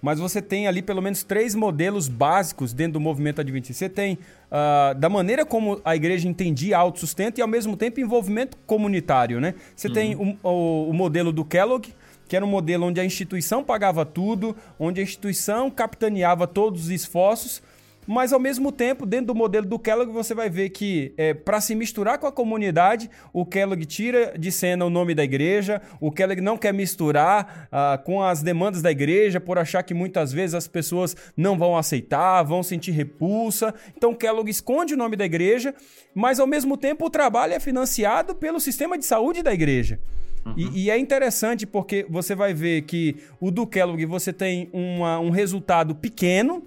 mas 0.00 0.18
você 0.18 0.40
tem 0.42 0.66
ali 0.66 0.82
pelo 0.82 1.02
menos 1.02 1.22
três 1.22 1.54
modelos 1.54 2.08
básicos 2.08 2.72
dentro 2.72 2.94
do 2.94 3.00
movimento 3.00 3.40
adventista. 3.40 3.84
Você 3.84 3.88
tem 3.88 4.14
uh, 4.14 4.94
da 4.94 5.08
maneira 5.08 5.44
como 5.44 5.80
a 5.84 5.96
igreja 5.96 6.28
entendia 6.28 6.78
autossustento 6.78 7.38
e 7.38 7.42
ao 7.42 7.48
mesmo 7.48 7.76
tempo 7.76 8.00
envolvimento 8.00 8.56
comunitário, 8.66 9.40
né? 9.40 9.54
Você 9.74 9.88
uhum. 9.88 9.94
tem 9.94 10.14
o, 10.14 10.38
o, 10.42 10.90
o 10.90 10.92
modelo 10.92 11.32
do 11.32 11.44
Kellogg, 11.44 11.88
que 12.28 12.36
era 12.36 12.44
um 12.44 12.48
modelo 12.48 12.86
onde 12.86 13.00
a 13.00 13.04
instituição 13.04 13.62
pagava 13.62 14.04
tudo, 14.04 14.56
onde 14.78 15.00
a 15.00 15.02
instituição 15.02 15.70
capitaneava 15.70 16.46
todos 16.46 16.84
os 16.84 16.90
esforços, 16.90 17.62
mas 18.06 18.32
ao 18.32 18.38
mesmo 18.38 18.70
tempo, 18.70 19.04
dentro 19.04 19.26
do 19.26 19.34
modelo 19.34 19.66
do 19.66 19.78
Kellogg, 19.78 20.12
você 20.12 20.34
vai 20.34 20.48
ver 20.48 20.70
que 20.70 21.12
é, 21.16 21.34
para 21.34 21.60
se 21.60 21.74
misturar 21.74 22.18
com 22.18 22.26
a 22.26 22.32
comunidade, 22.32 23.10
o 23.32 23.44
Kellogg 23.44 23.84
tira 23.84 24.34
de 24.38 24.52
cena 24.52 24.84
o 24.84 24.90
nome 24.90 25.14
da 25.14 25.24
igreja, 25.24 25.82
o 26.00 26.10
Kellogg 26.10 26.40
não 26.40 26.56
quer 26.56 26.72
misturar 26.72 27.68
ah, 27.72 28.00
com 28.04 28.22
as 28.22 28.42
demandas 28.42 28.82
da 28.82 28.90
igreja, 28.90 29.40
por 29.40 29.58
achar 29.58 29.82
que 29.82 29.94
muitas 29.94 30.32
vezes 30.32 30.54
as 30.54 30.68
pessoas 30.68 31.16
não 31.36 31.58
vão 31.58 31.76
aceitar, 31.76 32.42
vão 32.42 32.62
sentir 32.62 32.92
repulsa. 32.92 33.74
Então 33.96 34.12
o 34.12 34.16
Kellogg 34.16 34.48
esconde 34.50 34.94
o 34.94 34.96
nome 34.96 35.16
da 35.16 35.24
igreja, 35.24 35.74
mas 36.14 36.38
ao 36.38 36.46
mesmo 36.46 36.76
tempo 36.76 37.06
o 37.06 37.10
trabalho 37.10 37.54
é 37.54 37.60
financiado 37.60 38.34
pelo 38.34 38.60
sistema 38.60 38.96
de 38.96 39.04
saúde 39.04 39.42
da 39.42 39.52
igreja. 39.52 40.00
Uhum. 40.46 40.54
E, 40.56 40.84
e, 40.84 40.90
é 40.90 40.98
interessante 40.98 41.66
porque 41.66 42.06
você 42.08 42.34
vai 42.34 42.54
ver 42.54 42.82
que 42.82 43.16
o 43.40 43.50
do 43.50 43.66
Kellogg 43.66 44.04
você 44.06 44.32
tem 44.32 44.70
uma, 44.72 45.18
um 45.18 45.30
resultado 45.30 45.94
pequeno, 45.94 46.62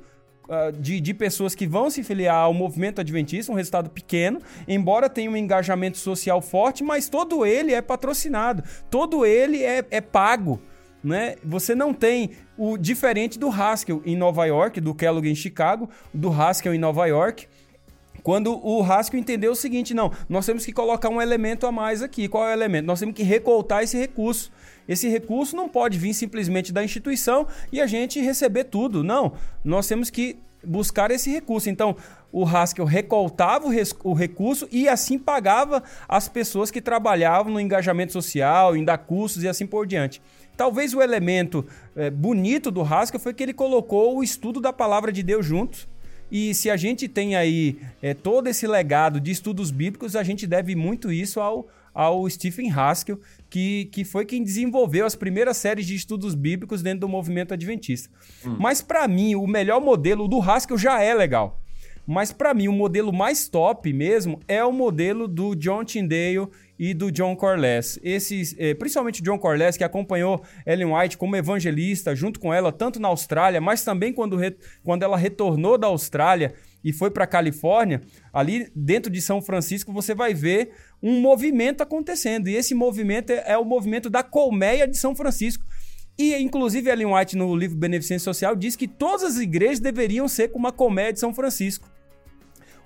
uh, 0.49 0.71
de, 0.71 0.99
de 0.99 1.13
pessoas 1.13 1.55
que 1.55 1.67
vão 1.67 1.89
se 1.89 2.03
filiar 2.03 2.35
ao 2.35 2.53
movimento 2.53 2.99
adventista, 2.99 3.51
um 3.51 3.55
resultado 3.55 3.89
pequeno, 3.89 4.41
embora 4.67 5.09
tenha 5.09 5.29
um 5.29 5.37
engajamento 5.37 5.97
social 5.97 6.41
forte, 6.41 6.83
mas 6.83 7.07
todo 7.07 7.45
ele 7.45 7.73
é 7.73 7.81
patrocinado, 7.81 8.63
todo 8.89 9.25
ele 9.25 9.63
é, 9.63 9.85
é 9.89 10.01
pago. 10.01 10.59
Né? 11.01 11.35
Você 11.45 11.73
não 11.73 11.93
tem 11.93 12.31
o 12.57 12.77
diferente 12.77 13.39
do 13.39 13.49
Haskell 13.49 14.01
em 14.05 14.17
Nova 14.17 14.45
York, 14.45 14.81
do 14.81 14.93
Kellogg 14.93 15.29
em 15.29 15.35
Chicago, 15.35 15.89
do 16.13 16.29
Haskell 16.29 16.73
em 16.73 16.77
Nova 16.77 17.05
York, 17.05 17.47
quando 18.23 18.59
o 18.65 18.83
Haskell 18.83 19.19
entendeu 19.19 19.51
o 19.51 19.55
seguinte, 19.55 19.93
não, 19.93 20.11
nós 20.27 20.45
temos 20.45 20.65
que 20.65 20.71
colocar 20.71 21.09
um 21.09 21.21
elemento 21.21 21.65
a 21.65 21.71
mais 21.71 22.01
aqui. 22.01 22.27
Qual 22.27 22.47
é 22.47 22.51
o 22.51 22.53
elemento? 22.53 22.85
Nós 22.85 22.99
temos 22.99 23.15
que 23.15 23.23
recoltar 23.23 23.83
esse 23.83 23.97
recurso. 23.97 24.51
Esse 24.87 25.07
recurso 25.07 25.55
não 25.55 25.69
pode 25.69 25.97
vir 25.97 26.13
simplesmente 26.13 26.73
da 26.73 26.83
instituição 26.83 27.47
e 27.71 27.79
a 27.79 27.85
gente 27.85 28.19
receber 28.19 28.65
tudo. 28.65 29.03
Não, 29.03 29.33
nós 29.63 29.87
temos 29.87 30.09
que 30.09 30.37
buscar 30.63 31.11
esse 31.11 31.29
recurso. 31.29 31.69
Então, 31.69 31.95
o 32.31 32.45
Haskell 32.45 32.85
recoltava 32.85 33.67
o, 34.03 34.13
recurso 34.13 34.67
e 34.71 34.87
assim 34.87 35.17
pagava 35.17 35.83
as 36.07 36.27
pessoas 36.27 36.69
que 36.69 36.81
trabalhavam 36.81 37.53
no 37.53 37.59
engajamento 37.59 38.13
social, 38.13 38.75
em 38.75 38.83
dar 38.83 38.97
cursos 38.97 39.43
e 39.43 39.47
assim 39.47 39.65
por 39.65 39.85
diante. 39.85 40.21
Talvez 40.55 40.93
o 40.93 41.01
elemento 41.01 41.65
é, 41.95 42.09
bonito 42.09 42.69
do 42.69 42.81
Haskell 42.81 43.19
foi 43.19 43.33
que 43.33 43.41
ele 43.41 43.53
colocou 43.53 44.17
o 44.17 44.23
estudo 44.23 44.59
da 44.59 44.73
palavra 44.73 45.11
de 45.11 45.23
Deus 45.23 45.45
juntos 45.45 45.87
e 46.31 46.53
se 46.53 46.69
a 46.69 46.77
gente 46.77 47.07
tem 47.07 47.35
aí 47.35 47.79
é, 48.01 48.13
todo 48.13 48.47
esse 48.47 48.67
legado 48.67 49.19
de 49.19 49.31
estudos 49.31 49.71
bíblicos, 49.71 50.15
a 50.15 50.23
gente 50.23 50.45
deve 50.45 50.75
muito 50.75 51.11
isso 51.11 51.39
ao, 51.39 51.67
ao 51.93 52.29
Stephen 52.29 52.71
Haskell, 52.71 53.19
que, 53.49 53.85
que 53.85 54.03
foi 54.03 54.25
quem 54.25 54.43
desenvolveu 54.43 55.05
as 55.05 55.15
primeiras 55.15 55.57
séries 55.57 55.87
de 55.87 55.95
estudos 55.95 56.35
bíblicos 56.35 56.83
dentro 56.83 57.01
do 57.01 57.09
movimento 57.09 57.53
adventista. 57.53 58.09
Hum. 58.45 58.57
Mas 58.59 58.81
para 58.81 59.07
mim, 59.07 59.35
o 59.35 59.47
melhor 59.47 59.81
modelo 59.81 60.27
do 60.27 60.39
Haskell 60.39 60.77
já 60.77 61.01
é 61.01 61.13
legal. 61.13 61.59
Mas 62.05 62.31
para 62.31 62.55
mim, 62.55 62.67
o 62.67 62.73
modelo 62.73 63.13
mais 63.13 63.47
top 63.47 63.93
mesmo 63.93 64.39
é 64.47 64.63
o 64.63 64.71
modelo 64.71 65.27
do 65.27 65.55
John 65.55 65.83
Tyndale 65.83 66.47
e 66.79 66.93
do 66.93 67.11
John 67.11 67.35
Corliss. 67.35 67.99
Esses, 68.01 68.55
eh, 68.57 68.73
principalmente 68.73 69.21
John 69.21 69.37
Corliss, 69.37 69.75
que 69.75 69.83
acompanhou 69.83 70.41
Ellen 70.65 70.93
White 70.93 71.17
como 71.17 71.35
evangelista 71.35 72.15
junto 72.15 72.39
com 72.39 72.53
ela, 72.53 72.71
tanto 72.71 73.01
na 73.01 73.09
Austrália, 73.09 73.59
mas 73.59 73.83
também 73.83 74.13
quando, 74.13 74.37
re, 74.37 74.55
quando 74.81 75.03
ela 75.03 75.17
retornou 75.17 75.77
da 75.77 75.87
Austrália 75.87 76.53
e 76.81 76.93
foi 76.93 77.11
para 77.11 77.25
a 77.25 77.27
Califórnia, 77.27 77.99
ali 78.31 78.71
dentro 78.73 79.11
de 79.11 79.19
São 79.19 79.41
Francisco, 79.41 79.91
você 79.91 80.15
vai 80.15 80.33
ver 80.33 80.71
um 81.03 81.19
movimento 81.19 81.81
acontecendo. 81.81 82.47
E 82.47 82.55
esse 82.55 82.73
movimento 82.73 83.31
é, 83.31 83.43
é 83.47 83.57
o 83.57 83.65
movimento 83.65 84.09
da 84.09 84.23
colmeia 84.23 84.87
de 84.87 84.97
São 84.97 85.13
Francisco. 85.13 85.65
E, 86.17 86.33
inclusive, 86.37 86.89
Ellen 86.89 87.13
White, 87.13 87.35
no 87.35 87.53
livro 87.55 87.77
Beneficência 87.77 88.23
Social, 88.23 88.55
diz 88.55 88.77
que 88.77 88.87
todas 88.87 89.23
as 89.23 89.37
igrejas 89.37 89.79
deveriam 89.81 90.27
ser 90.29 90.49
como 90.49 90.67
a 90.67 90.71
colmeia 90.71 91.11
de 91.11 91.19
São 91.19 91.33
Francisco. 91.33 91.89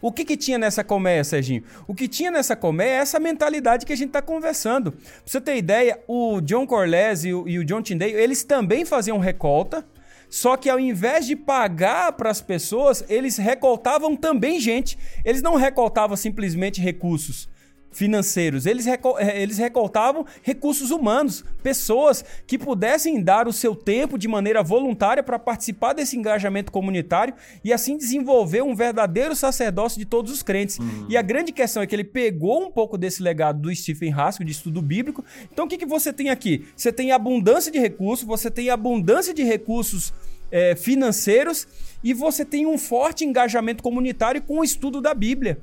O 0.04 0.12
que, 0.12 0.26
que 0.26 0.36
tinha 0.36 0.58
nessa 0.58 0.84
colmeia, 0.84 1.24
Serginho? 1.24 1.64
O 1.88 1.96
que 1.96 2.10
tinha 2.10 2.30
nessa 2.30 2.58
colmeia 2.58 2.90
é 2.90 2.96
essa 2.96 3.22
mentalidade 3.22 3.86
que 3.86 3.94
a 3.94 3.96
gente 3.96 4.10
está 4.10 4.22
conversando. 4.22 4.92
Pra 4.92 5.02
você 5.26 5.40
ter 5.40 5.56
ideia, 5.56 5.98
o 6.10 6.42
John 6.42 6.68
Corlese 6.68 7.30
e 7.30 7.34
o, 7.34 7.48
e 7.48 7.58
o 7.58 7.64
John 7.64 7.82
Tyndale, 7.82 8.12
eles 8.12 8.44
também 8.44 8.84
faziam 8.84 9.18
recolta, 9.18 9.86
só 10.30 10.58
que 10.58 10.70
ao 10.70 10.78
invés 10.78 11.26
de 11.26 11.38
pagar 11.38 12.12
para 12.12 12.30
as 12.30 12.42
pessoas, 12.42 13.06
eles 13.08 13.38
recoltavam 13.38 14.14
também 14.14 14.60
gente. 14.60 14.98
Eles 15.24 15.42
não 15.42 15.56
recoltavam 15.56 16.18
simplesmente 16.18 16.82
recursos 16.82 17.48
financeiros, 17.94 18.66
eles, 18.66 18.86
recol 18.86 19.18
eh, 19.20 19.42
eles 19.42 19.58
recoltavam 19.58 20.26
recursos 20.42 20.92
humanos, 20.92 21.46
pessoas 21.62 22.26
que 22.46 22.58
pudessem 22.58 23.22
dar 23.22 23.48
o 23.48 23.54
seu 23.54 23.76
tempo 23.76 24.18
de 24.18 24.28
maneira 24.28 24.62
voluntária 24.64 25.24
para 25.24 25.40
participar 25.40 25.94
desse 25.94 26.18
engajamento 26.18 26.72
comunitário 26.72 27.34
e 27.64 27.72
assim 27.72 27.96
desenvolver 27.96 28.64
um 28.64 28.76
verdadeiro 28.76 29.36
sacerdócio 29.36 30.00
de 30.00 30.06
todos 30.06 30.32
os 30.32 30.44
crentes. 30.44 30.80
Uhum. 30.80 31.06
E 31.08 31.16
a 31.16 31.22
grande 31.22 31.52
questão 31.52 31.84
é 31.84 31.88
que 31.88 31.96
ele 31.96 32.04
pegou 32.04 32.66
um 32.66 32.72
pouco 32.72 32.98
desse 32.98 33.22
legado 33.22 33.62
do 33.62 33.76
Stephen 33.76 34.12
Haskell, 34.12 34.46
de 34.46 34.52
estudo 34.52 34.82
bíblico. 34.82 35.24
Então 35.52 35.66
o 35.66 35.68
que, 35.68 35.78
que 35.78 35.86
você 35.86 36.12
tem 36.12 36.30
aqui? 36.30 36.66
Você 36.76 36.92
tem 36.92 37.12
abundância 37.12 37.72
de 37.72 37.80
recursos, 37.80 38.26
você 38.26 38.50
tem 38.50 38.70
abundância 38.70 39.34
de 39.34 39.44
recursos 39.44 40.14
é, 40.52 40.76
financeiros 40.76 41.68
e 42.04 42.14
você 42.14 42.44
tem 42.44 42.66
um 42.66 42.78
forte 42.78 43.24
engajamento 43.24 43.82
comunitário 43.82 44.42
com 44.42 44.60
o 44.60 44.64
estudo 44.64 45.02
da 45.02 45.14
Bíblia. 45.14 45.60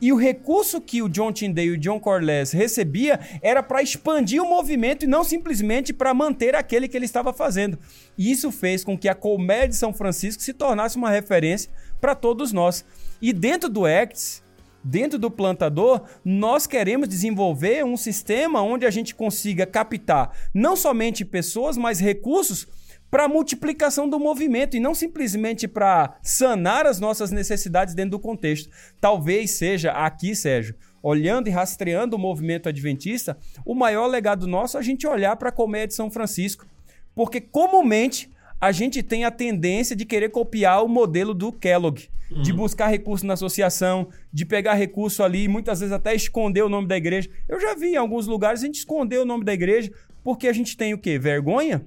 E 0.00 0.12
o 0.12 0.16
recurso 0.16 0.80
que 0.80 1.02
o 1.02 1.08
John 1.08 1.32
Tyndale 1.32 1.68
e 1.68 1.70
o 1.72 1.78
John 1.78 2.00
Corliss 2.00 2.52
recebia 2.52 3.20
era 3.42 3.62
para 3.62 3.82
expandir 3.82 4.42
o 4.42 4.48
movimento 4.48 5.04
e 5.04 5.08
não 5.08 5.24
simplesmente 5.24 5.92
para 5.92 6.14
manter 6.14 6.54
aquele 6.54 6.88
que 6.88 6.96
ele 6.96 7.04
estava 7.04 7.32
fazendo. 7.32 7.78
E 8.16 8.30
isso 8.30 8.50
fez 8.50 8.84
com 8.84 8.96
que 8.96 9.08
a 9.08 9.14
Colmeia 9.14 9.68
de 9.68 9.76
São 9.76 9.92
Francisco 9.92 10.42
se 10.42 10.52
tornasse 10.52 10.96
uma 10.96 11.10
referência 11.10 11.70
para 12.00 12.14
todos 12.14 12.52
nós. 12.52 12.84
E 13.20 13.32
dentro 13.32 13.68
do 13.68 13.86
Acts, 13.86 14.42
dentro 14.82 15.18
do 15.18 15.30
plantador, 15.30 16.02
nós 16.24 16.66
queremos 16.66 17.08
desenvolver 17.08 17.84
um 17.84 17.96
sistema 17.96 18.62
onde 18.62 18.84
a 18.84 18.90
gente 18.90 19.14
consiga 19.14 19.66
captar 19.66 20.36
não 20.52 20.76
somente 20.76 21.24
pessoas, 21.24 21.76
mas 21.76 22.00
recursos 22.00 22.68
para 23.14 23.26
a 23.26 23.28
multiplicação 23.28 24.08
do 24.08 24.18
movimento 24.18 24.76
e 24.76 24.80
não 24.80 24.92
simplesmente 24.92 25.68
para 25.68 26.16
sanar 26.20 26.84
as 26.84 26.98
nossas 26.98 27.30
necessidades 27.30 27.94
dentro 27.94 28.10
do 28.10 28.18
contexto. 28.18 28.68
Talvez 29.00 29.52
seja 29.52 29.92
aqui, 29.92 30.34
Sérgio, 30.34 30.74
olhando 31.00 31.46
e 31.46 31.50
rastreando 31.52 32.16
o 32.16 32.18
movimento 32.18 32.68
adventista, 32.68 33.38
o 33.64 33.72
maior 33.72 34.08
legado 34.08 34.48
nosso 34.48 34.76
é 34.76 34.80
a 34.80 34.82
gente 34.82 35.06
olhar 35.06 35.36
para 35.36 35.50
a 35.50 35.52
Colmeia 35.52 35.86
de 35.86 35.94
São 35.94 36.10
Francisco. 36.10 36.66
Porque 37.14 37.40
comumente 37.40 38.28
a 38.60 38.72
gente 38.72 39.00
tem 39.00 39.24
a 39.24 39.30
tendência 39.30 39.94
de 39.94 40.04
querer 40.04 40.30
copiar 40.30 40.84
o 40.84 40.88
modelo 40.88 41.32
do 41.32 41.52
Kellogg, 41.52 42.08
uhum. 42.32 42.42
de 42.42 42.52
buscar 42.52 42.88
recurso 42.88 43.24
na 43.24 43.34
associação, 43.34 44.08
de 44.32 44.44
pegar 44.44 44.74
recurso 44.74 45.22
ali, 45.22 45.46
muitas 45.46 45.78
vezes 45.78 45.92
até 45.92 46.16
esconder 46.16 46.64
o 46.64 46.68
nome 46.68 46.88
da 46.88 46.96
igreja. 46.96 47.30
Eu 47.48 47.60
já 47.60 47.76
vi 47.76 47.92
em 47.92 47.96
alguns 47.96 48.26
lugares 48.26 48.60
a 48.60 48.66
gente 48.66 48.78
esconder 48.80 49.20
o 49.20 49.24
nome 49.24 49.44
da 49.44 49.54
igreja 49.54 49.92
porque 50.24 50.48
a 50.48 50.52
gente 50.52 50.76
tem 50.76 50.92
o 50.92 50.98
quê? 50.98 51.16
Vergonha? 51.16 51.86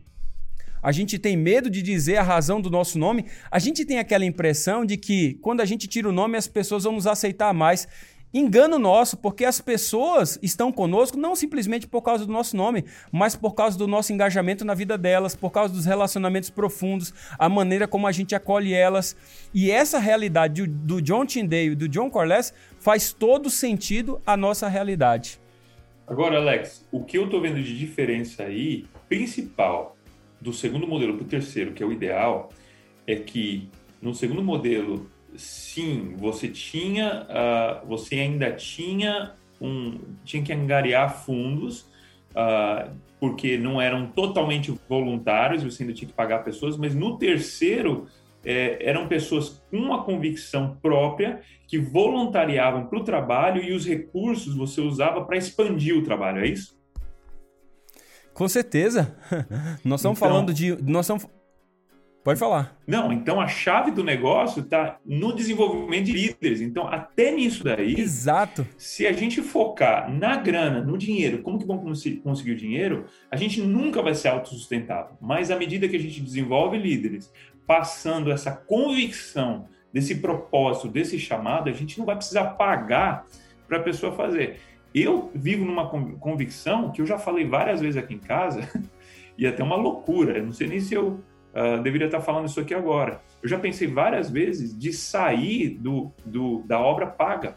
A 0.82 0.92
gente 0.92 1.18
tem 1.18 1.36
medo 1.36 1.70
de 1.70 1.82
dizer 1.82 2.18
a 2.18 2.24
razão 2.24 2.62
do 2.62 2.70
nosso 2.70 2.98
nome, 2.98 3.26
a 3.50 3.60
gente 3.60 3.86
tem 3.86 4.00
aquela 4.00 4.26
impressão 4.26 4.86
de 4.86 4.98
que 4.98 5.36
quando 5.36 5.62
a 5.62 5.66
gente 5.66 5.88
tira 5.88 6.10
o 6.10 6.12
nome 6.12 6.38
as 6.38 6.48
pessoas 6.48 6.84
vão 6.84 6.94
nos 6.94 7.08
aceitar 7.08 7.54
mais. 7.54 7.88
Engano 8.34 8.78
nosso, 8.78 9.16
porque 9.16 9.46
as 9.46 9.62
pessoas 9.62 10.38
estão 10.44 10.70
conosco 10.70 11.18
não 11.18 11.34
simplesmente 11.34 11.88
por 11.88 12.02
causa 12.02 12.26
do 12.26 12.32
nosso 12.32 12.58
nome, 12.58 12.84
mas 13.10 13.38
por 13.38 13.56
causa 13.56 13.78
do 13.78 13.88
nosso 13.88 14.12
engajamento 14.12 14.66
na 14.66 14.74
vida 14.74 14.98
delas, 14.98 15.34
por 15.34 15.50
causa 15.50 15.74
dos 15.74 15.86
relacionamentos 15.86 16.50
profundos, 16.50 17.14
a 17.40 17.48
maneira 17.48 17.88
como 17.88 18.06
a 18.06 18.12
gente 18.12 18.36
acolhe 18.36 18.74
elas. 18.74 19.16
E 19.54 19.72
essa 19.72 19.98
realidade 19.98 20.68
do 20.68 21.02
John 21.02 21.26
Tyndale 21.26 21.72
e 21.72 21.76
do 21.76 21.88
John 21.88 22.10
Corliss 22.10 22.54
faz 22.80 23.14
todo 23.14 23.50
sentido 23.50 24.22
à 24.26 24.36
nossa 24.36 24.68
realidade. 24.68 25.40
Agora, 26.06 26.38
Alex, 26.38 26.86
o 26.92 27.04
que 27.04 27.18
eu 27.18 27.26
estou 27.26 27.42
vendo 27.42 27.62
de 27.62 27.78
diferença 27.78 28.44
aí, 28.44 28.86
principal, 29.10 29.97
do 30.40 30.54
segundo 30.54 30.88
modelo 30.88 31.16
para 31.16 31.24
o 31.26 31.28
terceiro, 31.28 31.74
que 31.74 31.82
é 31.82 31.86
o 31.86 31.92
ideal, 31.92 32.50
é 33.06 33.16
que 33.16 33.70
no 34.02 34.14
segundo 34.14 34.44
modelo, 34.44 35.10
sim, 35.36 36.14
você 36.18 36.48
tinha, 36.48 37.26
uh, 37.26 37.88
você 37.88 38.16
ainda 38.16 38.52
tinha 38.52 39.34
um, 39.60 40.00
tinha 40.24 40.44
que 40.44 40.54
angariar 40.54 41.24
fundos, 41.24 41.82
uh, 42.32 42.92
porque 43.20 43.58
não 43.58 43.82
eram 43.82 44.08
totalmente 44.08 44.72
voluntários, 44.88 45.64
você 45.64 45.84
ainda 45.84 45.94
tinha 45.94 46.08
que 46.08 46.14
pagar 46.14 46.44
pessoas, 46.44 46.78
mas 46.78 46.94
no 46.94 47.18
terceiro 47.18 48.08
é, 48.46 48.78
eram 48.88 49.08
pessoas 49.08 49.62
com 49.70 49.78
uma 49.78 50.04
convicção 50.04 50.78
própria 50.82 51.42
que 51.68 51.78
voluntariavam 51.78 52.86
para 52.86 53.00
o 53.00 53.04
trabalho 53.04 53.62
e 53.62 53.74
os 53.74 53.86
recursos 53.86 54.56
você 54.56 54.80
usava 54.80 55.26
para 55.26 55.36
expandir 55.36 55.98
o 55.98 56.04
trabalho, 56.04 56.40
é 56.40 56.48
isso? 56.48 56.77
Com 58.38 58.48
certeza. 58.48 59.16
nós 59.84 60.00
estamos 60.00 60.16
então, 60.16 60.16
falando 60.16 60.54
de. 60.54 60.80
Nós 60.84 61.08
estamos. 61.08 61.26
Pode 62.24 62.40
falar. 62.40 62.78
Não, 62.86 63.12
então 63.12 63.42
a 63.42 63.48
chave 63.48 63.90
do 63.90 64.04
negócio 64.04 64.62
está 64.62 65.00
no 65.04 65.34
desenvolvimento 65.34 66.06
de 66.06 66.12
líderes. 66.12 66.62
Então, 66.62 66.88
até 66.88 67.32
nisso 67.32 67.64
daí. 67.64 68.00
Exato. 68.00 68.68
Se 68.78 69.08
a 69.08 69.12
gente 69.12 69.42
focar 69.42 70.14
na 70.14 70.36
grana, 70.36 70.82
no 70.82 71.00
dinheiro, 71.00 71.42
como 71.42 71.58
que 71.58 71.66
vamos 71.66 72.04
conseguir 72.24 72.52
o 72.52 72.56
dinheiro, 72.56 73.06
a 73.32 73.36
gente 73.36 73.60
nunca 73.60 74.04
vai 74.04 74.14
ser 74.14 74.28
autossustentável. 74.28 75.18
Mas 75.20 75.50
à 75.50 75.56
medida 75.56 75.88
que 75.88 75.96
a 75.96 76.00
gente 76.00 76.22
desenvolve 76.22 76.78
líderes, 76.78 77.34
passando 77.66 78.32
essa 78.32 78.52
convicção 78.52 79.68
desse 79.92 80.14
propósito, 80.14 80.90
desse 80.90 81.18
chamado, 81.18 81.70
a 81.70 81.74
gente 81.74 81.98
não 81.98 82.06
vai 82.06 82.16
precisar 82.16 82.44
pagar 82.52 83.26
para 83.68 83.78
a 83.78 83.82
pessoa 83.84 84.12
fazer. 84.12 84.60
Eu 85.00 85.32
vivo 85.36 85.64
numa 85.64 85.88
convicção 85.88 86.92
que 86.92 87.02
eu 87.02 87.06
já 87.06 87.20
falei 87.20 87.46
várias 87.46 87.82
vezes 87.82 87.98
aqui 87.98 88.16
em 88.16 88.20
casa, 88.20 88.68
e 89.38 89.46
é 89.46 89.50
até 89.50 89.64
uma 89.64 89.76
loucura, 89.76 90.38
eu 90.38 90.46
não 90.46 90.52
sei 90.52 90.68
nem 90.68 90.80
se 90.80 90.96
eu 90.96 91.20
uh, 91.54 91.82
deveria 91.84 92.08
estar 92.08 92.22
falando 92.22 92.48
isso 92.48 92.60
aqui 92.60 92.74
agora. 92.74 93.22
Eu 93.44 93.48
já 93.48 93.60
pensei 93.60 93.88
várias 93.88 94.30
vezes 94.30 94.78
de 94.78 94.92
sair 94.92 95.70
do, 95.70 96.12
do 96.26 96.64
da 96.64 96.80
obra 96.80 97.06
paga 97.06 97.56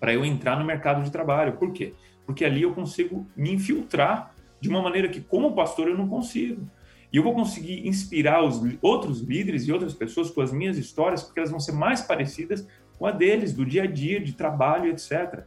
para 0.00 0.12
eu 0.12 0.24
entrar 0.24 0.58
no 0.58 0.64
mercado 0.64 1.04
de 1.04 1.12
trabalho. 1.12 1.52
Por 1.52 1.72
quê? 1.72 1.94
Porque 2.26 2.44
ali 2.44 2.62
eu 2.62 2.74
consigo 2.74 3.24
me 3.36 3.52
infiltrar 3.52 4.34
de 4.60 4.68
uma 4.68 4.82
maneira 4.82 5.08
que, 5.08 5.20
como 5.20 5.54
pastor, 5.54 5.88
eu 5.88 5.96
não 5.96 6.08
consigo. 6.08 6.68
E 7.12 7.16
eu 7.18 7.22
vou 7.22 7.34
conseguir 7.34 7.86
inspirar 7.86 8.42
os 8.42 8.60
outros 8.80 9.20
líderes 9.20 9.68
e 9.68 9.72
outras 9.72 9.94
pessoas 9.94 10.30
com 10.30 10.40
as 10.40 10.52
minhas 10.52 10.76
histórias, 10.76 11.22
porque 11.22 11.38
elas 11.38 11.50
vão 11.50 11.60
ser 11.60 11.72
mais 11.72 12.00
parecidas 12.00 12.66
com 12.98 13.06
a 13.06 13.10
deles, 13.10 13.52
do 13.52 13.66
dia 13.66 13.82
a 13.82 13.86
dia, 13.86 14.18
de 14.18 14.32
trabalho, 14.32 14.90
etc. 14.90 15.44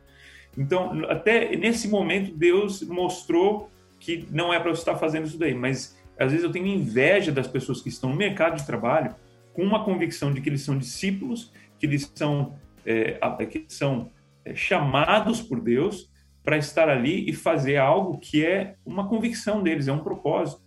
Então, 0.58 1.04
até 1.10 1.56
nesse 1.56 1.88
momento, 1.88 2.36
Deus 2.36 2.82
mostrou 2.82 3.70
que 4.00 4.28
não 4.32 4.54
é 4.54 4.60
para 4.60 4.70
você 4.70 4.82
estar 4.82 4.96
fazendo 4.96 5.26
isso 5.26 5.38
daí, 5.38 5.54
mas 5.54 5.98
às 6.18 6.32
vezes 6.32 6.46
eu 6.46 6.52
tenho 6.52 6.68
inveja 6.68 7.32
das 7.32 7.48
pessoas 7.48 7.82
que 7.82 7.90
estão 7.90 8.12
no 8.12 8.16
mercado 8.16 8.58
de 8.58 8.66
trabalho 8.66 9.14
com 9.54 9.64
uma 9.64 9.84
convicção 9.84 10.34
de 10.34 10.42
que 10.42 10.50
eles 10.50 10.62
são 10.62 10.78
discípulos, 10.78 11.52
que 11.80 11.86
eles 11.86 12.12
são 12.16 12.56
é, 12.86 13.18
que 13.46 13.66
são 13.68 14.12
é, 14.44 14.54
chamados 14.54 15.42
por 15.42 15.60
Deus 15.60 16.10
para 16.44 16.58
estar 16.58 16.88
ali 16.88 17.28
e 17.28 17.34
fazer 17.34 17.78
algo 17.78 18.20
que 18.20 18.46
é 18.46 18.76
uma 18.86 19.08
convicção 19.08 19.64
deles, 19.64 19.88
é 19.88 19.92
um 19.92 20.04
propósito. 20.04 20.62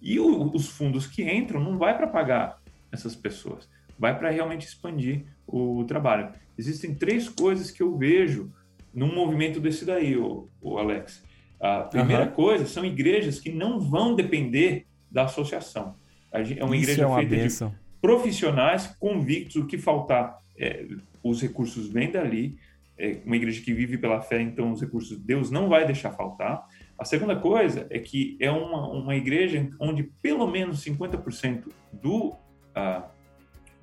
E 0.00 0.20
o, 0.20 0.50
os 0.54 0.68
fundos 0.68 1.06
que 1.06 1.22
entram 1.22 1.60
não 1.60 1.78
vai 1.78 1.96
para 1.96 2.06
pagar 2.06 2.60
essas 2.90 3.16
pessoas, 3.16 3.68
vai 3.98 4.16
para 4.16 4.30
realmente 4.30 4.66
expandir 4.66 5.24
o 5.46 5.84
trabalho. 5.84 6.32
Existem 6.58 6.94
três 6.94 7.28
coisas 7.28 7.70
que 7.70 7.82
eu 7.82 7.96
vejo 7.96 8.52
num 8.94 9.14
movimento 9.14 9.60
desse 9.60 9.84
daí, 9.84 10.16
o, 10.16 10.48
o 10.60 10.78
Alex. 10.78 11.22
A 11.60 11.82
primeira 11.82 12.24
uhum. 12.24 12.32
coisa 12.32 12.66
são 12.66 12.84
igrejas 12.84 13.38
que 13.38 13.50
não 13.50 13.78
vão 13.78 14.14
depender 14.14 14.86
da 15.10 15.24
associação. 15.24 15.94
É 16.32 16.64
uma 16.64 16.76
igreja 16.76 17.02
é 17.04 17.06
uma 17.06 17.18
feita 17.18 17.36
de 17.36 17.76
profissionais 18.00 18.86
convictos, 18.98 19.56
o 19.56 19.66
que 19.66 19.78
faltar, 19.78 20.38
é, 20.58 20.86
os 21.22 21.40
recursos 21.40 21.88
vêm 21.88 22.10
dali. 22.10 22.56
É 22.98 23.18
uma 23.24 23.36
igreja 23.36 23.62
que 23.62 23.72
vive 23.72 23.96
pela 23.96 24.20
fé, 24.20 24.40
então 24.40 24.70
os 24.72 24.80
recursos 24.80 25.18
Deus 25.18 25.50
não 25.50 25.68
vai 25.68 25.86
deixar 25.86 26.10
faltar. 26.12 26.66
A 26.98 27.04
segunda 27.04 27.36
coisa 27.36 27.86
é 27.90 27.98
que 27.98 28.36
é 28.40 28.50
uma, 28.50 28.88
uma 28.88 29.16
igreja 29.16 29.68
onde 29.80 30.04
pelo 30.20 30.46
menos 30.46 30.84
50% 30.84 31.64
do 31.92 32.28
uh, 32.28 33.02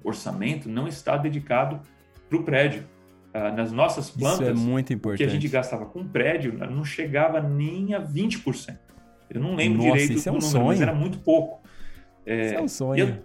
orçamento 0.04 0.70
não 0.70 0.88
está 0.88 1.18
dedicado 1.18 1.82
para 2.30 2.38
o 2.38 2.44
prédio. 2.44 2.86
Uh, 3.30 3.56
nas 3.56 3.72
nossas 3.72 4.10
plantas, 4.10 4.40
Isso 4.40 4.50
é 4.50 4.54
muito 4.54 4.92
importante. 4.92 5.20
que 5.20 5.24
a 5.24 5.30
gente 5.30 5.48
gastava 5.48 5.86
com 5.86 6.04
prédio 6.04 6.52
não 6.52 6.84
chegava 6.84 7.40
nem 7.40 7.94
a 7.94 8.02
20%. 8.02 8.76
Eu 9.30 9.40
não 9.40 9.56
lembro 9.56 9.84
Nossa, 9.84 9.92
direito 9.92 10.14
isso 10.14 10.28
é 10.28 10.32
um 10.32 10.36
número, 10.36 10.52
sonho. 10.52 10.66
mas 10.66 10.82
era 10.82 10.94
muito 10.94 11.20
pouco. 11.20 11.62
É, 12.26 12.46
isso 12.46 12.56
é 12.56 12.62
um 12.62 12.68
sonho. 12.68 12.98
E 12.98 13.12
a, 13.12 13.20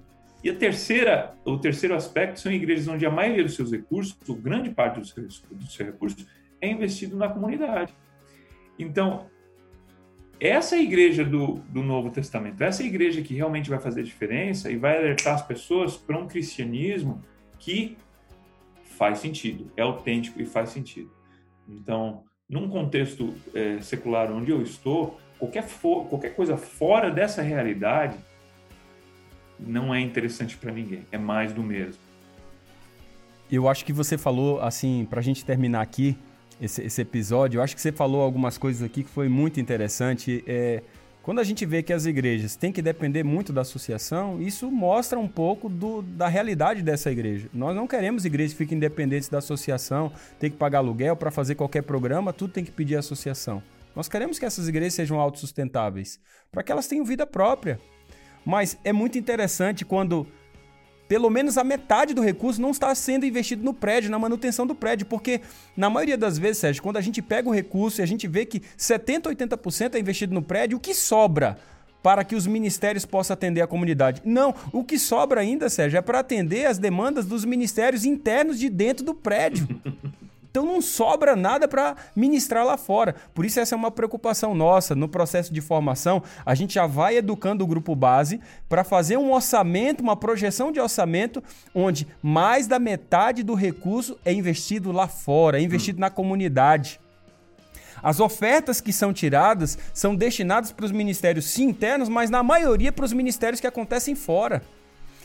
e 0.45 0.51
a, 0.51 0.55
terceira, 0.55 1.35
o 1.43 1.57
terceiro 1.57 1.95
aspecto 1.95 2.39
são 2.39 2.53
igrejas 2.53 2.87
onde 2.87 3.07
a 3.07 3.11
maioria 3.11 3.43
dos 3.43 3.55
seus 3.55 3.73
recursos, 3.73 4.15
ou 4.29 4.37
grande 4.37 4.69
parte 4.69 5.01
dos 5.01 5.11
seus, 5.11 5.43
recursos, 5.79 6.27
é 6.61 6.69
investido 6.69 7.17
na 7.17 7.29
comunidade. 7.29 7.95
Então, 8.79 9.27
essa 10.39 10.77
é 10.77 10.81
a 10.81 10.83
igreja 10.83 11.25
do, 11.25 11.55
do 11.71 11.83
Novo 11.83 12.11
Testamento, 12.11 12.63
essa 12.63 12.83
é 12.83 12.85
a 12.85 12.89
igreja 12.89 13.23
que 13.23 13.33
realmente 13.33 13.71
vai 13.71 13.79
fazer 13.79 14.03
diferença 14.03 14.71
e 14.71 14.77
vai 14.77 14.99
alertar 14.99 15.35
as 15.35 15.43
pessoas 15.47 15.97
para 15.97 16.19
um 16.19 16.27
cristianismo 16.27 17.23
que 17.59 17.97
faz 18.97 19.19
sentido, 19.19 19.71
é 19.77 19.83
autêntico 19.83 20.41
e 20.41 20.47
faz 20.47 20.71
sentido. 20.71 21.11
Então, 21.69 22.25
num 22.49 22.69
contexto 22.69 23.35
é, 23.55 23.81
secular 23.81 24.31
onde 24.33 24.51
eu 24.51 24.63
estou, 24.63 25.19
qualquer, 25.39 25.65
for, 25.65 26.07
qualquer 26.07 26.35
coisa 26.35 26.57
fora 26.57 27.11
dessa 27.11 27.43
realidade 27.43 28.17
não 29.59 29.95
é 29.95 30.01
interessante 30.01 30.57
para 30.57 30.73
ninguém, 30.73 31.03
é 31.11 31.19
mais 31.19 31.53
do 31.53 31.63
mesmo. 31.63 32.03
Eu 33.51 33.69
acho 33.69 33.85
que 33.85 33.93
você 33.93 34.17
falou, 34.17 34.61
assim, 34.61 35.07
para 35.09 35.21
a 35.21 35.23
gente 35.23 35.45
terminar 35.45 35.81
aqui, 35.81 36.17
esse, 36.61 36.83
esse, 36.83 37.01
episódio. 37.01 37.59
Eu 37.59 37.63
acho 37.63 37.75
que 37.75 37.81
você 37.81 37.93
falou 37.93 38.23
algumas 38.23 38.57
coisas 38.57 38.83
aqui 38.83 39.03
que 39.03 39.11
foi 39.11 39.29
muito 39.29 39.61
interessante. 39.61 40.43
É, 40.47 40.83
quando 41.25 41.39
a 41.39 41.45
gente 41.45 41.65
vê 41.65 41.83
que 41.83 41.91
as 41.91 42.05
igrejas 42.05 42.55
têm 42.55 42.71
que 42.71 42.83
depender 42.83 43.25
muito 43.25 43.51
da 43.51 43.63
associação, 43.63 44.43
isso 44.43 44.71
mostra 44.71 45.19
um 45.19 45.27
pouco 45.27 45.71
do, 45.71 46.03
da 46.03 46.29
realidade 46.29 46.83
dessa 46.83 47.11
igreja. 47.11 47.49
Nós 47.51 47.75
não 47.75 47.87
queremos 47.87 48.27
igrejas 48.27 48.53
que 48.53 48.59
fiquem 48.59 48.77
independentes 48.77 49.31
da 49.31 49.39
associação, 49.39 50.13
tem 50.39 50.51
que 50.51 50.59
pagar 50.59 50.81
aluguel 50.81 51.17
para 51.17 51.31
fazer 51.31 51.55
qualquer 51.55 51.81
programa, 51.83 52.31
tudo 52.31 52.53
tem 52.53 52.63
que 52.63 52.71
pedir 52.71 52.97
associação. 52.97 53.63
Nós 53.97 54.07
queremos 54.07 54.39
que 54.39 54.45
essas 54.45 54.69
igrejas 54.69 54.93
sejam 54.93 55.19
autossustentáveis, 55.19 56.21
para 56.53 56.63
que 56.63 56.71
elas 56.71 56.87
tenham 56.87 57.07
vida 57.07 57.27
própria. 57.27 57.81
Mas 58.45 58.77
é 58.85 58.93
muito 58.93 59.17
interessante 59.17 59.83
quando 59.83 60.27
pelo 61.09 61.29
menos 61.29 61.59
a 61.59 61.65
metade 61.65 62.15
do 62.15 62.23
recurso 62.23 62.61
não 62.61 62.71
está 62.71 62.95
sendo 62.95 63.27
investido 63.27 63.63
no 63.63 63.75
prédio, 63.75 64.11
na 64.11 64.19
manutenção 64.19 64.67
do 64.67 64.75
prédio, 64.75 65.07
porque 65.07 65.41
na 65.77 65.91
maioria 65.91 66.17
das 66.17 66.39
vezes, 66.39 66.59
Sérgio, 66.59 66.83
quando 66.83 66.97
a 66.97 67.01
gente 67.01 67.21
pega 67.21 67.49
o 67.49 67.53
recurso 67.53 68.01
e 68.01 68.03
a 68.03 68.07
gente 68.07 68.27
vê 68.27 68.47
que 68.47 68.63
70, 68.77 69.31
80% 69.31 69.95
é 69.95 69.99
investido 69.99 70.35
no 70.35 70.43
prédio, 70.43 70.79
o 70.79 70.81
que 70.81 70.95
sobra 70.95 71.59
para 72.03 72.23
que 72.23 72.35
os 72.35 72.47
ministérios 72.47 73.07
possam 73.07 73.33
atender 73.35 73.63
a 73.63 73.67
comunidade? 73.67 74.21
Não, 74.25 74.55
o 74.73 74.85
que 74.85 74.99
sobra 74.99 75.41
ainda, 75.41 75.71
Sérgio, 75.71 75.99
é 75.99 76.03
para 76.03 76.21
atender 76.21 76.67
as 76.67 76.79
demandas 76.79 77.25
dos 77.25 77.45
ministérios 77.45 78.05
internos 78.05 78.59
de 78.59 78.69
dentro 78.69 79.05
do 79.05 79.15
prédio. 79.15 79.67
Então 80.55 80.65
não 80.65 80.81
sobra 80.81 81.35
nada 81.35 81.67
para 81.67 81.97
ministrar 82.15 82.65
lá 82.65 82.77
fora. 82.77 83.17
Por 83.35 83.45
isso 83.45 83.59
essa 83.59 83.75
é 83.75 83.77
uma 83.77 83.91
preocupação 83.91 84.55
nossa 84.55 84.95
no 84.95 85.09
processo 85.09 85.53
de 85.53 85.61
formação. 85.61 86.23
A 86.47 86.55
gente 86.55 86.75
já 86.75 86.87
vai 86.87 87.17
educando 87.17 87.65
o 87.65 87.67
grupo 87.67 87.93
base 87.97 88.41
para 88.69 88.85
fazer 88.85 89.17
um 89.17 89.33
orçamento, 89.33 90.01
uma 90.01 90.15
projeção 90.15 90.71
de 90.71 90.79
orçamento 90.79 91.43
onde 91.75 92.07
mais 92.23 92.69
da 92.69 92.79
metade 92.79 93.43
do 93.43 93.55
recurso 93.55 94.17
é 94.25 94.33
investido 94.33 94.93
lá 94.93 95.09
fora, 95.09 95.59
é 95.59 95.61
investido 95.61 95.99
hum. 95.99 96.03
na 96.03 96.11
comunidade. 96.11 97.01
As 98.01 98.21
ofertas 98.21 98.81
que 98.81 98.93
são 98.93 99.13
tiradas 99.13 99.77
são 99.93 100.15
destinadas 100.15 100.71
para 100.71 100.85
os 100.85 100.93
ministérios 100.93 101.47
sim 101.47 101.65
internos, 101.65 102.09
mas 102.09 102.31
na 102.31 102.45
maioria 102.45 102.93
para 102.93 103.05
os 103.05 103.13
ministérios 103.13 103.61
que 103.61 103.67
acontecem 103.67 104.15
fora. 104.15 104.63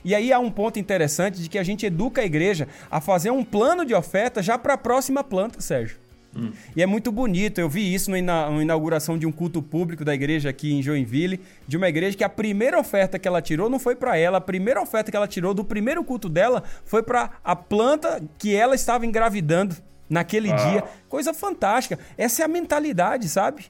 E 0.04 0.16
aí 0.16 0.32
há 0.32 0.40
um 0.40 0.52
ponto 0.52 0.80
interessante 0.80 1.42
de 1.42 1.50
que 1.50 1.58
a 1.58 1.64
gente 1.64 1.86
educa 1.86 2.22
a 2.22 2.26
igreja 2.26 2.68
a 2.90 3.02
fazer 3.02 3.32
um 3.32 3.44
plano 3.44 3.86
de 3.86 3.94
oferta 3.94 4.42
já 4.42 4.58
para 4.58 4.74
a 4.74 4.78
próxima 4.78 5.24
planta, 5.24 5.62
Sérgio. 5.62 5.98
Hum. 6.36 6.52
E 6.76 6.84
é 6.84 6.86
muito 6.86 7.12
bonito, 7.12 7.60
eu 7.60 7.68
vi 7.68 7.92
isso 7.94 8.12
na 8.12 8.18
inauguração 8.62 9.18
de 9.18 9.26
um 9.26 9.32
culto 9.32 9.64
público 9.64 10.06
da 10.06 10.14
igreja 10.14 10.50
aqui 10.50 10.72
em 10.72 10.82
Joinville, 10.82 11.40
de 11.68 11.76
uma 11.76 11.90
igreja 11.90 12.16
que 12.16 12.24
a 12.24 12.30
primeira 12.30 12.80
oferta 12.80 13.18
que 13.18 13.28
ela 13.28 13.42
tirou 13.42 13.70
não 13.70 13.80
foi 13.80 13.96
para 13.96 14.16
ela, 14.16 14.38
a 14.38 14.42
primeira 14.42 14.82
oferta 14.82 15.10
que 15.10 15.18
ela 15.18 15.28
tirou 15.28 15.54
do 15.54 15.64
primeiro 15.64 16.04
culto 16.04 16.30
dela 16.30 16.64
foi 16.86 17.02
para 17.02 17.32
a 17.44 17.56
planta 17.56 18.22
que 18.38 18.56
ela 18.56 18.76
estava 18.76 19.06
engravidando 19.06 19.76
naquele 20.10 20.52
ah. 20.52 20.56
dia. 20.56 20.84
Coisa 21.08 21.34
fantástica. 21.34 22.00
Essa 22.18 22.42
é 22.42 22.46
a 22.46 22.48
mentalidade, 22.48 23.30
sabe? 23.30 23.66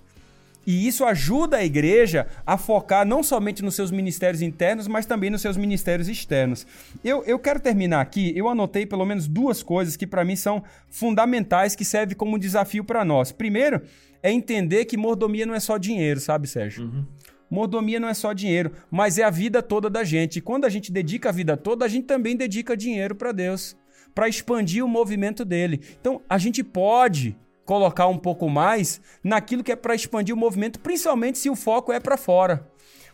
E 0.66 0.88
isso 0.88 1.04
ajuda 1.06 1.58
a 1.58 1.66
igreja 1.66 2.28
a 2.46 2.58
focar 2.58 3.06
não 3.06 3.24
somente 3.24 3.64
nos 3.64 3.76
seus 3.76 3.92
ministérios 3.92 4.42
internos, 4.42 4.88
mas 4.88 5.06
também 5.06 5.30
nos 5.30 5.42
seus 5.42 5.58
ministérios 5.58 6.08
externos. 6.08 6.68
Eu, 7.04 7.24
eu 7.24 7.40
quero 7.40 7.60
terminar 7.60 8.02
aqui, 8.02 8.32
eu 8.36 8.48
anotei 8.48 8.86
pelo 8.86 9.06
menos 9.06 9.28
duas 9.28 9.64
coisas 9.64 9.96
que 9.96 10.06
para 10.06 10.26
mim 10.26 10.36
são 10.36 10.64
fundamentais, 10.90 11.76
que 11.76 11.86
servem 11.86 12.16
como 12.16 12.38
desafio 12.38 12.84
para 12.84 13.04
nós. 13.04 13.32
Primeiro, 13.32 13.82
é 14.22 14.32
entender 14.32 14.86
que 14.86 14.98
mordomia 14.98 15.46
não 15.46 15.56
é 15.56 15.60
só 15.60 15.78
dinheiro, 15.78 16.20
sabe, 16.20 16.48
Sérgio? 16.48 16.84
Uhum. 16.84 17.06
Mordomia 17.50 18.00
não 18.00 18.08
é 18.08 18.14
só 18.14 18.32
dinheiro, 18.32 18.72
mas 18.92 19.18
é 19.18 19.24
a 19.24 19.30
vida 19.30 19.64
toda 19.64 19.90
da 19.90 20.04
gente. 20.04 20.38
E 20.38 20.42
quando 20.42 20.66
a 20.66 20.70
gente 20.70 20.92
dedica 20.92 21.30
a 21.30 21.32
vida 21.32 21.58
toda, 21.58 21.84
a 21.84 21.88
gente 21.88 22.06
também 22.06 22.36
dedica 22.36 22.78
dinheiro 22.78 23.16
para 23.16 23.32
Deus, 23.32 23.76
para 24.14 24.30
expandir 24.30 24.86
o 24.86 24.88
movimento 24.88 25.44
dele. 25.44 25.82
Então, 26.00 26.22
a 26.30 26.38
gente 26.38 26.64
pode 26.64 27.36
colocar 27.70 28.08
um 28.08 28.18
pouco 28.18 28.50
mais 28.50 29.00
naquilo 29.24 29.64
que 29.64 29.72
é 29.72 29.76
para 29.76 29.94
expandir 29.94 30.34
o 30.34 30.38
movimento, 30.38 30.80
principalmente 30.80 31.38
se 31.38 31.52
o 31.52 31.56
foco 31.56 31.94
é 31.94 32.00
para 32.00 32.18
fora. 32.18 32.68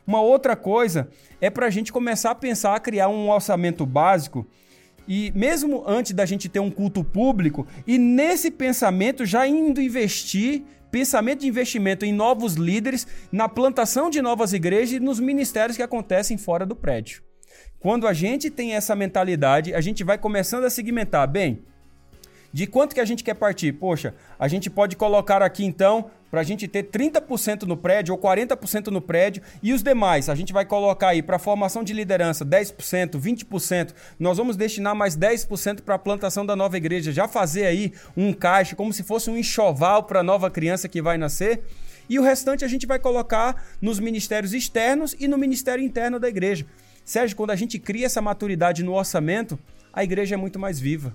Uma 0.08 0.22
outra 0.22 0.56
coisa 0.56 1.10
é 1.42 1.50
para 1.50 1.66
a 1.66 1.70
gente 1.70 1.92
começar 1.92 2.32
a 2.32 2.36
pensar 2.36 2.74
a 2.74 2.80
criar 2.80 3.10
um 3.10 3.30
orçamento 3.30 3.86
básico 3.86 4.48
e 5.06 5.30
mesmo 5.36 5.84
antes 5.86 6.14
da 6.14 6.26
gente 6.26 6.48
ter 6.48 6.62
um 6.62 6.72
culto 6.72 7.04
público 7.04 7.68
e 7.86 7.98
nesse 7.98 8.50
pensamento 8.50 9.26
já 9.26 9.46
indo 9.46 9.82
investir 9.82 10.64
pensamento 10.90 11.42
de 11.42 11.50
investimento 11.50 12.06
em 12.06 12.14
novos 12.14 12.54
líderes, 12.54 13.06
na 13.30 13.50
plantação 13.50 14.10
de 14.10 14.22
novas 14.22 14.54
igrejas 14.54 14.94
e 14.94 15.02
nos 15.02 15.20
ministérios 15.20 15.76
que 15.76 15.84
acontecem 15.84 16.38
fora 16.38 16.66
do 16.66 16.78
prédio. 16.78 17.22
Quando 17.78 18.08
a 18.08 18.14
gente 18.14 18.50
tem 18.50 18.74
essa 18.74 18.96
mentalidade, 18.96 19.74
a 19.74 19.82
gente 19.82 20.02
vai 20.02 20.18
começando 20.18 20.64
a 20.64 20.70
segmentar, 20.70 21.28
bem, 21.28 21.62
de 22.56 22.66
quanto 22.66 22.96
que 22.96 23.02
a 23.02 23.06
gente 23.06 23.22
quer 23.22 23.34
partir? 23.34 23.74
Poxa, 23.74 24.16
a 24.40 24.48
gente 24.48 24.70
pode 24.70 24.96
colocar 24.96 25.42
aqui 25.42 25.66
então 25.66 26.10
para 26.32 26.40
a 26.40 26.44
gente 26.44 26.70
ter 26.70 26.84
30% 26.84 27.64
no 27.64 27.76
prédio 27.76 28.16
ou 28.16 28.18
40% 28.18 28.88
no 28.88 29.02
prédio 29.02 29.44
e 29.62 29.74
os 29.74 29.84
demais 29.84 30.30
a 30.30 30.36
gente 30.36 30.54
vai 30.54 30.64
colocar 30.64 31.10
aí 31.10 31.22
para 31.22 31.38
formação 31.38 31.84
de 31.84 31.92
liderança 31.92 32.46
10%, 32.46 33.20
20%. 33.20 33.94
Nós 34.18 34.38
vamos 34.38 34.56
destinar 34.56 34.96
mais 34.96 35.18
10% 35.18 35.82
para 35.82 35.96
a 35.96 36.00
plantação 36.00 36.46
da 36.46 36.56
nova 36.56 36.78
igreja, 36.78 37.12
já 37.12 37.28
fazer 37.28 37.66
aí 37.66 37.92
um 38.16 38.32
caixa 38.32 38.74
como 38.74 38.94
se 38.94 39.04
fosse 39.04 39.30
um 39.30 39.36
enxoval 39.36 40.04
para 40.04 40.22
a 40.22 40.24
nova 40.24 40.50
criança 40.50 40.88
que 40.88 41.02
vai 41.02 41.18
nascer. 41.18 41.62
E 42.08 42.18
o 42.18 42.24
restante 42.24 42.64
a 42.64 42.70
gente 42.70 42.88
vai 42.88 43.00
colocar 43.00 43.66
nos 43.82 44.00
ministérios 44.00 44.54
externos 44.54 45.14
e 45.20 45.28
no 45.28 45.38
ministério 45.38 45.84
interno 45.84 46.22
da 46.22 46.30
igreja. 46.30 46.66
Sérgio, 47.04 47.36
quando 47.36 47.52
a 47.52 47.56
gente 47.58 47.78
cria 47.78 48.06
essa 48.06 48.22
maturidade 48.22 48.82
no 48.82 48.94
orçamento, 48.94 49.60
a 49.92 50.06
igreja 50.06 50.36
é 50.36 50.38
muito 50.38 50.58
mais 50.58 50.80
viva. 50.80 51.14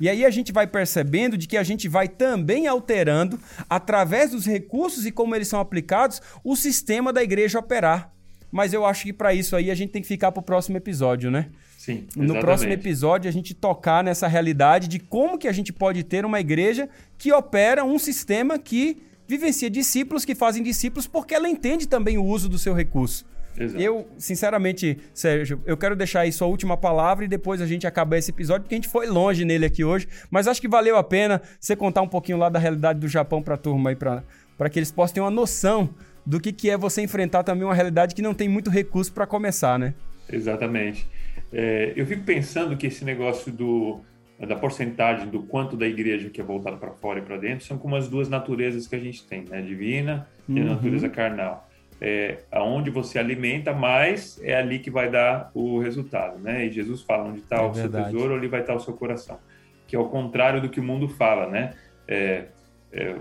E 0.00 0.08
aí 0.08 0.24
a 0.24 0.30
gente 0.30 0.52
vai 0.52 0.66
percebendo 0.66 1.36
de 1.36 1.46
que 1.46 1.56
a 1.56 1.62
gente 1.62 1.88
vai 1.88 2.08
também 2.08 2.66
alterando, 2.66 3.38
através 3.68 4.30
dos 4.30 4.46
recursos 4.46 5.06
e 5.06 5.12
como 5.12 5.34
eles 5.34 5.48
são 5.48 5.60
aplicados, 5.60 6.20
o 6.44 6.56
sistema 6.56 7.12
da 7.12 7.22
igreja 7.22 7.58
operar. 7.58 8.12
Mas 8.50 8.72
eu 8.72 8.84
acho 8.84 9.04
que 9.04 9.12
para 9.12 9.34
isso 9.34 9.54
aí 9.54 9.70
a 9.70 9.74
gente 9.74 9.90
tem 9.90 10.02
que 10.02 10.08
ficar 10.08 10.32
para 10.32 10.40
o 10.40 10.42
próximo 10.42 10.76
episódio, 10.76 11.30
né? 11.30 11.48
Sim. 11.76 12.04
Exatamente. 12.04 12.34
No 12.34 12.40
próximo 12.40 12.72
episódio 12.72 13.28
a 13.28 13.32
gente 13.32 13.54
tocar 13.54 14.02
nessa 14.02 14.26
realidade 14.26 14.88
de 14.88 14.98
como 14.98 15.38
que 15.38 15.48
a 15.48 15.52
gente 15.52 15.72
pode 15.72 16.02
ter 16.02 16.24
uma 16.24 16.40
igreja 16.40 16.88
que 17.16 17.32
opera 17.32 17.84
um 17.84 17.98
sistema 17.98 18.58
que 18.58 19.02
vivencia 19.26 19.68
discípulos 19.68 20.24
que 20.24 20.34
fazem 20.34 20.62
discípulos 20.62 21.06
porque 21.06 21.34
ela 21.34 21.48
entende 21.48 21.86
também 21.86 22.16
o 22.16 22.24
uso 22.24 22.48
do 22.48 22.58
seu 22.58 22.74
recurso. 22.74 23.26
Exato. 23.58 23.82
Eu, 23.82 24.06
sinceramente, 24.16 24.98
Sérgio, 25.12 25.60
eu 25.66 25.76
quero 25.76 25.96
deixar 25.96 26.20
aí 26.20 26.32
sua 26.32 26.46
última 26.46 26.76
palavra 26.76 27.24
e 27.24 27.28
depois 27.28 27.60
a 27.60 27.66
gente 27.66 27.86
acaba 27.86 28.16
esse 28.16 28.30
episódio, 28.30 28.62
porque 28.62 28.74
a 28.74 28.78
gente 28.78 28.88
foi 28.88 29.06
longe 29.06 29.44
nele 29.44 29.66
aqui 29.66 29.82
hoje, 29.82 30.06
mas 30.30 30.46
acho 30.46 30.60
que 30.60 30.68
valeu 30.68 30.96
a 30.96 31.02
pena 31.02 31.42
você 31.58 31.74
contar 31.74 32.02
um 32.02 32.08
pouquinho 32.08 32.38
lá 32.38 32.48
da 32.48 32.58
realidade 32.58 33.00
do 33.00 33.08
Japão 33.08 33.42
para 33.42 33.54
a 33.54 33.58
turma 33.58 33.90
aí, 33.90 33.96
para 33.96 34.70
que 34.70 34.78
eles 34.78 34.92
possam 34.92 35.14
ter 35.14 35.20
uma 35.20 35.30
noção 35.30 35.90
do 36.24 36.38
que, 36.38 36.52
que 36.52 36.70
é 36.70 36.76
você 36.76 37.02
enfrentar 37.02 37.42
também 37.42 37.64
uma 37.64 37.74
realidade 37.74 38.14
que 38.14 38.22
não 38.22 38.34
tem 38.34 38.48
muito 38.48 38.70
recurso 38.70 39.12
para 39.12 39.26
começar, 39.26 39.78
né? 39.78 39.94
Exatamente. 40.30 41.08
É, 41.52 41.92
eu 41.96 42.06
fico 42.06 42.22
pensando 42.22 42.76
que 42.76 42.86
esse 42.86 43.04
negócio 43.04 43.50
do, 43.50 44.00
da 44.38 44.54
porcentagem 44.54 45.28
do 45.28 45.42
quanto 45.42 45.76
da 45.76 45.86
igreja 45.86 46.28
que 46.28 46.40
é 46.40 46.44
voltado 46.44 46.76
para 46.76 46.90
fora 46.90 47.18
e 47.18 47.22
para 47.22 47.38
dentro 47.38 47.64
são 47.64 47.78
como 47.78 47.96
as 47.96 48.08
duas 48.08 48.28
naturezas 48.28 48.86
que 48.86 48.94
a 48.94 48.98
gente 48.98 49.26
tem, 49.26 49.44
né? 49.48 49.62
Divina 49.62 50.28
e 50.48 50.58
a 50.58 50.62
uhum. 50.62 50.68
natureza 50.68 51.08
carnal. 51.08 51.67
É, 52.00 52.44
aonde 52.52 52.90
você 52.90 53.18
alimenta 53.18 53.72
mais 53.72 54.40
é 54.42 54.56
ali 54.56 54.78
que 54.78 54.90
vai 54.90 55.10
dar 55.10 55.50
o 55.52 55.80
resultado, 55.80 56.38
né? 56.38 56.66
E 56.66 56.70
Jesus 56.70 57.02
fala 57.02 57.24
onde 57.24 57.40
está 57.40 57.56
é 57.56 57.60
o 57.60 57.72
verdade. 57.72 58.04
seu 58.04 58.12
tesouro, 58.12 58.34
ali 58.34 58.46
vai 58.46 58.60
estar 58.60 58.74
o 58.74 58.80
seu 58.80 58.94
coração, 58.94 59.38
que 59.86 59.96
é 59.96 59.98
o 59.98 60.08
contrário 60.08 60.60
do 60.60 60.68
que 60.68 60.78
o 60.78 60.82
mundo 60.82 61.08
fala, 61.08 61.48
né? 61.48 61.74
É, 62.06 62.46
é, 62.92 63.14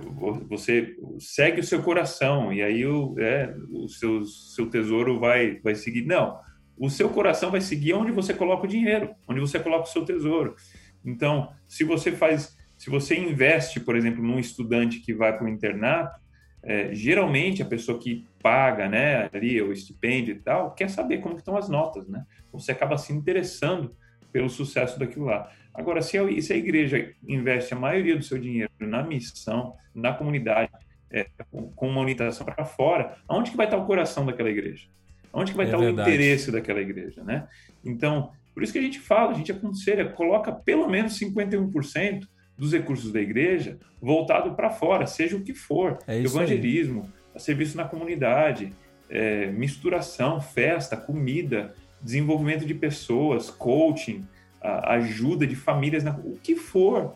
você 0.47 0.95
segue 1.19 1.59
o 1.59 1.63
seu 1.63 1.81
coração 1.81 2.53
e 2.53 2.61
aí 2.61 2.85
o, 2.85 3.15
é, 3.19 3.53
o 3.71 3.87
seu, 3.89 4.23
seu 4.23 4.69
tesouro 4.69 5.19
vai, 5.19 5.59
vai 5.59 5.75
seguir. 5.75 6.05
Não, 6.05 6.39
o 6.77 6.89
seu 6.89 7.09
coração 7.09 7.51
vai 7.51 7.61
seguir 7.61 7.93
onde 7.93 8.11
você 8.11 8.33
coloca 8.33 8.65
o 8.65 8.69
dinheiro, 8.69 9.13
onde 9.27 9.39
você 9.39 9.59
coloca 9.59 9.83
o 9.83 9.91
seu 9.91 10.05
tesouro. 10.05 10.55
Então, 11.03 11.51
se 11.65 11.83
você 11.83 12.11
faz, 12.11 12.55
se 12.77 12.89
você 12.89 13.17
investe, 13.17 13.79
por 13.79 13.95
exemplo, 13.95 14.23
num 14.23 14.39
estudante 14.39 14.99
que 14.99 15.13
vai 15.13 15.35
para 15.35 15.45
o 15.45 15.49
internato, 15.49 16.19
é, 16.63 16.93
geralmente 16.93 17.61
a 17.61 17.65
pessoa 17.65 17.99
que 17.99 18.25
paga, 18.41 18.87
né, 18.89 19.29
ali 19.33 19.61
o 19.61 19.71
estipêndio 19.71 20.35
e 20.35 20.39
tal, 20.39 20.73
quer 20.73 20.89
saber 20.89 21.19
como 21.19 21.35
estão 21.35 21.55
as 21.55 21.69
notas, 21.69 22.07
né? 22.07 22.25
Você 22.51 22.71
acaba 22.71 22.97
se 22.97 23.13
interessando 23.13 23.95
pelo 24.31 24.49
sucesso 24.49 24.99
daquilo 24.99 25.25
lá. 25.25 25.51
Agora, 25.73 26.01
se 26.01 26.17
a, 26.17 26.41
se 26.41 26.53
a 26.53 26.57
igreja 26.57 27.13
investe 27.27 27.73
a 27.73 27.77
maioria 27.77 28.15
do 28.15 28.23
seu 28.23 28.37
dinheiro 28.37 28.71
na 28.79 29.03
missão, 29.03 29.75
na 29.93 30.13
comunidade, 30.13 30.71
é, 31.11 31.27
com 31.75 31.87
uma 31.87 32.01
orientação 32.01 32.45
para 32.45 32.65
fora, 32.65 33.17
aonde 33.27 33.51
que 33.51 33.57
vai 33.57 33.67
estar 33.67 33.77
o 33.77 33.85
coração 33.85 34.25
daquela 34.25 34.49
igreja? 34.49 34.87
Onde 35.31 35.51
que 35.51 35.57
vai 35.57 35.67
é 35.67 35.69
estar 35.69 35.77
verdade. 35.79 36.09
o 36.09 36.13
interesse 36.13 36.51
daquela 36.51 36.81
igreja, 36.81 37.23
né? 37.23 37.47
Então, 37.85 38.31
por 38.53 38.63
isso 38.63 38.73
que 38.73 38.79
a 38.79 38.81
gente 38.81 38.99
fala, 38.99 39.31
a 39.31 39.33
gente 39.35 39.51
aconselha, 39.51 40.09
coloca 40.09 40.51
pelo 40.51 40.89
menos 40.89 41.17
51% 41.19 42.27
dos 42.57 42.73
recursos 42.73 43.11
da 43.11 43.21
igreja 43.21 43.77
voltado 44.01 44.53
para 44.53 44.69
fora, 44.69 45.05
seja 45.05 45.35
o 45.35 45.41
que 45.41 45.53
for, 45.53 45.99
é 46.07 46.17
evangelismo, 46.19 47.09
aí. 47.33 47.41
serviço 47.41 47.77
na 47.77 47.85
comunidade, 47.85 48.73
é, 49.09 49.47
misturação, 49.47 50.41
festa, 50.41 50.97
comida, 50.97 51.73
desenvolvimento 52.01 52.65
de 52.65 52.73
pessoas, 52.73 53.49
coaching, 53.49 54.25
ajuda 54.61 55.45
de 55.45 55.55
famílias, 55.55 56.03
o 56.23 56.37
que 56.41 56.55
for 56.55 57.15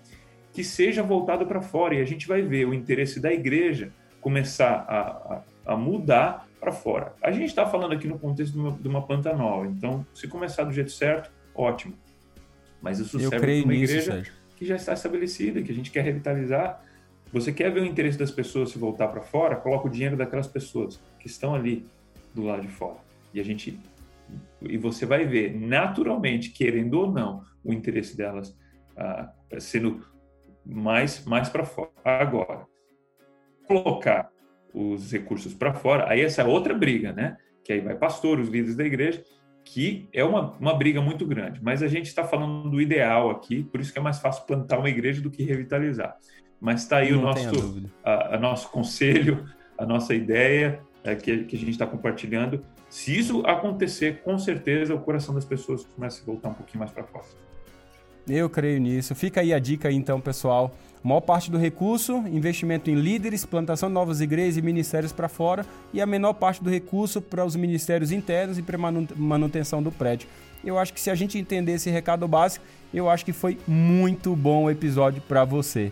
que 0.53 0.63
seja 0.63 1.01
voltado 1.01 1.45
para 1.45 1.61
fora. 1.61 1.95
E 1.95 2.01
a 2.01 2.05
gente 2.05 2.27
vai 2.27 2.41
ver 2.41 2.67
o 2.67 2.73
interesse 2.73 3.19
da 3.19 3.31
igreja 3.31 3.91
começar 4.19 4.85
a, 4.87 5.35
a, 5.65 5.73
a 5.73 5.77
mudar 5.77 6.47
para 6.59 6.71
fora. 6.71 7.13
A 7.21 7.31
gente 7.31 7.45
está 7.45 7.65
falando 7.65 7.93
aqui 7.93 8.07
no 8.07 8.19
contexto 8.19 8.53
de 8.53 8.59
uma, 8.59 8.71
de 8.71 8.87
uma, 8.87 9.01
planta 9.01 9.33
nova, 9.33 9.65
então 9.65 10.05
se 10.13 10.27
começar 10.27 10.63
do 10.63 10.71
jeito 10.71 10.91
certo, 10.91 11.31
ótimo. 11.55 11.95
Mas 12.81 12.99
isso 12.99 13.17
Eu 13.17 13.29
serve 13.29 13.61
para 13.61 13.65
uma 13.65 13.73
nisso, 13.73 13.93
igreja 13.93 14.11
Sérgio. 14.11 14.33
Que 14.61 14.65
já 14.67 14.75
está 14.75 14.93
estabelecida, 14.93 15.63
que 15.63 15.71
a 15.71 15.73
gente 15.73 15.89
quer 15.89 16.03
revitalizar. 16.03 16.85
Você 17.33 17.51
quer 17.51 17.73
ver 17.73 17.81
o 17.81 17.85
interesse 17.85 18.15
das 18.15 18.29
pessoas 18.29 18.69
se 18.69 18.77
voltar 18.77 19.07
para 19.07 19.23
fora? 19.23 19.55
Coloca 19.55 19.87
o 19.87 19.89
dinheiro 19.89 20.15
daquelas 20.15 20.45
pessoas 20.45 21.01
que 21.19 21.25
estão 21.25 21.55
ali 21.55 21.83
do 22.31 22.43
lado 22.43 22.61
de 22.61 22.67
fora. 22.67 22.99
E 23.33 23.39
a 23.39 23.43
gente 23.43 23.79
e 24.61 24.77
você 24.77 25.03
vai 25.03 25.25
ver 25.25 25.59
naturalmente, 25.59 26.51
querendo 26.51 26.93
ou 26.93 27.11
não, 27.11 27.43
o 27.63 27.73
interesse 27.73 28.15
delas 28.15 28.55
ah, 28.95 29.33
sendo 29.59 30.05
mais 30.63 31.25
mais 31.25 31.49
para 31.49 31.65
fora. 31.65 31.89
Agora, 32.05 32.67
colocar 33.65 34.29
os 34.71 35.11
recursos 35.11 35.55
para 35.55 35.73
fora, 35.73 36.07
aí 36.07 36.21
essa 36.21 36.43
é 36.43 36.45
outra 36.45 36.75
briga, 36.75 37.11
né? 37.11 37.35
Que 37.63 37.73
aí 37.73 37.81
vai 37.81 37.95
pastor, 37.95 38.39
os 38.39 38.47
líderes 38.47 38.75
da 38.75 38.85
igreja, 38.85 39.23
que 39.63 40.07
é 40.11 40.23
uma, 40.23 40.51
uma 40.59 40.73
briga 40.73 41.01
muito 41.01 41.25
grande. 41.25 41.59
Mas 41.63 41.81
a 41.81 41.87
gente 41.87 42.07
está 42.07 42.23
falando 42.23 42.69
do 42.69 42.81
ideal 42.81 43.29
aqui, 43.29 43.63
por 43.63 43.79
isso 43.79 43.91
que 43.91 43.99
é 43.99 44.01
mais 44.01 44.19
fácil 44.19 44.45
plantar 44.45 44.79
uma 44.79 44.89
igreja 44.89 45.21
do 45.21 45.29
que 45.29 45.43
revitalizar. 45.43 46.15
Mas 46.59 46.83
está 46.83 46.97
aí 46.97 47.11
Não 47.11 47.19
o 47.19 47.21
nosso, 47.21 47.83
a, 48.03 48.35
a, 48.35 48.39
nosso 48.39 48.69
conselho, 48.69 49.45
a 49.77 49.85
nossa 49.85 50.13
ideia 50.13 50.79
é, 51.03 51.15
que, 51.15 51.45
que 51.45 51.55
a 51.55 51.59
gente 51.59 51.71
está 51.71 51.87
compartilhando. 51.87 52.63
Se 52.89 53.17
isso 53.17 53.41
acontecer, 53.45 54.21
com 54.21 54.37
certeza 54.37 54.93
o 54.93 54.99
coração 54.99 55.33
das 55.33 55.45
pessoas 55.45 55.85
começa 55.85 56.21
a 56.21 56.25
voltar 56.25 56.49
um 56.49 56.53
pouquinho 56.53 56.79
mais 56.79 56.91
para 56.91 57.03
fora. 57.03 57.25
Eu 58.27 58.49
creio 58.49 58.79
nisso. 58.79 59.15
Fica 59.15 59.41
aí 59.41 59.53
a 59.53 59.59
dica 59.59 59.91
então, 59.91 60.21
pessoal. 60.21 60.75
Maior 61.03 61.21
parte 61.21 61.49
do 61.49 61.57
recurso, 61.57 62.17
investimento 62.27 62.91
em 62.91 62.95
líderes, 62.95 63.43
plantação 63.43 63.89
de 63.89 63.93
novas 63.93 64.21
igrejas 64.21 64.57
e 64.57 64.61
ministérios 64.61 65.11
para 65.11 65.27
fora, 65.27 65.65
e 65.91 65.99
a 65.99 66.05
menor 66.05 66.33
parte 66.33 66.63
do 66.63 66.69
recurso 66.69 67.19
para 67.19 67.43
os 67.43 67.55
ministérios 67.55 68.11
internos 68.11 68.59
e 68.59 68.61
para 68.61 68.77
manutenção 68.77 69.81
do 69.81 69.91
prédio. 69.91 70.27
Eu 70.63 70.77
acho 70.77 70.93
que 70.93 71.01
se 71.01 71.09
a 71.09 71.15
gente 71.15 71.39
entender 71.39 71.73
esse 71.73 71.89
recado 71.89 72.27
básico, 72.27 72.63
eu 72.93 73.09
acho 73.09 73.25
que 73.25 73.33
foi 73.33 73.57
muito 73.67 74.35
bom 74.35 74.65
o 74.65 74.69
episódio 74.69 75.21
para 75.27 75.43
você. 75.43 75.91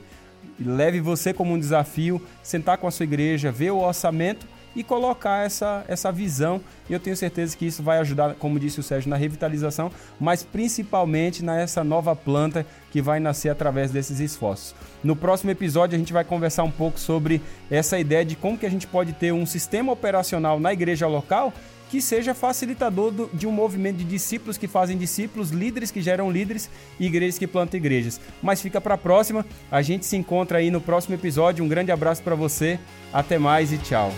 Leve 0.60 1.00
você 1.00 1.34
como 1.34 1.54
um 1.54 1.60
desafio, 1.60 2.22
sentar 2.44 2.78
com 2.78 2.86
a 2.86 2.92
sua 2.92 3.06
igreja, 3.06 3.52
ver 3.52 3.72
o 3.72 3.80
orçamento 3.80 4.46
e 4.80 4.84
colocar 4.84 5.46
essa, 5.46 5.84
essa 5.90 6.10
visão. 6.10 6.62
E 6.90 6.94
eu 6.94 7.02
tenho 7.02 7.18
certeza 7.18 7.56
que 7.56 7.66
isso 7.66 7.84
vai 7.84 7.98
ajudar, 7.98 8.36
como 8.36 8.58
disse 8.58 8.80
o 8.80 8.84
Sérgio, 8.84 9.10
na 9.10 9.18
revitalização, 9.18 9.92
mas 10.18 10.42
principalmente 10.42 11.44
nessa 11.44 11.84
nova 11.84 12.16
planta 12.16 12.66
que 12.90 13.02
vai 13.02 13.20
nascer 13.20 13.50
através 13.50 13.92
desses 13.92 14.22
esforços. 14.22 14.74
No 15.04 15.18
próximo 15.18 15.52
episódio 15.52 15.98
a 15.98 16.00
gente 16.00 16.14
vai 16.14 16.24
conversar 16.24 16.64
um 16.64 16.72
pouco 16.72 16.98
sobre 16.98 17.42
essa 17.70 18.00
ideia 18.00 18.24
de 18.24 18.38
como 18.38 18.58
que 18.58 18.66
a 18.66 18.72
gente 18.72 18.88
pode 18.88 19.12
ter 19.12 19.34
um 19.34 19.46
sistema 19.46 19.92
operacional 19.92 20.62
na 20.62 20.72
igreja 20.72 21.08
local 21.08 21.54
que 21.90 22.02
seja 22.02 22.34
facilitador 22.34 23.12
do, 23.12 23.30
de 23.34 23.48
um 23.48 23.52
movimento 23.52 23.98
de 23.98 24.04
discípulos 24.06 24.58
que 24.58 24.68
fazem 24.68 24.98
discípulos, 24.98 25.50
líderes 25.50 25.92
que 25.92 26.02
geram 26.02 26.32
líderes 26.32 26.70
e 27.00 27.08
igrejas 27.08 27.38
que 27.38 27.48
plantam 27.48 27.80
igrejas. 27.80 28.22
Mas 28.42 28.62
fica 28.62 28.80
para 28.80 28.94
a 28.94 28.98
próxima. 28.98 29.46
A 29.72 29.82
gente 29.82 30.06
se 30.06 30.16
encontra 30.16 30.60
aí 30.60 30.70
no 30.70 30.80
próximo 30.80 31.16
episódio. 31.16 31.66
Um 31.66 31.68
grande 31.68 31.92
abraço 31.92 32.22
para 32.22 32.36
você. 32.36 32.80
Até 33.12 33.40
mais 33.40 33.74
e 33.74 33.80
tchau. 33.80 34.14